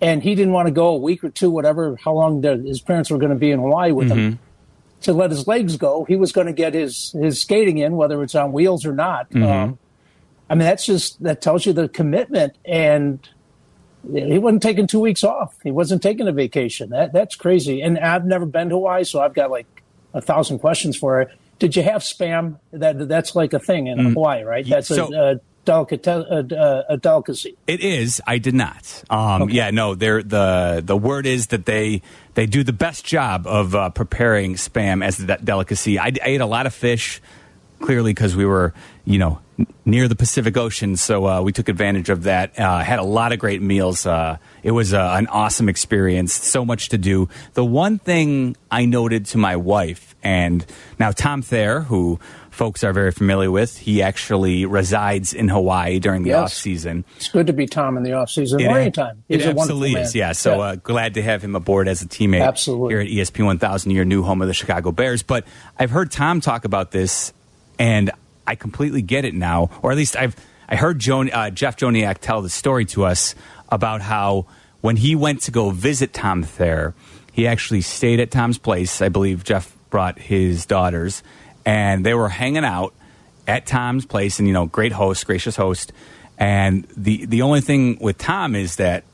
And 0.00 0.22
he 0.22 0.34
didn't 0.34 0.52
want 0.52 0.66
to 0.66 0.72
go 0.72 0.88
a 0.88 0.98
week 0.98 1.24
or 1.24 1.30
two, 1.30 1.50
whatever, 1.50 1.96
how 1.96 2.12
long 2.12 2.40
the, 2.42 2.56
his 2.58 2.80
parents 2.80 3.10
were 3.10 3.16
going 3.18 3.30
to 3.30 3.38
be 3.38 3.50
in 3.50 3.60
Hawaii 3.60 3.92
with 3.92 4.08
Mm-hmm. 4.08 4.18
him 4.18 4.38
to 5.02 5.12
let 5.12 5.30
his 5.30 5.46
legs 5.46 5.76
go. 5.76 6.04
He 6.04 6.16
was 6.16 6.32
going 6.32 6.46
to 6.46 6.52
get 6.52 6.74
his 6.74 7.12
his 7.12 7.40
skating 7.40 7.78
in, 7.78 7.96
whether 7.96 8.22
it's 8.22 8.34
on 8.34 8.52
wheels 8.52 8.84
or 8.86 8.92
not. 8.92 9.30
Mm-hmm. 9.30 9.42
Um, 9.44 9.78
I 10.50 10.54
mean, 10.54 10.64
that's 10.66 10.84
just 10.86 11.22
that 11.22 11.40
tells 11.42 11.64
you 11.66 11.72
the 11.72 11.88
commitment 11.88 12.56
and 12.64 13.26
he 14.12 14.38
wasn't 14.38 14.62
taking 14.62 14.86
two 14.86 15.00
weeks 15.00 15.24
off. 15.24 15.56
He 15.62 15.70
wasn't 15.70 16.02
taking 16.02 16.28
a 16.28 16.32
vacation. 16.32 16.90
That 16.90 17.12
that's 17.12 17.36
crazy. 17.36 17.82
And 17.82 17.98
I've 17.98 18.24
never 18.24 18.46
been 18.46 18.68
to 18.70 18.74
Hawaii, 18.76 19.04
so 19.04 19.20
I've 19.20 19.34
got 19.34 19.50
like 19.50 19.66
a 20.12 20.20
thousand 20.20 20.58
questions 20.60 20.96
for 20.96 21.20
it. 21.22 21.28
Did 21.58 21.76
you 21.76 21.82
have 21.82 22.02
spam? 22.02 22.58
That 22.72 23.08
that's 23.08 23.34
like 23.34 23.52
a 23.52 23.58
thing 23.58 23.86
in 23.86 23.98
Hawaii, 23.98 24.42
right? 24.42 24.66
That's 24.68 24.90
Mm. 24.90 24.96
So- 24.96 25.14
a, 25.14 25.32
a, 25.36 25.40
delicate, 25.64 26.06
a, 26.06 26.84
a, 26.90 26.96
delicacy. 26.98 27.56
It 27.66 27.80
is. 27.80 28.20
I 28.26 28.36
did 28.36 28.54
not. 28.54 29.02
Um, 29.08 29.48
Yeah, 29.48 29.70
no. 29.70 29.94
They're, 29.94 30.22
the 30.22 30.82
the 30.84 30.96
word 30.96 31.24
is 31.24 31.46
that 31.48 31.64
they 31.64 32.02
they 32.34 32.44
do 32.44 32.64
the 32.64 32.74
best 32.74 33.04
job 33.06 33.46
of 33.46 33.74
uh, 33.74 33.88
preparing 33.90 34.56
spam 34.56 35.02
as 35.02 35.20
a 35.20 35.26
de- 35.26 35.38
delicacy. 35.42 35.98
I, 35.98 36.08
I 36.08 36.12
ate 36.24 36.40
a 36.42 36.46
lot 36.46 36.66
of 36.66 36.74
fish, 36.74 37.22
clearly 37.80 38.12
because 38.12 38.36
we 38.36 38.44
were 38.44 38.74
you 39.04 39.18
know 39.18 39.40
near 39.84 40.08
the 40.08 40.16
Pacific 40.16 40.56
Ocean, 40.56 40.96
so 40.96 41.26
uh, 41.28 41.40
we 41.42 41.52
took 41.52 41.68
advantage 41.68 42.08
of 42.10 42.24
that. 42.24 42.58
Uh, 42.58 42.78
had 42.80 42.98
a 42.98 43.04
lot 43.04 43.32
of 43.32 43.38
great 43.38 43.62
meals. 43.62 44.04
Uh, 44.04 44.36
it 44.64 44.72
was 44.72 44.92
uh, 44.92 45.14
an 45.16 45.26
awesome 45.28 45.68
experience. 45.68 46.32
So 46.32 46.64
much 46.64 46.88
to 46.88 46.98
do. 46.98 47.28
The 47.52 47.64
one 47.64 47.98
thing 47.98 48.56
I 48.70 48.84
noted 48.86 49.26
to 49.26 49.38
my 49.38 49.54
wife, 49.56 50.16
and 50.24 50.64
now 50.98 51.12
Tom 51.12 51.40
Thayer, 51.42 51.80
who 51.82 52.18
folks 52.50 52.82
are 52.82 52.92
very 52.92 53.12
familiar 53.12 53.50
with, 53.50 53.76
he 53.78 54.02
actually 54.02 54.64
resides 54.64 55.32
in 55.32 55.48
Hawaii 55.48 55.98
during 56.00 56.22
the 56.24 56.30
Yes. 56.30 56.42
off 56.44 56.52
season. 56.52 57.04
It's 57.16 57.28
good 57.28 57.46
to 57.48 57.52
be 57.52 57.66
Tom 57.66 57.96
in 57.96 58.02
the 58.04 58.12
off 58.14 58.30
season 58.30 58.60
It, 58.60 58.66
or 58.66 58.78
anytime. 58.78 59.22
it 59.28 59.36
He's 59.36 59.44
a 59.44 59.48
wonderful 59.48 59.62
absolutely 59.84 60.00
is. 60.00 60.14
Yeah. 60.14 60.32
So 60.32 60.60
Uh, 60.60 60.74
glad 60.76 61.14
to 61.14 61.22
have 61.22 61.42
him 61.42 61.54
aboard 61.54 61.86
as 61.88 62.00
a 62.02 62.06
teammate 62.06 62.44
Absolutely. 62.46 62.92
here 62.94 63.00
at 63.02 63.06
E 63.08 63.16
ESPN 63.20 63.46
1000, 63.46 63.90
your 63.92 64.04
new 64.04 64.22
home 64.22 64.40
of 64.42 64.48
the 64.48 64.54
Chicago 64.54 64.90
Bears. 64.92 65.22
But 65.22 65.44
I've 65.78 65.90
heard 65.90 66.10
Tom 66.10 66.40
talk 66.40 66.64
about 66.64 66.90
this, 66.92 67.32
and 67.78 68.10
I 68.46 68.54
completely 68.54 69.02
get 69.02 69.24
it 69.24 69.34
now, 69.34 69.70
or 69.82 69.90
at 69.90 69.96
least 69.96 70.16
I've 70.16 70.36
I 70.68 70.76
heard 70.76 70.98
Joan, 70.98 71.30
uh, 71.30 71.50
Jeff 71.50 71.76
Joniak 71.76 72.18
tell 72.18 72.42
the 72.42 72.48
story 72.48 72.84
to 72.86 73.04
us 73.04 73.34
about 73.68 74.00
how 74.00 74.46
when 74.80 74.96
he 74.96 75.14
went 75.14 75.42
to 75.42 75.50
go 75.50 75.70
visit 75.70 76.12
Tom 76.12 76.42
Thayer, 76.42 76.94
he 77.32 77.46
actually 77.46 77.80
stayed 77.80 78.20
at 78.20 78.30
Tom's 78.30 78.58
place. 78.58 79.02
I 79.02 79.08
believe 79.08 79.44
Jeff 79.44 79.76
brought 79.90 80.18
his 80.18 80.66
daughters, 80.66 81.22
and 81.64 82.04
they 82.04 82.14
were 82.14 82.28
hanging 82.28 82.64
out 82.64 82.94
at 83.46 83.66
Tom's 83.66 84.06
place, 84.06 84.38
and 84.38 84.48
you 84.48 84.54
know, 84.54 84.66
great 84.66 84.92
host, 84.92 85.26
gracious 85.26 85.56
host. 85.56 85.92
And 86.38 86.86
the 86.96 87.26
the 87.26 87.42
only 87.42 87.60
thing 87.60 87.98
with 88.00 88.18
Tom 88.18 88.54
is 88.54 88.76
that, 88.76 89.04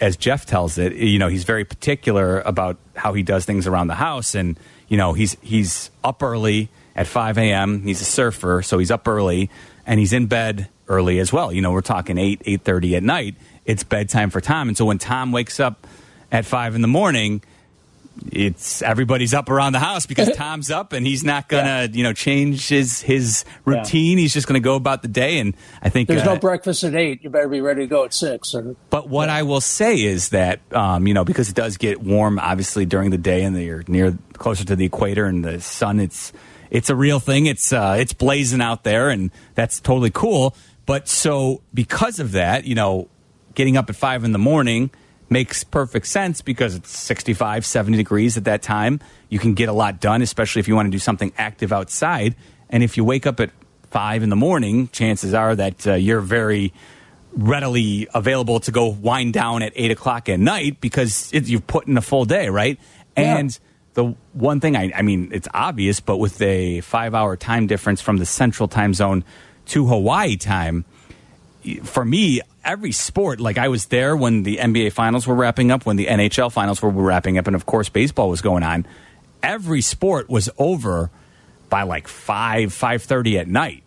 as 0.00 0.16
Jeff 0.16 0.46
tells 0.46 0.78
it, 0.78 0.94
you 0.94 1.18
know, 1.18 1.28
he's 1.28 1.44
very 1.44 1.64
particular 1.64 2.40
about 2.40 2.76
how 2.94 3.12
he 3.12 3.22
does 3.22 3.44
things 3.44 3.66
around 3.66 3.88
the 3.88 3.94
house, 3.94 4.34
and 4.34 4.58
you 4.88 4.96
know, 4.96 5.12
he's 5.12 5.36
he's 5.42 5.90
up 6.04 6.22
early 6.22 6.68
at 7.00 7.06
five 7.06 7.38
a.m. 7.38 7.82
He's 7.82 8.02
a 8.02 8.04
surfer, 8.04 8.60
so 8.60 8.76
he's 8.76 8.90
up 8.90 9.08
early, 9.08 9.48
and 9.86 9.98
he's 9.98 10.12
in 10.12 10.26
bed 10.26 10.68
early 10.86 11.18
as 11.18 11.32
well. 11.32 11.50
You 11.50 11.62
know, 11.62 11.72
we're 11.72 11.80
talking 11.80 12.18
eight 12.18 12.42
eight 12.44 12.60
thirty 12.60 12.94
at 12.94 13.02
night. 13.02 13.36
It's 13.64 13.84
bedtime 13.84 14.28
for 14.28 14.42
Tom, 14.42 14.68
and 14.68 14.76
so 14.76 14.84
when 14.84 14.98
Tom 14.98 15.32
wakes 15.32 15.58
up 15.60 15.86
at 16.30 16.44
five 16.44 16.74
in 16.74 16.82
the 16.82 16.88
morning, 16.88 17.40
it's 18.30 18.82
everybody's 18.82 19.32
up 19.32 19.48
around 19.48 19.72
the 19.72 19.78
house 19.78 20.04
because 20.04 20.30
Tom's 20.36 20.70
up 20.70 20.92
and 20.92 21.06
he's 21.06 21.24
not 21.24 21.48
gonna 21.48 21.88
you 21.90 22.02
know 22.02 22.12
change 22.12 22.68
his 22.68 23.00
his 23.00 23.46
routine. 23.64 24.18
He's 24.18 24.34
just 24.34 24.46
gonna 24.46 24.60
go 24.60 24.74
about 24.74 25.00
the 25.00 25.08
day, 25.08 25.38
and 25.38 25.54
I 25.80 25.88
think 25.88 26.06
There's 26.06 26.20
uh, 26.20 26.34
no 26.34 26.38
breakfast 26.38 26.84
at 26.84 26.94
eight. 26.94 27.24
You 27.24 27.30
better 27.30 27.48
be 27.48 27.62
ready 27.62 27.80
to 27.80 27.86
go 27.86 28.04
at 28.04 28.12
six. 28.12 28.54
Or, 28.54 28.76
but 28.90 29.08
what 29.08 29.30
I 29.30 29.44
will 29.44 29.62
say 29.62 30.02
is 30.02 30.28
that 30.30 30.60
um, 30.74 31.06
you 31.06 31.14
know 31.14 31.24
because 31.24 31.48
it 31.48 31.54
does 31.54 31.78
get 31.78 32.02
warm, 32.02 32.38
obviously 32.38 32.84
during 32.84 33.08
the 33.08 33.16
day, 33.16 33.42
and 33.42 33.58
you're 33.58 33.84
near 33.88 34.18
closer 34.34 34.66
to 34.66 34.76
the 34.76 34.84
equator 34.84 35.24
and 35.24 35.42
the 35.42 35.62
sun. 35.62 35.98
It's 35.98 36.34
it's 36.70 36.90
a 36.90 36.96
real 36.96 37.20
thing. 37.20 37.46
It's 37.46 37.72
uh, 37.72 37.96
it's 37.98 38.12
blazing 38.12 38.60
out 38.60 38.84
there, 38.84 39.10
and 39.10 39.30
that's 39.54 39.80
totally 39.80 40.10
cool. 40.10 40.54
But 40.86 41.08
so 41.08 41.62
because 41.74 42.18
of 42.18 42.32
that, 42.32 42.64
you 42.64 42.74
know, 42.74 43.08
getting 43.54 43.76
up 43.76 43.90
at 43.90 43.96
five 43.96 44.24
in 44.24 44.32
the 44.32 44.38
morning 44.38 44.90
makes 45.28 45.62
perfect 45.62 46.06
sense 46.06 46.42
because 46.42 46.74
it's 46.74 46.90
65, 46.90 47.64
70 47.64 47.96
degrees 47.96 48.36
at 48.36 48.44
that 48.44 48.62
time. 48.62 49.00
You 49.28 49.38
can 49.38 49.54
get 49.54 49.68
a 49.68 49.72
lot 49.72 50.00
done, 50.00 50.22
especially 50.22 50.60
if 50.60 50.66
you 50.66 50.74
want 50.74 50.86
to 50.86 50.90
do 50.90 50.98
something 50.98 51.32
active 51.38 51.72
outside. 51.72 52.34
And 52.68 52.82
if 52.82 52.96
you 52.96 53.04
wake 53.04 53.26
up 53.26 53.38
at 53.38 53.50
five 53.90 54.22
in 54.22 54.28
the 54.28 54.36
morning, 54.36 54.88
chances 54.88 55.34
are 55.34 55.54
that 55.54 55.86
uh, 55.86 55.94
you're 55.94 56.20
very 56.20 56.72
readily 57.32 58.08
available 58.12 58.58
to 58.60 58.72
go 58.72 58.88
wind 58.88 59.32
down 59.32 59.62
at 59.62 59.72
eight 59.76 59.92
o'clock 59.92 60.28
at 60.28 60.40
night 60.40 60.80
because 60.80 61.32
it, 61.32 61.48
you've 61.48 61.66
put 61.66 61.86
in 61.86 61.96
a 61.96 62.02
full 62.02 62.24
day, 62.24 62.48
right? 62.48 62.78
Yeah. 63.16 63.38
And 63.38 63.58
the 63.94 64.14
one 64.32 64.60
thing 64.60 64.76
I, 64.76 64.92
I 64.94 65.02
mean, 65.02 65.30
it's 65.32 65.48
obvious, 65.52 66.00
but 66.00 66.18
with 66.18 66.40
a 66.42 66.80
five 66.80 67.14
hour 67.14 67.36
time 67.36 67.66
difference 67.66 68.00
from 68.00 68.18
the 68.18 68.26
central 68.26 68.68
time 68.68 68.94
zone 68.94 69.24
to 69.66 69.86
Hawaii 69.86 70.36
time, 70.36 70.84
for 71.82 72.04
me, 72.04 72.40
every 72.64 72.92
sport, 72.92 73.40
like 73.40 73.58
I 73.58 73.68
was 73.68 73.86
there 73.86 74.16
when 74.16 74.44
the 74.44 74.56
NBA 74.58 74.92
finals 74.92 75.26
were 75.26 75.34
wrapping 75.34 75.70
up, 75.70 75.84
when 75.84 75.96
the 75.96 76.06
NHL 76.06 76.52
finals 76.52 76.80
were 76.80 76.90
wrapping 76.90 77.36
up, 77.38 77.46
and 77.46 77.56
of 77.56 77.66
course 77.66 77.88
baseball 77.88 78.28
was 78.28 78.40
going 78.40 78.62
on. 78.62 78.86
Every 79.42 79.80
sport 79.80 80.28
was 80.28 80.48
over 80.58 81.10
by 81.68 81.82
like 81.82 82.08
five, 82.08 82.72
five 82.72 83.02
thirty 83.02 83.38
at 83.38 83.48
night. 83.48 83.82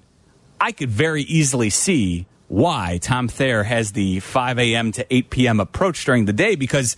I 0.60 0.72
could 0.72 0.90
very 0.90 1.24
easily 1.24 1.70
see 1.70 2.26
why 2.48 3.00
Tom 3.02 3.28
Thayer 3.28 3.64
has 3.64 3.94
the 3.94 4.20
5 4.20 4.60
a.m. 4.60 4.92
to 4.94 5.14
8 5.14 5.30
p.m. 5.30 5.60
approach 5.60 6.06
during 6.06 6.26
the 6.26 6.34
day 6.34 6.56
because 6.56 6.96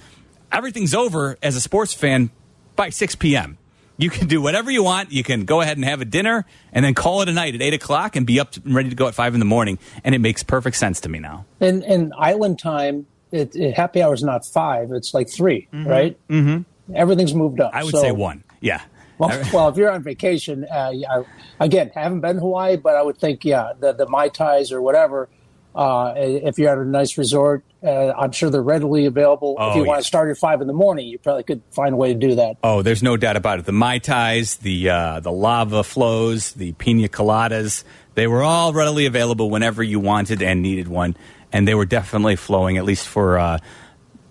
everything's 0.52 0.94
over 0.94 1.38
as 1.42 1.56
a 1.56 1.62
sports 1.62 1.94
fan 1.94 2.30
by 2.76 2.90
6 2.90 3.16
p.m. 3.16 3.58
You 3.98 4.10
can 4.10 4.28
do 4.28 4.42
whatever 4.42 4.70
you 4.70 4.84
want. 4.84 5.12
You 5.14 5.24
can 5.24 5.46
go 5.46 5.62
ahead 5.62 5.78
and 5.78 5.86
have 5.86 6.02
a 6.02 6.06
dinner 6.06 6.46
and 6.74 6.84
then 6.84 6.94
call 6.94 7.22
it 7.22 7.30
a 7.30 7.32
night 7.32 7.56
at 7.56 7.62
8 7.62 7.74
o'clock 7.76 8.16
and 8.18 8.26
be 8.26 8.40
up 8.42 8.56
and 8.58 8.76
ready 8.76 8.90
to 8.90 8.96
go 8.96 9.08
at 9.08 9.16
5 9.16 9.34
in 9.34 9.40
the 9.40 9.46
morning. 9.46 9.80
And 10.04 10.14
it 10.14 10.20
makes 10.20 10.44
perfect 10.44 10.76
sense 10.76 11.00
to 11.02 11.10
me 11.10 11.20
now. 11.20 11.46
and, 11.62 11.82
and 11.84 12.14
island 12.18 12.60
time, 12.60 13.08
it, 13.32 13.56
it, 13.56 13.74
happy 13.76 14.02
hour 14.04 14.14
is 14.14 14.24
not 14.24 14.46
five. 14.46 14.92
It's 14.92 15.14
like 15.14 15.30
3 15.30 15.68
right? 15.74 16.18
Mm-hmm. 16.30 16.94
Everything's 16.94 17.34
moved 17.34 17.60
up. 17.62 17.72
I 17.74 17.84
would 17.84 17.94
So- 17.94 18.02
say 18.02 18.12
one. 18.12 18.44
Yeah. 18.60 18.82
Well, 19.18 19.30
well, 19.54 19.70
if 19.70 19.78
you're 19.78 19.90
on 19.92 20.04
vacation, 20.04 20.66
uh, 20.70 20.92
yeah, 20.94 21.24
again, 21.62 21.90
haven't 21.96 22.20
been 22.20 22.36
to 22.36 22.42
Hawaii, 22.42 22.76
but 22.76 22.96
I 22.98 23.02
would 23.02 23.18
think, 23.18 23.46
yeah, 23.46 23.72
the 23.80 23.94
the 23.94 24.08
mai 24.10 24.28
tais 24.28 24.74
or 24.74 24.82
whatever. 24.82 25.30
Uh, 25.76 26.14
if 26.16 26.58
you're 26.58 26.70
at 26.70 26.78
a 26.78 26.86
nice 26.86 27.18
resort, 27.18 27.66
uh, 27.84 28.14
I'm 28.18 28.32
sure 28.32 28.50
they're 28.50 28.62
readily 28.62 29.06
available. 29.06 29.58
Oh, 29.60 29.70
if 29.70 29.76
you 29.76 29.82
yeah. 29.82 29.90
want 29.90 30.00
to 30.00 30.08
start 30.08 30.32
at 30.32 30.38
five 30.38 30.62
in 30.62 30.68
the 30.68 30.74
morning, 30.74 31.08
you 31.08 31.18
probably 31.18 31.44
could 31.44 31.62
find 31.72 31.94
a 31.94 31.98
way 31.98 32.14
to 32.14 32.20
do 32.20 32.36
that. 32.36 32.56
Oh, 32.64 32.82
there's 32.82 33.04
no 33.04 33.18
doubt 33.18 33.36
about 33.36 33.60
it. 33.60 33.66
The 33.66 33.74
mai 33.74 33.98
tais, 34.00 34.56
the 34.56 34.90
uh, 34.90 35.20
the 35.20 35.34
lava 35.34 35.84
flows, 35.84 36.54
the 36.54 36.72
pina 36.74 37.10
coladas, 37.10 37.84
they 38.14 38.26
were 38.26 38.42
all 38.42 38.72
readily 38.72 39.06
available 39.06 39.50
whenever 39.50 39.84
you 39.84 40.00
wanted 40.00 40.42
and 40.42 40.62
needed 40.62 40.88
one, 40.88 41.18
and 41.52 41.68
they 41.68 41.76
were 41.76 41.86
definitely 41.86 42.38
flowing. 42.38 42.78
At 42.78 42.86
least 42.86 43.06
for 43.06 43.38
uh, 43.38 43.58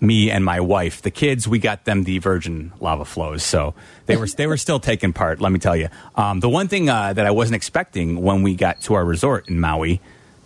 me 0.01 0.31
and 0.31 0.43
my 0.43 0.59
wife, 0.59 1.03
the 1.03 1.11
kids, 1.11 1.47
we 1.47 1.59
got 1.59 1.85
them 1.85 2.05
the 2.05 2.17
virgin 2.17 2.73
lava 2.79 3.05
flows, 3.05 3.43
so 3.43 3.75
they 4.07 4.17
were 4.17 4.27
they 4.27 4.47
were 4.47 4.57
still 4.57 4.79
taking 4.79 5.13
part. 5.13 5.39
Let 5.39 5.51
me 5.51 5.59
tell 5.59 5.75
you, 5.75 5.89
um, 6.15 6.39
the 6.39 6.49
one 6.49 6.67
thing 6.67 6.89
uh, 6.89 7.13
that 7.13 7.27
I 7.27 7.31
wasn't 7.31 7.55
expecting 7.55 8.23
when 8.23 8.41
we 8.41 8.55
got 8.55 8.81
to 8.81 8.95
our 8.95 9.05
resort 9.05 9.47
in 9.47 9.59
Maui, 9.59 10.01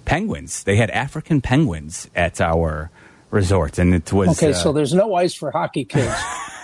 penguins. 0.09 0.63
They 0.63 0.75
had 0.75 0.89
African 0.91 1.39
penguins 1.41 2.09
at 2.15 2.41
our 2.41 2.89
resort, 3.31 3.77
and 3.77 3.93
it 3.93 4.11
was 4.11 4.29
Okay, 4.41 4.51
uh, 4.51 4.53
so 4.55 4.73
there's 4.73 4.93
no 4.93 5.13
ice 5.15 5.33
for 5.35 5.51
hockey 5.51 5.85
kids. 5.85 6.13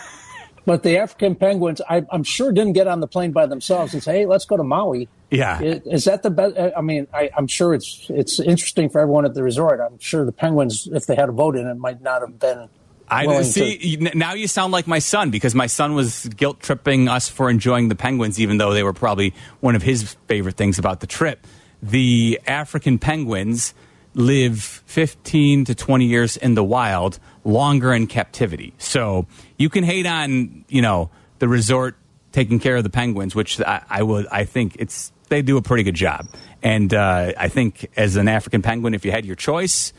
but 0.66 0.82
the 0.84 0.98
African 0.98 1.36
penguins, 1.36 1.80
I, 1.88 2.04
I'm 2.12 2.24
sure, 2.24 2.52
didn't 2.52 2.74
get 2.74 2.88
on 2.88 3.00
the 3.02 3.08
plane 3.08 3.32
by 3.32 3.46
themselves 3.46 3.94
and 3.94 4.02
say, 4.02 4.20
"Hey, 4.20 4.26
let's 4.26 4.46
go 4.46 4.58
to 4.58 4.64
Maui." 4.64 5.08
yeah. 5.30 5.60
I- 5.62 5.82
Is 5.86 6.06
that 6.06 6.24
the 6.24 6.32
best? 6.32 6.56
I 6.76 6.82
mean, 6.82 7.08
I, 7.14 7.30
I'm 7.38 7.48
sure 7.48 7.74
it's 7.74 8.08
it's 8.10 8.40
interesting 8.40 8.90
for 8.90 9.00
everyone 9.00 9.26
at 9.26 9.34
the 9.36 9.44
resort. 9.44 9.80
I'm 9.80 10.00
sure 10.00 10.26
the 10.26 10.32
Penguins, 10.32 10.88
if 10.92 11.06
they 11.06 11.16
had 11.16 11.30
a 11.30 11.32
vote 11.32 11.56
in 11.56 11.68
it, 11.68 11.76
might 11.76 12.02
not 12.02 12.22
have 12.22 12.40
been. 12.40 12.68
I 13.08 13.44
see. 13.44 13.78
you- 13.80 14.10
Now 14.16 14.34
you 14.34 14.48
sound 14.48 14.74
like 14.74 14.88
my 14.88 14.98
son 14.98 15.30
because 15.30 15.54
my 15.54 15.68
son 15.68 15.94
was 15.94 16.26
guilt 16.36 16.60
tripping 16.62 17.08
us 17.08 17.30
for 17.30 17.52
enjoying 17.52 17.90
the 17.90 17.96
penguins, 17.96 18.40
even 18.40 18.58
though 18.58 18.74
they 18.74 18.82
were 18.82 18.94
probably 18.94 19.36
one 19.60 19.76
of 19.76 19.84
his 19.84 20.16
favorite 20.28 20.58
things 20.58 20.80
about 20.80 21.02
the 21.02 21.08
trip. 21.08 21.46
The 21.90 22.40
African 22.48 22.98
penguins 22.98 23.74
live 24.16 24.64
15 24.86 25.66
to 25.66 25.76
20 25.76 26.06
years 26.06 26.36
in 26.36 26.56
the 26.56 26.64
wild, 26.64 27.20
longer 27.44 27.94
in 27.94 28.08
captivity. 28.08 28.74
So 28.78 29.28
you 29.58 29.70
can 29.70 29.84
hate 29.84 30.06
on, 30.06 30.66
you 30.68 30.82
know, 30.82 31.12
the 31.40 31.48
resort 31.48 31.96
taking 32.32 32.60
care 32.60 32.78
of 32.78 32.84
the 32.84 32.90
penguins, 32.90 33.36
which 33.36 33.62
I, 33.62 33.84
I 33.90 34.02
would, 34.02 34.26
I 34.28 34.46
think 34.46 34.78
it's 34.80 35.12
they 35.30 35.42
do 35.42 35.58
a 35.58 35.62
pretty 35.62 35.84
good 35.84 35.96
job. 35.96 36.28
And 36.64 36.94
uh, 36.94 37.34
I 37.38 37.50
think 37.50 37.92
as 37.96 38.16
an 38.16 38.28
African 38.28 38.62
penguin, 38.62 38.94
if 38.94 39.06
you 39.06 39.12
had 39.12 39.26
your 39.26 39.36
choice, 39.36 39.94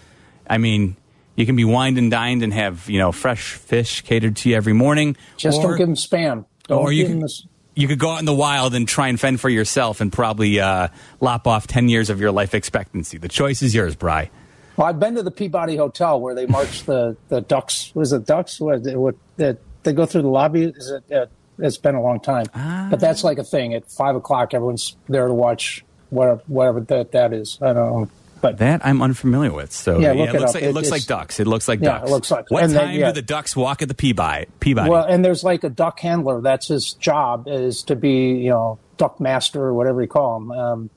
I 0.48 0.58
mean, 0.58 0.96
you 1.36 1.46
can 1.46 1.54
be 1.54 1.64
wined 1.64 1.98
and 1.98 2.10
dined 2.10 2.42
and 2.42 2.52
have 2.52 2.88
you 2.88 2.98
know 2.98 3.12
fresh 3.12 3.52
fish 3.52 4.02
catered 4.02 4.36
to 4.36 4.50
you 4.50 4.56
every 4.56 4.72
morning. 4.72 5.16
Just 5.36 5.58
or, 5.58 5.68
don't 5.68 5.78
give 5.78 5.86
them 5.86 5.96
spam. 5.96 6.46
Don't 6.66 6.78
or 6.78 6.92
you 6.92 7.06
can, 7.06 7.20
this. 7.20 7.46
You 7.76 7.86
could 7.86 8.00
go 8.00 8.10
out 8.10 8.18
in 8.18 8.24
the 8.24 8.34
wild 8.34 8.74
and 8.74 8.88
try 8.88 9.06
and 9.06 9.20
fend 9.20 9.40
for 9.40 9.48
yourself 9.48 10.00
and 10.00 10.12
probably 10.12 10.58
uh, 10.58 10.88
lop 11.20 11.46
off 11.46 11.68
ten 11.68 11.88
years 11.88 12.10
of 12.10 12.20
your 12.20 12.32
life 12.32 12.54
expectancy. 12.54 13.18
The 13.18 13.28
choice 13.28 13.62
is 13.62 13.74
yours, 13.74 13.94
Bry. 13.94 14.30
Well, 14.76 14.88
I've 14.88 14.98
been 14.98 15.14
to 15.14 15.22
the 15.22 15.30
Peabody 15.30 15.76
Hotel 15.76 16.20
where 16.20 16.34
they 16.34 16.46
march 16.46 16.82
the, 16.84 17.16
the 17.28 17.40
ducks. 17.40 17.94
Was 17.94 18.12
it 18.12 18.26
ducks? 18.26 18.60
What, 18.60 18.82
what 18.82 19.14
that 19.36 19.58
they 19.84 19.92
go 19.92 20.06
through 20.06 20.22
the 20.22 20.28
lobby? 20.28 20.64
Is 20.64 20.90
it? 20.90 21.12
Uh, 21.12 21.26
it's 21.58 21.78
been 21.78 21.94
a 21.94 22.02
long 22.02 22.20
time, 22.20 22.46
but 22.90 23.00
that's 23.00 23.24
like 23.24 23.38
a 23.38 23.44
thing. 23.44 23.72
At 23.72 23.90
five 23.90 24.16
o'clock, 24.16 24.52
everyone's 24.52 24.96
there 25.08 25.26
to 25.26 25.32
watch 25.32 25.84
whatever, 26.10 26.42
whatever 26.46 26.80
that 26.80 27.12
that 27.12 27.32
is. 27.32 27.58
I 27.62 27.72
don't 27.72 27.76
know, 27.76 28.10
but 28.40 28.58
That 28.58 28.84
I'm 28.84 29.00
unfamiliar 29.02 29.52
with. 29.52 29.72
So 29.72 29.98
Yeah, 29.98 30.12
it 30.12 30.16
look 30.16 30.28
it 30.34 30.40
looks 30.40 30.54
like 30.54 30.62
it 30.62 30.66
It- 30.68 30.74
looks 30.74 30.90
like 30.90 31.06
ducks. 31.06 31.40
It 31.40 31.46
looks 31.46 31.68
like 31.68 31.80
Yeah, 31.80 31.98
ducks. 31.98 32.10
it 32.10 32.12
looks 32.12 32.30
like- 32.30 32.50
What 32.50 32.64
and 32.64 32.72
then, 32.72 32.86
time 32.86 32.94
yeah. 32.98 33.06
do 33.08 33.12
the 33.14 33.22
ducks 33.22 33.56
walk 33.56 33.82
at 33.82 33.88
the 33.88 33.94
Peabody? 33.94 34.46
Peabody. 34.60 34.90
Well, 34.90 35.04
and 35.04 35.24
there's 35.24 35.42
like 35.44 35.64
a 35.64 35.70
duck 35.70 36.00
handler. 36.00 36.40
That's 36.40 36.68
his 36.68 36.92
job 36.94 37.46
is 37.48 37.82
to 37.84 37.96
be, 37.96 38.32
you 38.34 38.50
know, 38.50 38.78
duck 38.98 39.20
master 39.20 39.62
or 39.62 39.74
whatever 39.74 40.02
you 40.02 40.08
call 40.08 40.36
him. 40.36 40.50
Um, 40.52 40.90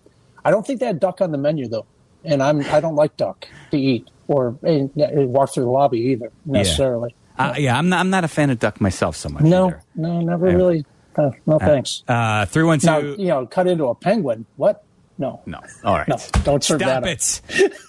I 0.43 0.51
don't 0.51 0.65
think 0.65 0.79
they 0.79 0.85
had 0.85 0.99
duck 0.99 1.21
on 1.21 1.31
the 1.31 1.37
menu 1.37 1.67
though, 1.67 1.85
and 2.23 2.41
I'm 2.43 2.61
I 2.71 2.79
don't 2.79 2.95
like 2.95 3.15
duck 3.17 3.47
to 3.71 3.77
eat 3.77 4.09
or 4.27 4.55
walk 4.61 5.53
through 5.53 5.63
the 5.63 5.69
lobby 5.69 5.99
either 5.99 6.31
necessarily. 6.45 7.15
Uh, 7.37 7.53
yeah, 7.57 7.77
I'm 7.77 7.87
not. 7.89 7.99
I'm 8.01 8.09
not 8.09 8.23
a 8.25 8.27
fan 8.27 8.49
of 8.49 8.59
duck 8.59 8.81
myself 8.81 9.15
so 9.15 9.29
much. 9.29 9.43
No, 9.43 9.67
either. 9.67 9.81
no, 9.95 10.21
never 10.21 10.47
Yeah. 10.49 10.55
really. 10.55 10.85
Uh, 11.15 11.31
no 11.45 11.57
thanks. 11.59 12.03
Uh, 12.07 12.45
three 12.45 12.63
one 12.63 12.79
now, 12.83 12.99
you 12.99 13.27
know, 13.27 13.45
cut 13.45 13.67
into 13.67 13.85
a 13.85 13.95
penguin. 13.95 14.45
What? 14.57 14.83
No, 15.20 15.41
No. 15.45 15.59
All 15.84 15.95
right. 15.95 16.07
no, 16.07 16.17
don't 16.43 16.63
serve 16.63 16.82
Stop 16.82 17.03
that. 17.03 17.41
it. 17.51 17.74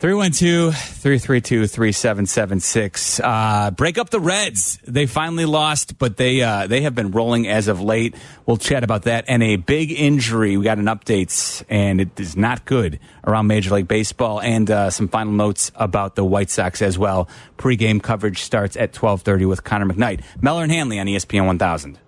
312 0.00 0.74
332 0.74 1.66
3776. 1.66 3.20
Uh, 3.20 3.70
break 3.72 3.98
up 3.98 4.08
the 4.08 4.18
Reds. 4.18 4.78
They 4.86 5.04
finally 5.04 5.44
lost, 5.44 5.98
but 5.98 6.16
they 6.16 6.40
uh, 6.40 6.66
they 6.68 6.80
have 6.80 6.94
been 6.94 7.10
rolling 7.10 7.46
as 7.46 7.68
of 7.68 7.82
late. 7.82 8.14
We'll 8.46 8.56
chat 8.56 8.82
about 8.82 9.02
that. 9.02 9.26
And 9.28 9.42
a 9.42 9.56
big 9.56 9.92
injury. 9.92 10.56
We 10.56 10.64
got 10.64 10.78
an 10.78 10.86
update, 10.86 11.62
and 11.68 12.00
it 12.00 12.18
is 12.18 12.34
not 12.34 12.64
good 12.64 12.98
around 13.26 13.46
Major 13.48 13.74
League 13.74 13.88
Baseball. 13.88 14.40
And 14.40 14.70
uh, 14.70 14.88
some 14.88 15.08
final 15.08 15.34
notes 15.34 15.70
about 15.74 16.14
the 16.14 16.24
White 16.24 16.48
Sox 16.48 16.80
as 16.80 16.96
well. 16.96 17.28
Pre-game 17.58 18.00
coverage 18.00 18.38
starts 18.40 18.76
at 18.76 18.96
1230 18.96 19.44
with 19.44 19.64
Connor 19.64 19.84
McKnight. 19.84 20.22
Meller 20.40 20.62
and 20.62 20.72
Hanley 20.72 20.98
on 20.98 21.08
ESPN 21.08 21.44
1000. 21.44 21.98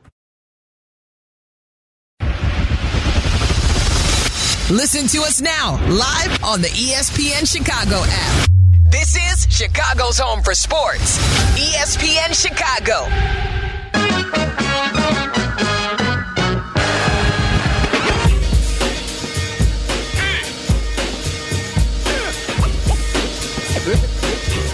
Listen 4.73 5.07
to 5.09 5.19
us 5.19 5.43
now, 5.43 5.73
live 5.91 6.43
on 6.43 6.63
the 6.63 6.69
ESPN 6.69 7.47
Chicago 7.47 8.03
app. 8.09 8.49
This 8.91 9.17
is 9.17 9.47
Chicago's 9.55 10.19
home 10.19 10.43
for 10.43 10.55
sports. 10.55 11.19
ESPN 11.59 12.33
Chicago. 12.33 13.05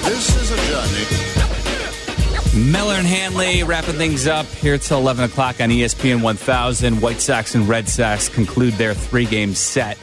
This 0.04 0.36
is 0.36 0.50
a 0.52 0.56
journey. 0.68 1.27
Meller 2.58 2.94
and 2.94 3.06
Hanley 3.06 3.62
wrapping 3.62 3.94
things 3.94 4.26
up 4.26 4.44
here 4.46 4.78
till 4.78 4.98
11 4.98 5.26
o'clock 5.26 5.60
on 5.60 5.68
ESPN 5.68 6.22
1000. 6.22 7.00
White 7.00 7.20
Sox 7.20 7.54
and 7.54 7.68
Red 7.68 7.88
Sox 7.88 8.28
conclude 8.28 8.74
their 8.74 8.94
three-game 8.94 9.54
set. 9.54 9.96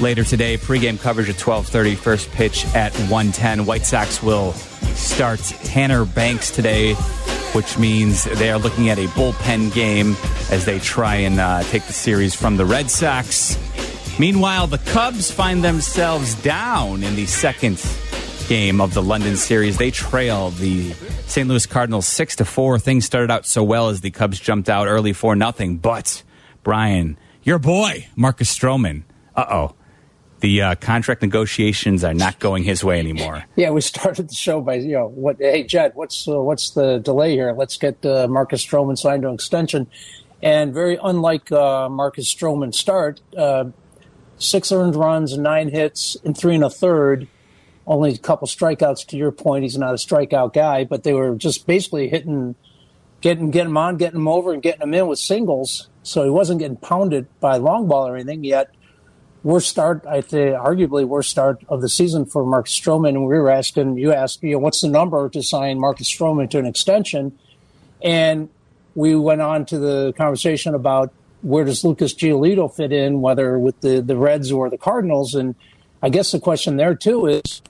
Later 0.00 0.24
today, 0.24 0.56
pregame 0.56 0.98
coverage 0.98 1.28
at 1.28 1.36
12:30, 1.36 1.94
first 1.96 2.30
pitch 2.32 2.64
at 2.74 2.92
1:10. 3.10 3.66
White 3.66 3.84
Sox 3.84 4.22
will 4.22 4.54
start 4.94 5.40
Tanner 5.64 6.06
Banks 6.06 6.50
today, 6.50 6.94
which 7.52 7.76
means 7.76 8.24
they 8.24 8.50
are 8.50 8.58
looking 8.58 8.88
at 8.88 8.98
a 8.98 9.06
bullpen 9.08 9.72
game 9.74 10.16
as 10.50 10.64
they 10.64 10.78
try 10.78 11.16
and 11.16 11.38
uh, 11.38 11.62
take 11.64 11.84
the 11.84 11.92
series 11.92 12.34
from 12.34 12.56
the 12.56 12.64
Red 12.64 12.90
Sox. 12.90 13.58
Meanwhile, 14.18 14.68
the 14.68 14.78
Cubs 14.78 15.30
find 15.30 15.62
themselves 15.62 16.34
down 16.36 17.02
in 17.02 17.16
the 17.16 17.26
second 17.26 17.78
game 18.52 18.82
of 18.82 18.92
the 18.92 19.02
London 19.02 19.34
series. 19.34 19.78
They 19.78 19.90
trail 19.90 20.50
the 20.50 20.92
St. 21.24 21.48
Louis 21.48 21.64
Cardinals 21.64 22.06
six 22.06 22.36
to 22.36 22.44
four. 22.44 22.78
Things 22.78 23.06
started 23.06 23.30
out 23.30 23.46
so 23.46 23.64
well 23.64 23.88
as 23.88 24.02
the 24.02 24.10
Cubs 24.10 24.38
jumped 24.38 24.68
out 24.68 24.88
early 24.88 25.14
for 25.14 25.34
nothing. 25.34 25.78
But 25.78 26.22
Brian, 26.62 27.16
your 27.42 27.58
boy 27.58 28.08
Marcus 28.14 28.54
Stroman, 28.54 29.04
uh 29.34 29.46
oh, 29.48 29.74
the 30.40 30.60
uh, 30.60 30.74
contract 30.74 31.22
negotiations 31.22 32.04
are 32.04 32.12
not 32.12 32.40
going 32.40 32.62
his 32.62 32.84
way 32.84 32.98
anymore. 32.98 33.42
Yeah, 33.56 33.70
we 33.70 33.80
started 33.80 34.28
the 34.28 34.34
show 34.34 34.60
by 34.60 34.74
you 34.74 34.92
know 34.92 35.08
what? 35.08 35.38
Hey, 35.38 35.62
Jed, 35.62 35.92
what's 35.94 36.28
uh, 36.28 36.38
what's 36.38 36.72
the 36.72 36.98
delay 36.98 37.32
here? 37.32 37.54
Let's 37.54 37.78
get 37.78 38.04
uh, 38.04 38.28
Marcus 38.28 38.62
Stroman 38.62 38.98
signed 38.98 39.22
to 39.22 39.28
an 39.28 39.34
extension. 39.34 39.86
And 40.42 40.74
very 40.74 40.98
unlike 41.02 41.50
uh, 41.50 41.88
Marcus 41.88 42.30
Stroman's 42.30 42.78
start, 42.78 43.22
uh, 43.34 43.70
six 44.36 44.70
earned 44.70 44.94
runs, 44.94 45.38
nine 45.38 45.70
hits, 45.70 46.18
and 46.22 46.36
three 46.36 46.54
and 46.54 46.64
a 46.64 46.68
third. 46.68 47.28
Only 47.86 48.14
a 48.14 48.18
couple 48.18 48.46
strikeouts. 48.46 49.06
To 49.08 49.16
your 49.16 49.32
point, 49.32 49.64
he's 49.64 49.78
not 49.78 49.92
a 49.92 49.96
strikeout 49.96 50.52
guy, 50.52 50.84
but 50.84 51.02
they 51.02 51.12
were 51.12 51.34
just 51.34 51.66
basically 51.66 52.08
hitting, 52.08 52.54
getting 53.20 53.50
getting 53.50 53.70
him 53.70 53.76
on, 53.76 53.96
getting 53.96 54.20
him 54.20 54.28
over, 54.28 54.52
and 54.52 54.62
getting 54.62 54.82
him 54.82 54.94
in 54.94 55.06
with 55.08 55.18
singles. 55.18 55.88
So 56.02 56.24
he 56.24 56.30
wasn't 56.30 56.60
getting 56.60 56.76
pounded 56.76 57.26
by 57.40 57.56
long 57.56 57.88
ball 57.88 58.08
or 58.08 58.16
anything 58.16 58.44
yet 58.44 58.72
worst 59.42 59.68
start, 59.68 60.04
I 60.06 60.20
think, 60.20 60.56
arguably 60.56 61.04
worst 61.04 61.30
start 61.30 61.64
of 61.68 61.80
the 61.80 61.88
season 61.88 62.26
for 62.26 62.44
Marcus 62.44 62.78
Stroman. 62.78 63.10
And 63.10 63.26
we 63.26 63.38
were 63.38 63.50
asking, 63.50 63.98
you 63.98 64.12
asked, 64.12 64.42
you 64.42 64.52
know, 64.52 64.58
what's 64.58 64.80
the 64.80 64.88
number 64.88 65.28
to 65.28 65.42
sign 65.42 65.78
Marcus 65.78 66.08
Stroman 66.08 66.48
to 66.50 66.58
an 66.58 66.66
extension? 66.66 67.38
And 68.02 68.48
we 68.94 69.16
went 69.16 69.40
on 69.40 69.66
to 69.66 69.78
the 69.78 70.12
conversation 70.16 70.74
about 70.74 71.12
where 71.42 71.64
does 71.64 71.84
Lucas 71.84 72.14
Giolito 72.14 72.72
fit 72.72 72.92
in, 72.92 73.20
whether 73.20 73.58
with 73.58 73.80
the, 73.80 74.00
the 74.00 74.16
Reds 74.16 74.52
or 74.52 74.70
the 74.70 74.78
Cardinals. 74.78 75.34
And 75.34 75.54
I 76.02 76.08
guess 76.08 76.30
the 76.30 76.40
question 76.40 76.76
there 76.76 76.94
too 76.94 77.26
is, 77.26 77.62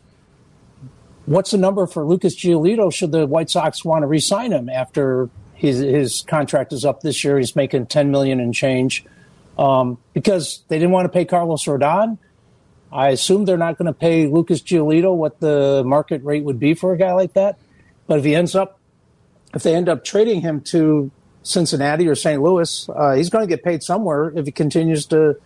what's 1.26 1.50
the 1.50 1.58
number 1.58 1.86
for 1.86 2.04
Lucas 2.04 2.36
Giolito 2.36 2.92
should 2.92 3.12
the 3.12 3.26
White 3.26 3.50
Sox 3.50 3.84
want 3.84 4.02
to 4.02 4.06
re-sign 4.06 4.52
him 4.52 4.68
after 4.68 5.30
his, 5.54 5.78
his 5.78 6.24
contract 6.26 6.72
is 6.72 6.84
up 6.84 7.00
this 7.00 7.22
year? 7.24 7.38
He's 7.38 7.56
making 7.56 7.86
10 7.86 8.10
million 8.10 8.40
and 8.40 8.54
change 8.54 9.04
um, 9.58 9.98
because 10.12 10.64
they 10.68 10.78
didn't 10.78 10.92
want 10.92 11.06
to 11.06 11.10
pay 11.10 11.24
Carlos 11.24 11.64
Rodon. 11.64 12.18
I 12.92 13.08
assume 13.08 13.44
they're 13.44 13.56
not 13.56 13.78
going 13.78 13.86
to 13.86 13.92
pay 13.92 14.26
Lucas 14.26 14.60
Giolito 14.60 15.14
what 15.14 15.40
the 15.40 15.82
market 15.84 16.22
rate 16.24 16.44
would 16.44 16.58
be 16.58 16.74
for 16.74 16.92
a 16.92 16.98
guy 16.98 17.12
like 17.12 17.32
that. 17.34 17.58
But 18.06 18.18
if 18.18 18.24
he 18.24 18.34
ends 18.34 18.54
up, 18.54 18.78
if 19.54 19.62
they 19.62 19.74
end 19.74 19.88
up 19.88 20.04
trading 20.04 20.42
him 20.42 20.60
to 20.62 21.10
Cincinnati 21.42 22.06
or 22.06 22.14
St. 22.14 22.42
Louis, 22.42 22.88
uh, 22.94 23.14
he's 23.14 23.30
going 23.30 23.42
to 23.42 23.48
get 23.48 23.64
paid 23.64 23.82
somewhere 23.82 24.32
if 24.36 24.44
he 24.44 24.52
continues 24.52 25.06
to 25.06 25.36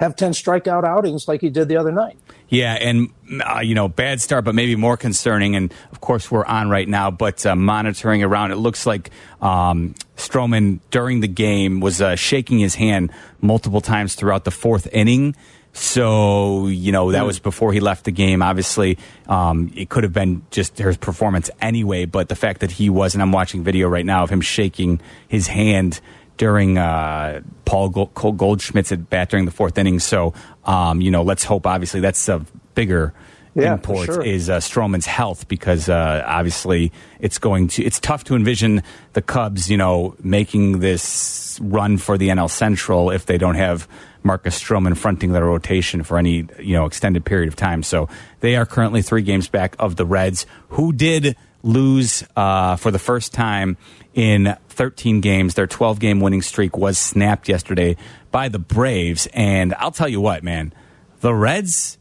have 0.00 0.16
10 0.16 0.32
strikeout 0.32 0.84
outings 0.84 1.28
like 1.28 1.40
he 1.40 1.50
did 1.50 1.68
the 1.68 1.76
other 1.76 1.92
night. 1.92 2.18
Yeah, 2.48 2.74
and 2.74 3.10
uh, 3.44 3.60
you 3.60 3.74
know, 3.74 3.88
bad 3.88 4.20
start, 4.20 4.44
but 4.44 4.54
maybe 4.54 4.76
more 4.76 4.96
concerning. 4.96 5.56
And 5.56 5.72
of 5.92 6.00
course, 6.00 6.30
we're 6.30 6.44
on 6.44 6.68
right 6.68 6.88
now, 6.88 7.10
but 7.10 7.44
uh, 7.46 7.56
monitoring 7.56 8.22
around. 8.22 8.52
It 8.52 8.56
looks 8.56 8.86
like 8.86 9.10
um, 9.40 9.94
Stroman 10.16 10.80
during 10.90 11.20
the 11.20 11.28
game 11.28 11.80
was 11.80 12.00
uh, 12.02 12.16
shaking 12.16 12.58
his 12.58 12.74
hand 12.74 13.10
multiple 13.40 13.80
times 13.80 14.14
throughout 14.14 14.44
the 14.44 14.50
fourth 14.50 14.86
inning. 14.92 15.34
So 15.72 16.68
you 16.68 16.92
know 16.92 17.10
that 17.10 17.26
was 17.26 17.40
before 17.40 17.72
he 17.72 17.80
left 17.80 18.04
the 18.04 18.12
game. 18.12 18.42
Obviously, 18.42 18.98
um, 19.26 19.72
it 19.74 19.88
could 19.88 20.04
have 20.04 20.12
been 20.12 20.42
just 20.52 20.78
his 20.78 20.96
performance 20.96 21.50
anyway. 21.60 22.04
But 22.04 22.28
the 22.28 22.36
fact 22.36 22.60
that 22.60 22.70
he 22.70 22.88
was, 22.88 23.14
and 23.14 23.22
I'm 23.22 23.32
watching 23.32 23.64
video 23.64 23.88
right 23.88 24.06
now 24.06 24.22
of 24.22 24.30
him 24.30 24.40
shaking 24.40 25.00
his 25.26 25.48
hand 25.48 26.00
during 26.36 26.78
uh, 26.78 27.40
Paul 27.64 27.88
Gold- 27.90 28.14
Goldschmidt's 28.36 28.92
at 28.92 29.08
bat 29.10 29.28
during 29.30 29.44
the 29.44 29.50
fourth 29.52 29.78
inning. 29.78 29.98
So, 30.00 30.34
um, 30.64 31.00
you 31.00 31.10
know, 31.10 31.22
let's 31.22 31.44
hope. 31.44 31.66
Obviously, 31.66 32.00
that's 32.00 32.28
a 32.28 32.44
bigger 32.74 33.14
Yeah, 33.54 33.74
import 33.74 34.06
sure. 34.06 34.22
is 34.22 34.50
uh, 34.50 34.58
Stroman's 34.58 35.06
health 35.06 35.46
because 35.46 35.88
uh, 35.88 36.24
obviously 36.26 36.90
it's 37.20 37.38
going 37.38 37.68
to. 37.68 37.84
It's 37.84 38.00
tough 38.00 38.24
to 38.24 38.34
envision 38.34 38.82
the 39.12 39.22
Cubs, 39.22 39.70
you 39.70 39.76
know, 39.76 40.16
making 40.22 40.80
this 40.80 41.58
run 41.62 41.98
for 41.98 42.18
the 42.18 42.28
NL 42.30 42.50
Central 42.50 43.10
if 43.10 43.26
they 43.26 43.38
don't 43.38 43.54
have 43.54 43.86
Marcus 44.24 44.60
Stroman 44.60 44.96
fronting 44.96 45.32
their 45.32 45.44
rotation 45.44 46.02
for 46.02 46.18
any 46.18 46.46
you 46.58 46.72
know 46.74 46.86
extended 46.86 47.24
period 47.24 47.46
of 47.46 47.54
time. 47.54 47.82
So 47.84 48.08
they 48.40 48.56
are 48.56 48.66
currently 48.66 49.02
three 49.02 49.22
games 49.22 49.46
back 49.48 49.76
of 49.78 49.94
the 49.96 50.04
Reds, 50.04 50.46
who 50.70 50.92
did 50.92 51.36
lose 51.64 52.22
uh, 52.36 52.76
for 52.76 52.92
the 52.92 52.98
first 53.00 53.32
time 53.32 53.76
in 54.12 54.54
13 54.68 55.20
games. 55.20 55.54
Their 55.54 55.66
12 55.66 55.98
game 55.98 56.20
winning 56.20 56.42
streak 56.42 56.76
was 56.76 56.98
snapped 56.98 57.48
yesterday 57.48 57.96
by 58.30 58.48
the 58.48 58.58
Braves, 58.60 59.26
and 59.32 59.74
I'll 59.74 59.90
tell 59.90 60.08
you 60.08 60.20
what, 60.20 60.44
man, 60.44 60.72
the 61.20 61.34
Reds. 61.34 61.98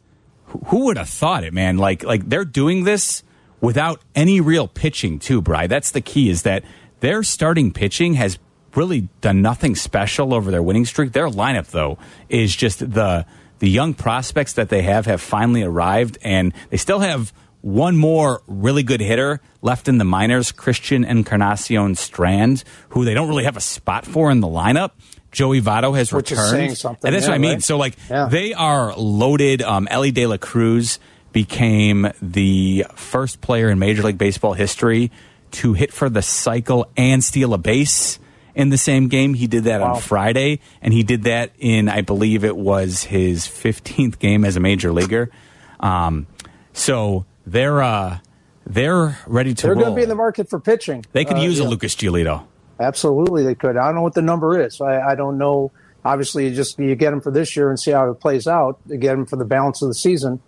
who- 0.67 0.85
would 0.85 0.97
have 0.97 1.09
thought 1.09 1.43
it, 1.43 1.53
man? 1.53 1.77
Like, 1.77 2.03
like 2.03 2.27
they're 2.29 2.45
doing 2.45 2.83
this 2.83 3.23
without 3.61 4.01
any 4.13 4.41
real 4.41 4.67
pitching, 4.67 5.17
too, 5.17 5.41
Bry. 5.41 5.65
That's 5.67 5.91
the 5.91 6.01
key. 6.01 6.29
Is 6.29 6.43
that 6.43 6.63
their 6.99 7.23
starting 7.23 7.71
pitching 7.71 8.15
has 8.15 8.37
really 8.75 9.07
done 9.21 9.41
nothing 9.41 9.75
special 9.75 10.33
over 10.33 10.51
their 10.51 10.61
winning 10.61 10.85
streak. 10.85 11.13
Their 11.13 11.27
lineup, 11.29 11.67
though, 11.67 11.97
is 12.29 12.55
just 12.55 12.79
the 12.79 13.25
the 13.59 13.69
young 13.69 13.93
prospects 13.93 14.53
that 14.53 14.67
they 14.69 14.81
have 14.81 15.05
have 15.05 15.21
finally 15.21 15.63
arrived, 15.63 16.17
and 16.21 16.53
they 16.69 16.75
still 16.77 16.99
have 16.99 17.31
one 17.63 17.95
more 17.97 18.41
really 18.45 18.83
good 18.83 18.99
hitter 19.01 19.39
left 19.61 19.87
in 19.87 19.97
the 19.97 20.03
minors, 20.03 20.51
Christian 20.51 21.03
Encarnacion 21.05 21.95
Strand, 21.95 22.63
who 22.89 23.05
they 23.05 23.13
don't 23.13 23.29
really 23.29 23.45
have 23.45 23.55
a 23.57 23.61
spot 23.61 24.05
for 24.05 24.29
in 24.29 24.41
the 24.41 24.47
lineup. 24.47 24.91
Joey 25.31 25.61
Votto 25.61 25.95
has 25.97 26.11
Which 26.13 26.29
returned, 26.31 26.53
and 26.61 26.69
that's 26.69 26.83
yeah, 27.23 27.29
what 27.29 27.29
I 27.29 27.37
mean. 27.39 27.51
right? 27.53 27.63
So, 27.63 27.77
like, 27.77 27.95
Yeah. 28.09 28.27
they 28.29 28.53
are 28.53 28.93
loaded. 28.95 29.61
Um, 29.63 29.87
Elly 29.89 30.11
De 30.11 30.27
La 30.27 30.37
Cruz 30.37 30.99
became 31.31 32.11
the 32.21 32.85
first 32.95 33.41
player 33.41 33.69
in 33.69 33.79
Major 33.79 34.03
League 34.03 34.17
Baseball 34.19 34.53
history 34.53 35.09
to 35.53 35.73
hit 35.73 35.91
for 35.93 36.09
the 36.09 36.21
cycle 36.21 36.87
and 36.97 37.23
steal 37.23 37.53
a 37.53 37.57
base 37.57 38.19
in 38.53 38.69
the 38.69 38.77
same 38.77 39.07
game. 39.07 39.33
He 39.33 39.47
did 39.47 39.63
that 39.63 39.81
Wow. 39.81 39.95
on 39.95 40.01
Friday, 40.01 40.59
and 40.81 40.93
he 40.93 41.01
did 41.01 41.23
that 41.23 41.51
in, 41.57 41.89
I 41.89 42.01
believe 42.01 42.43
it 42.43 42.55
was 42.57 43.03
his 43.03 43.47
15th 43.47 44.19
game 44.19 44.45
as 44.45 44.55
a 44.57 44.59
major 44.59 44.91
leaguer. 44.91 45.31
Um, 45.79 46.27
so 46.73 47.25
they're 47.45 47.81
uh, 47.81 48.19
they're 48.65 49.17
ready 49.27 49.53
to 49.53 49.67
They're 49.67 49.75
going 49.75 49.89
to 49.89 49.95
be 49.95 50.03
in 50.03 50.09
the 50.09 50.15
market 50.15 50.49
for 50.49 50.59
pitching. 50.59 51.05
they 51.11 51.25
could 51.25 51.37
Uh, 51.37 51.41
use 51.41 51.59
a. 51.59 51.63
Lucas 51.65 51.95
Giolito. 51.95 52.45
Absolutely, 52.79 53.43
they 53.43 53.55
could. 53.55 53.77
I 53.77 53.85
don't 53.85 53.95
know 53.95 54.01
what 54.01 54.13
the 54.15 54.21
number 54.21 54.59
is. 54.59 54.81
I, 54.81 54.99
I 55.11 55.15
don't 55.15 55.37
know. 55.37 55.71
Obviously, 56.05 56.47
you 56.49 56.55
just 56.55 56.79
you 56.79 56.95
get 56.95 57.11
them 57.11 57.21
for 57.21 57.31
this 57.31 57.55
year 57.55 57.69
and 57.69 57.79
see 57.79 57.91
how 57.91 58.09
it 58.11 58.15
plays 58.19 58.47
out. 58.47 58.79
You 58.87 58.97
get 58.97 59.15
them 59.15 59.25
for 59.25 59.35
the 59.37 59.45
balance 59.45 59.81
of 59.81 59.87
the 59.89 59.93
season. 59.93 60.41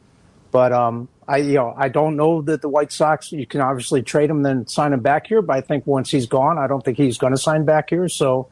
But 0.51 0.71
um, 0.73 1.07
I, 1.27 1.37
you 1.37 1.53
know, 1.55 1.73
I 1.77 1.89
don't 1.89 2.15
know 2.15 2.41
that 2.43 2.61
the 2.61 2.69
White 2.69 2.91
Sox. 2.91 3.31
You 3.31 3.45
can 3.45 3.61
obviously 3.61 4.01
trade 4.01 4.29
him, 4.29 4.41
then 4.43 4.67
sign 4.67 4.93
him 4.93 5.01
back 5.01 5.27
here. 5.27 5.41
But 5.41 5.57
I 5.57 5.61
think 5.61 5.85
once 5.85 6.09
he's 6.11 6.25
gone, 6.27 6.57
I 6.57 6.67
don't 6.67 6.83
think 6.83 6.97
he's 6.97 7.17
going 7.17 7.33
to 7.33 7.37
sign 7.39 7.63
back 7.65 7.89
here. 7.89 8.07
So 8.09 8.47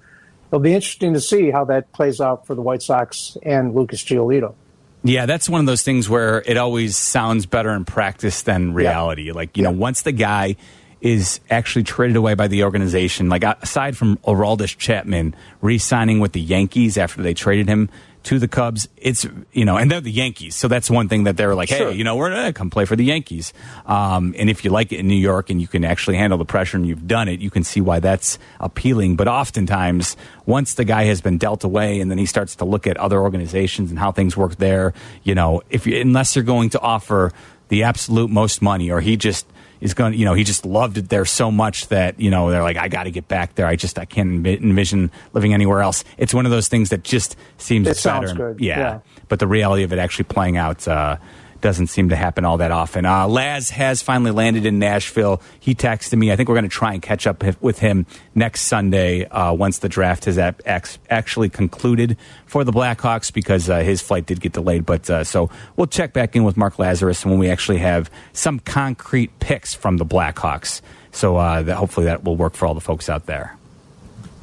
it'll 0.47 0.59
be 0.59 0.73
interesting 0.73 1.13
to 1.13 1.21
see 1.21 1.49
how 1.51 1.65
that 1.65 1.91
plays 1.93 2.21
out 2.21 2.45
for 2.45 2.55
the 2.55 2.61
White 2.61 2.81
Sox 2.81 3.37
and 3.43 3.73
Lucas 3.73 4.03
Giolito. 4.03 4.53
Yeah, 5.04 5.26
that's 5.26 5.49
one 5.49 5.60
of 5.60 5.66
those 5.66 5.84
things 5.84 6.10
where 6.10 6.41
it 6.45 6.58
always 6.58 6.95
sounds 6.95 7.45
better 7.45 7.72
in 7.72 7.84
practice 7.84 8.43
than 8.43 8.74
reality. 8.74 9.32
Like, 9.32 9.58
you 9.58 9.64
know, 9.64 9.72
once 9.72 10.04
the 10.04 10.14
guy 10.14 10.56
is 11.01 11.41
actually 11.49 11.84
traded 11.84 12.16
away 12.16 12.34
by 12.34 12.47
the 12.47 12.64
organization, 12.64 13.28
like 13.28 13.43
aside 13.43 13.97
from 13.97 14.16
Aroldis 14.20 14.78
Chapman 14.78 15.36
re 15.62 15.78
signing 15.78 16.22
with 16.22 16.32
the 16.32 16.39
Yankees 16.39 16.97
after 16.97 17.22
they 17.22 17.34
traded 17.34 17.68
him 17.68 17.89
to 18.24 18.39
the 18.39 18.47
Cubs, 18.47 18.88
it's, 18.97 19.26
you 19.51 19.65
know, 19.65 19.78
and 19.78 19.91
they're 19.91 20.01
the 20.01 20.11
Yankees. 20.11 20.55
So 20.55 20.67
that's 20.67 20.89
one 20.89 21.09
thing 21.09 21.26
that 21.26 21.36
they're 21.38 21.55
like, 21.55 21.69
Sure. 21.69 21.91
hey, 21.91 21.97
you 21.97 22.03
know, 22.03 22.15
we're 22.15 22.30
going 22.30 22.45
to 22.45 22.53
come 22.53 22.69
play 22.69 22.86
for 22.86 22.95
the 22.95 23.03
Yankees. 23.03 23.53
Um, 23.86 24.34
and 24.38 24.49
if 24.49 24.63
you 24.63 24.71
like 24.71 24.91
it 24.91 24.99
in 24.99 25.07
New 25.07 25.15
York 25.15 25.49
and 25.49 25.59
you 25.59 25.67
can 25.67 25.84
actually 25.84 26.17
handle 26.17 26.38
the 26.38 26.45
pressure 26.45 26.78
and 26.78 26.88
you've 26.88 27.07
done 27.07 27.28
it, 27.28 27.41
you 27.41 27.49
can 27.49 27.63
see 27.63 27.82
why 27.82 27.99
that's 27.99 28.39
appealing. 28.59 29.15
But 29.15 29.28
oftentimes, 29.28 30.15
once 30.45 30.76
the 30.76 30.86
guy 30.86 31.03
has 31.05 31.21
been 31.21 31.38
dealt 31.38 31.63
away 31.63 31.99
and 31.99 32.09
then 32.09 32.17
he 32.17 32.26
starts 32.26 32.55
to 32.57 32.65
look 32.65 32.88
at 32.88 32.97
other 32.97 33.19
organizations 33.21 33.89
and 33.89 33.99
how 33.99 34.11
things 34.11 34.38
work 34.38 34.55
there, 34.55 34.93
you 35.24 35.36
know, 35.36 35.61
if 35.69 35.86
you, 35.86 35.99
unless 35.99 36.36
you're 36.36 36.43
going 36.43 36.69
to 36.71 36.80
offer 36.80 37.32
the 37.67 37.84
absolute 37.84 38.30
most 38.30 38.61
money 38.61 38.89
or 38.91 39.01
he 39.01 39.17
just 39.17 39.45
is 39.84 39.93
going 39.93 40.13
you 40.13 40.23
know, 40.25 40.34
he 40.34 40.43
just 40.45 40.65
loved 40.65 40.97
it 40.97 41.09
there 41.09 41.25
so 41.25 41.51
much 41.51 41.88
that, 41.89 42.19
you 42.19 42.31
know, 42.31 42.49
they're 42.49 42.63
like, 42.63 42.77
I 42.77 42.88
got 42.88 43.03
to 43.03 43.11
get 43.11 43.27
back 43.27 43.55
there. 43.55 43.67
I 43.67 43.75
just, 43.75 43.99
I 43.99 44.05
can't 44.05 44.47
envision 44.47 45.11
living 45.34 45.53
anywhere 45.53 45.81
else. 45.81 46.03
It's 46.17 46.34
one 46.34 46.45
of 46.45 46.51
those 46.51 46.69
things 46.69 46.89
that 46.89 47.03
just 47.03 47.36
seems 47.57 47.86
It 47.86 47.91
better. 47.91 47.99
sounds 47.99 48.34
good, 48.34 48.59
Yeah. 48.61 48.79
yeah. 48.79 48.99
But 49.27 49.39
the 49.39 49.47
reality 49.47 49.84
of 49.84 49.91
it 49.91 49.99
actually 49.99 50.23
playing 50.25 50.55
out, 50.57 50.88
uh, 50.88 51.17
doesn't 51.64 51.88
seem 51.88 52.09
to 52.09 52.16
happen 52.16 52.45
all 52.45 52.57
that 52.57 52.72
often. 52.72 53.05
Uh, 53.05 53.28
Laz 53.28 53.72
has 53.72 54.03
finally 54.03 54.30
landed 54.30 54.66
in 54.66 54.78
Nashville. 54.78 55.41
He 55.59 55.74
texted 55.74 56.20
me. 56.20 56.32
I 56.32 56.36
think 56.36 56.49
we're 56.49 56.55
going 56.55 56.64
to 56.64 56.70
try 56.70 56.93
and 56.93 57.01
catch 57.01 57.26
up 57.26 57.43
with 57.61 57.80
him 57.80 58.05
next 58.36 58.64
Sunday 58.64 59.26
uh, 59.26 59.53
once 59.53 59.80
the 59.80 59.89
draft 59.89 60.26
has 60.26 60.38
actually 60.38 61.49
concluded 61.49 62.18
for 62.45 62.64
the 62.64 62.72
Blackhawks 62.72 63.34
because 63.34 63.70
uh, 63.70 63.80
his 63.80 64.01
flight 64.01 64.26
did 64.26 64.41
get 64.41 64.51
delayed. 64.51 64.86
But 64.86 65.09
uh, 65.09 65.24
so 65.24 65.49
we'll 65.76 65.88
check 65.88 66.14
back 66.14 66.36
in 66.36 66.43
with 66.43 66.57
Mark 66.57 66.76
Lazerus 66.76 67.26
when 67.26 67.39
we 67.39 67.49
actually 67.49 67.80
have 67.80 68.11
some 68.34 68.59
concrete 68.59 69.39
picks 69.39 69.74
from 69.74 69.97
the 69.97 70.05
Blackhawks. 70.05 70.82
So 71.11 71.38
uh, 71.38 71.64
that 71.64 71.76
hopefully 71.78 72.05
that 72.07 72.24
will 72.24 72.36
work 72.36 72.53
for 72.53 72.68
all 72.68 72.74
the 72.74 72.82
folks 72.82 73.09
out 73.09 73.26
there. 73.26 73.57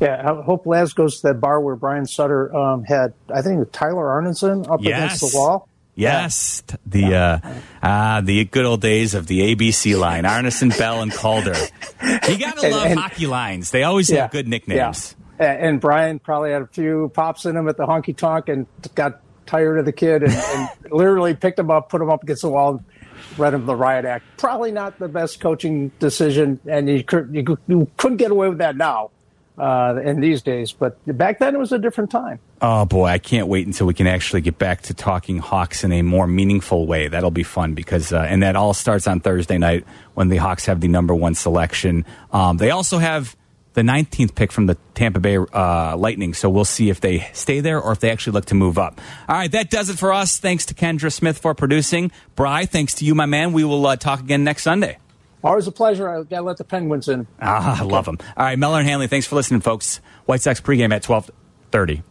Yeah, 0.01 0.23
I 0.25 0.43
hope 0.43 0.64
Laz 0.64 0.95
goes 0.95 1.21
to 1.21 1.29
that 1.29 1.41
bar 1.41 1.61
where 1.61 1.77
Brian 1.77 2.07
Sutter 2.07 2.57
um, 2.57 2.85
had, 2.85 3.12
I 3.33 3.43
think, 3.43 3.71
Tyler 3.71 4.07
Arnason 4.07 4.66
up 4.73 4.81
against 4.81 5.21
the 5.21 5.31
wall. 5.35 5.68
Yes, 6.01 6.62
the 6.86 7.14
uh, 7.14 7.38
ah, 7.82 8.20
the 8.24 8.44
good 8.44 8.64
old 8.64 8.80
days 8.80 9.14
of 9.14 9.26
the 9.26 9.55
ABC 9.55 9.98
line: 9.98 10.24
Arnason, 10.24 10.76
Bell, 10.78 11.03
and 11.03 11.12
Calder. 11.12 11.55
You 12.03 12.38
gotta 12.38 12.62
And- 12.66 12.72
love 12.74 12.86
and- 12.86 12.98
hockey 13.01 13.26
lines; 13.26 13.70
they 13.70 13.82
always 13.84 14.09
have 14.11 14.30
good 14.30 14.48
nicknames. 14.48 15.14
Yeah. 15.38 15.53
And 15.53 15.62
and 15.66 15.80
Brian 15.80 16.18
probably 16.18 16.51
had 16.53 16.62
a 16.62 16.66
few 16.66 17.11
pops 17.14 17.44
in 17.46 17.57
him 17.57 17.68
at 17.68 17.76
the 17.76 17.86
honky 17.86 18.16
tonk 18.16 18.48
and 18.48 18.66
got 18.94 19.20
tired 19.46 19.78
of 19.78 19.84
the 19.84 19.92
kid 19.92 20.22
and, 20.22 20.32
and 20.32 20.68
literally 20.92 21.34
picked 21.34 21.59
him 21.59 21.70
up, 21.70 21.88
put 21.88 22.01
him 22.01 22.11
up 22.11 22.22
against 22.22 22.42
the 22.42 22.48
wall, 22.51 22.76
and 22.76 22.84
read 23.38 23.53
him 23.55 23.66
the 23.66 23.74
riot 23.74 24.05
act. 24.05 24.24
Probably 24.36 24.70
not 24.70 24.98
the 24.98 25.09
best 25.09 25.40
coaching 25.40 25.90
decision, 25.98 26.61
and 26.68 26.88
you, 26.88 27.03
could, 27.03 27.34
you, 27.34 27.42
could- 27.42 27.59
you 27.66 27.90
couldn't 27.96 28.18
get 28.18 28.30
away 28.30 28.48
with 28.48 28.59
that 28.59 28.76
now 28.76 29.11
uh, 29.59 30.01
in 30.05 30.20
these 30.20 30.42
days. 30.42 30.72
But 30.72 30.98
back 31.07 31.38
then, 31.38 31.55
it 31.55 31.59
was 31.59 31.72
a 31.72 31.78
different 31.78 32.11
time. 32.11 32.38
Oh 32.62 32.84
boy, 32.84 33.07
I 33.07 33.18
can't 33.18 33.48
wait 33.48 33.66
until 33.66 33.86
we 33.86 33.94
can 33.94 34.07
actually 34.07 34.40
get 34.40 34.59
back 34.59 34.82
to 34.82 34.94
talking 34.94 35.38
Hawks 35.38 35.84
in 35.84 35.92
a 35.92 36.03
more 36.03 36.26
meaningful 36.26 36.86
way. 36.86 37.09
That'll 37.09 37.30
be 37.30 37.42
fun 37.42 37.74
because, 37.74 38.12
uh, 38.12 38.20
and 38.20 38.42
that 38.42 38.57
all 38.57 38.74
starts 38.74 39.07
on 39.07 39.20
Thursday 39.20 39.59
night 39.59 39.84
when 40.14 40.28
the 40.28 40.36
Hawks 40.36 40.66
have 40.66 40.80
the 40.80 40.88
number 40.88 41.14
one 41.14 41.34
selection. 41.34 42.05
Um, 42.32 42.57
they 42.57 42.70
also 42.70 42.98
have 42.98 43.36
the 43.74 43.82
19th 43.82 44.34
pick 44.34 44.51
from 44.51 44.66
the 44.66 44.76
Tampa 44.94 45.20
Bay 45.20 45.36
uh, 45.36 45.96
Lightning, 45.96 46.34
so 46.34 46.51
we'll 46.51 46.64
see 46.64 46.90
if 46.90 47.01
they 47.01 47.30
stay 47.32 47.61
there 47.61 47.80
or 47.80 47.92
if 47.92 48.01
they 48.01 48.11
actually 48.11 48.32
look 48.32 48.46
to 48.46 48.55
move 48.55 48.78
up. 48.78 49.01
All 49.28 49.36
right, 49.36 49.51
that 49.53 49.70
does 49.70 49.90
it 49.90 49.98
for 49.98 50.12
us. 50.12 50.38
Thanks 50.38 50.66
to 50.66 50.74
Kendra 50.74 51.12
Smith 51.12 51.38
for 51.38 51.55
producing. 51.55 52.11
Bry, 52.34 52.66
thanks 52.66 52.94
to 52.94 53.05
you, 53.05 53.14
my 53.14 53.26
man. 53.26 53.53
We 53.53 53.64
will 53.64 53.86
uh, 53.86 53.96
talk 53.96 54.20
again 54.20 54.44
next 54.44 54.62
Sunday. 54.64 54.98
Always 55.43 55.66
a 55.66 55.72
pleasure. 55.72 56.09
I 56.09 56.22
got 56.22 56.38
to 56.38 56.43
let 56.43 56.57
the 56.59 56.64
Penguins 56.64 57.09
in. 57.09 57.26
Ah, 57.41 57.80
I 57.80 57.84
love 57.84 58.05
them. 58.05 58.18
All 58.36 58.45
right, 58.45 58.59
Meller 58.59 58.78
and 58.80 58.88
Hanley, 58.88 59.07
thanks 59.07 59.26
for 59.26 59.36
listening, 59.36 59.61
folks. 59.61 60.01
White 60.26 60.43
Sox 60.43 60.61
pregame 60.61 60.93
at 60.95 61.07
1230. 61.09 62.03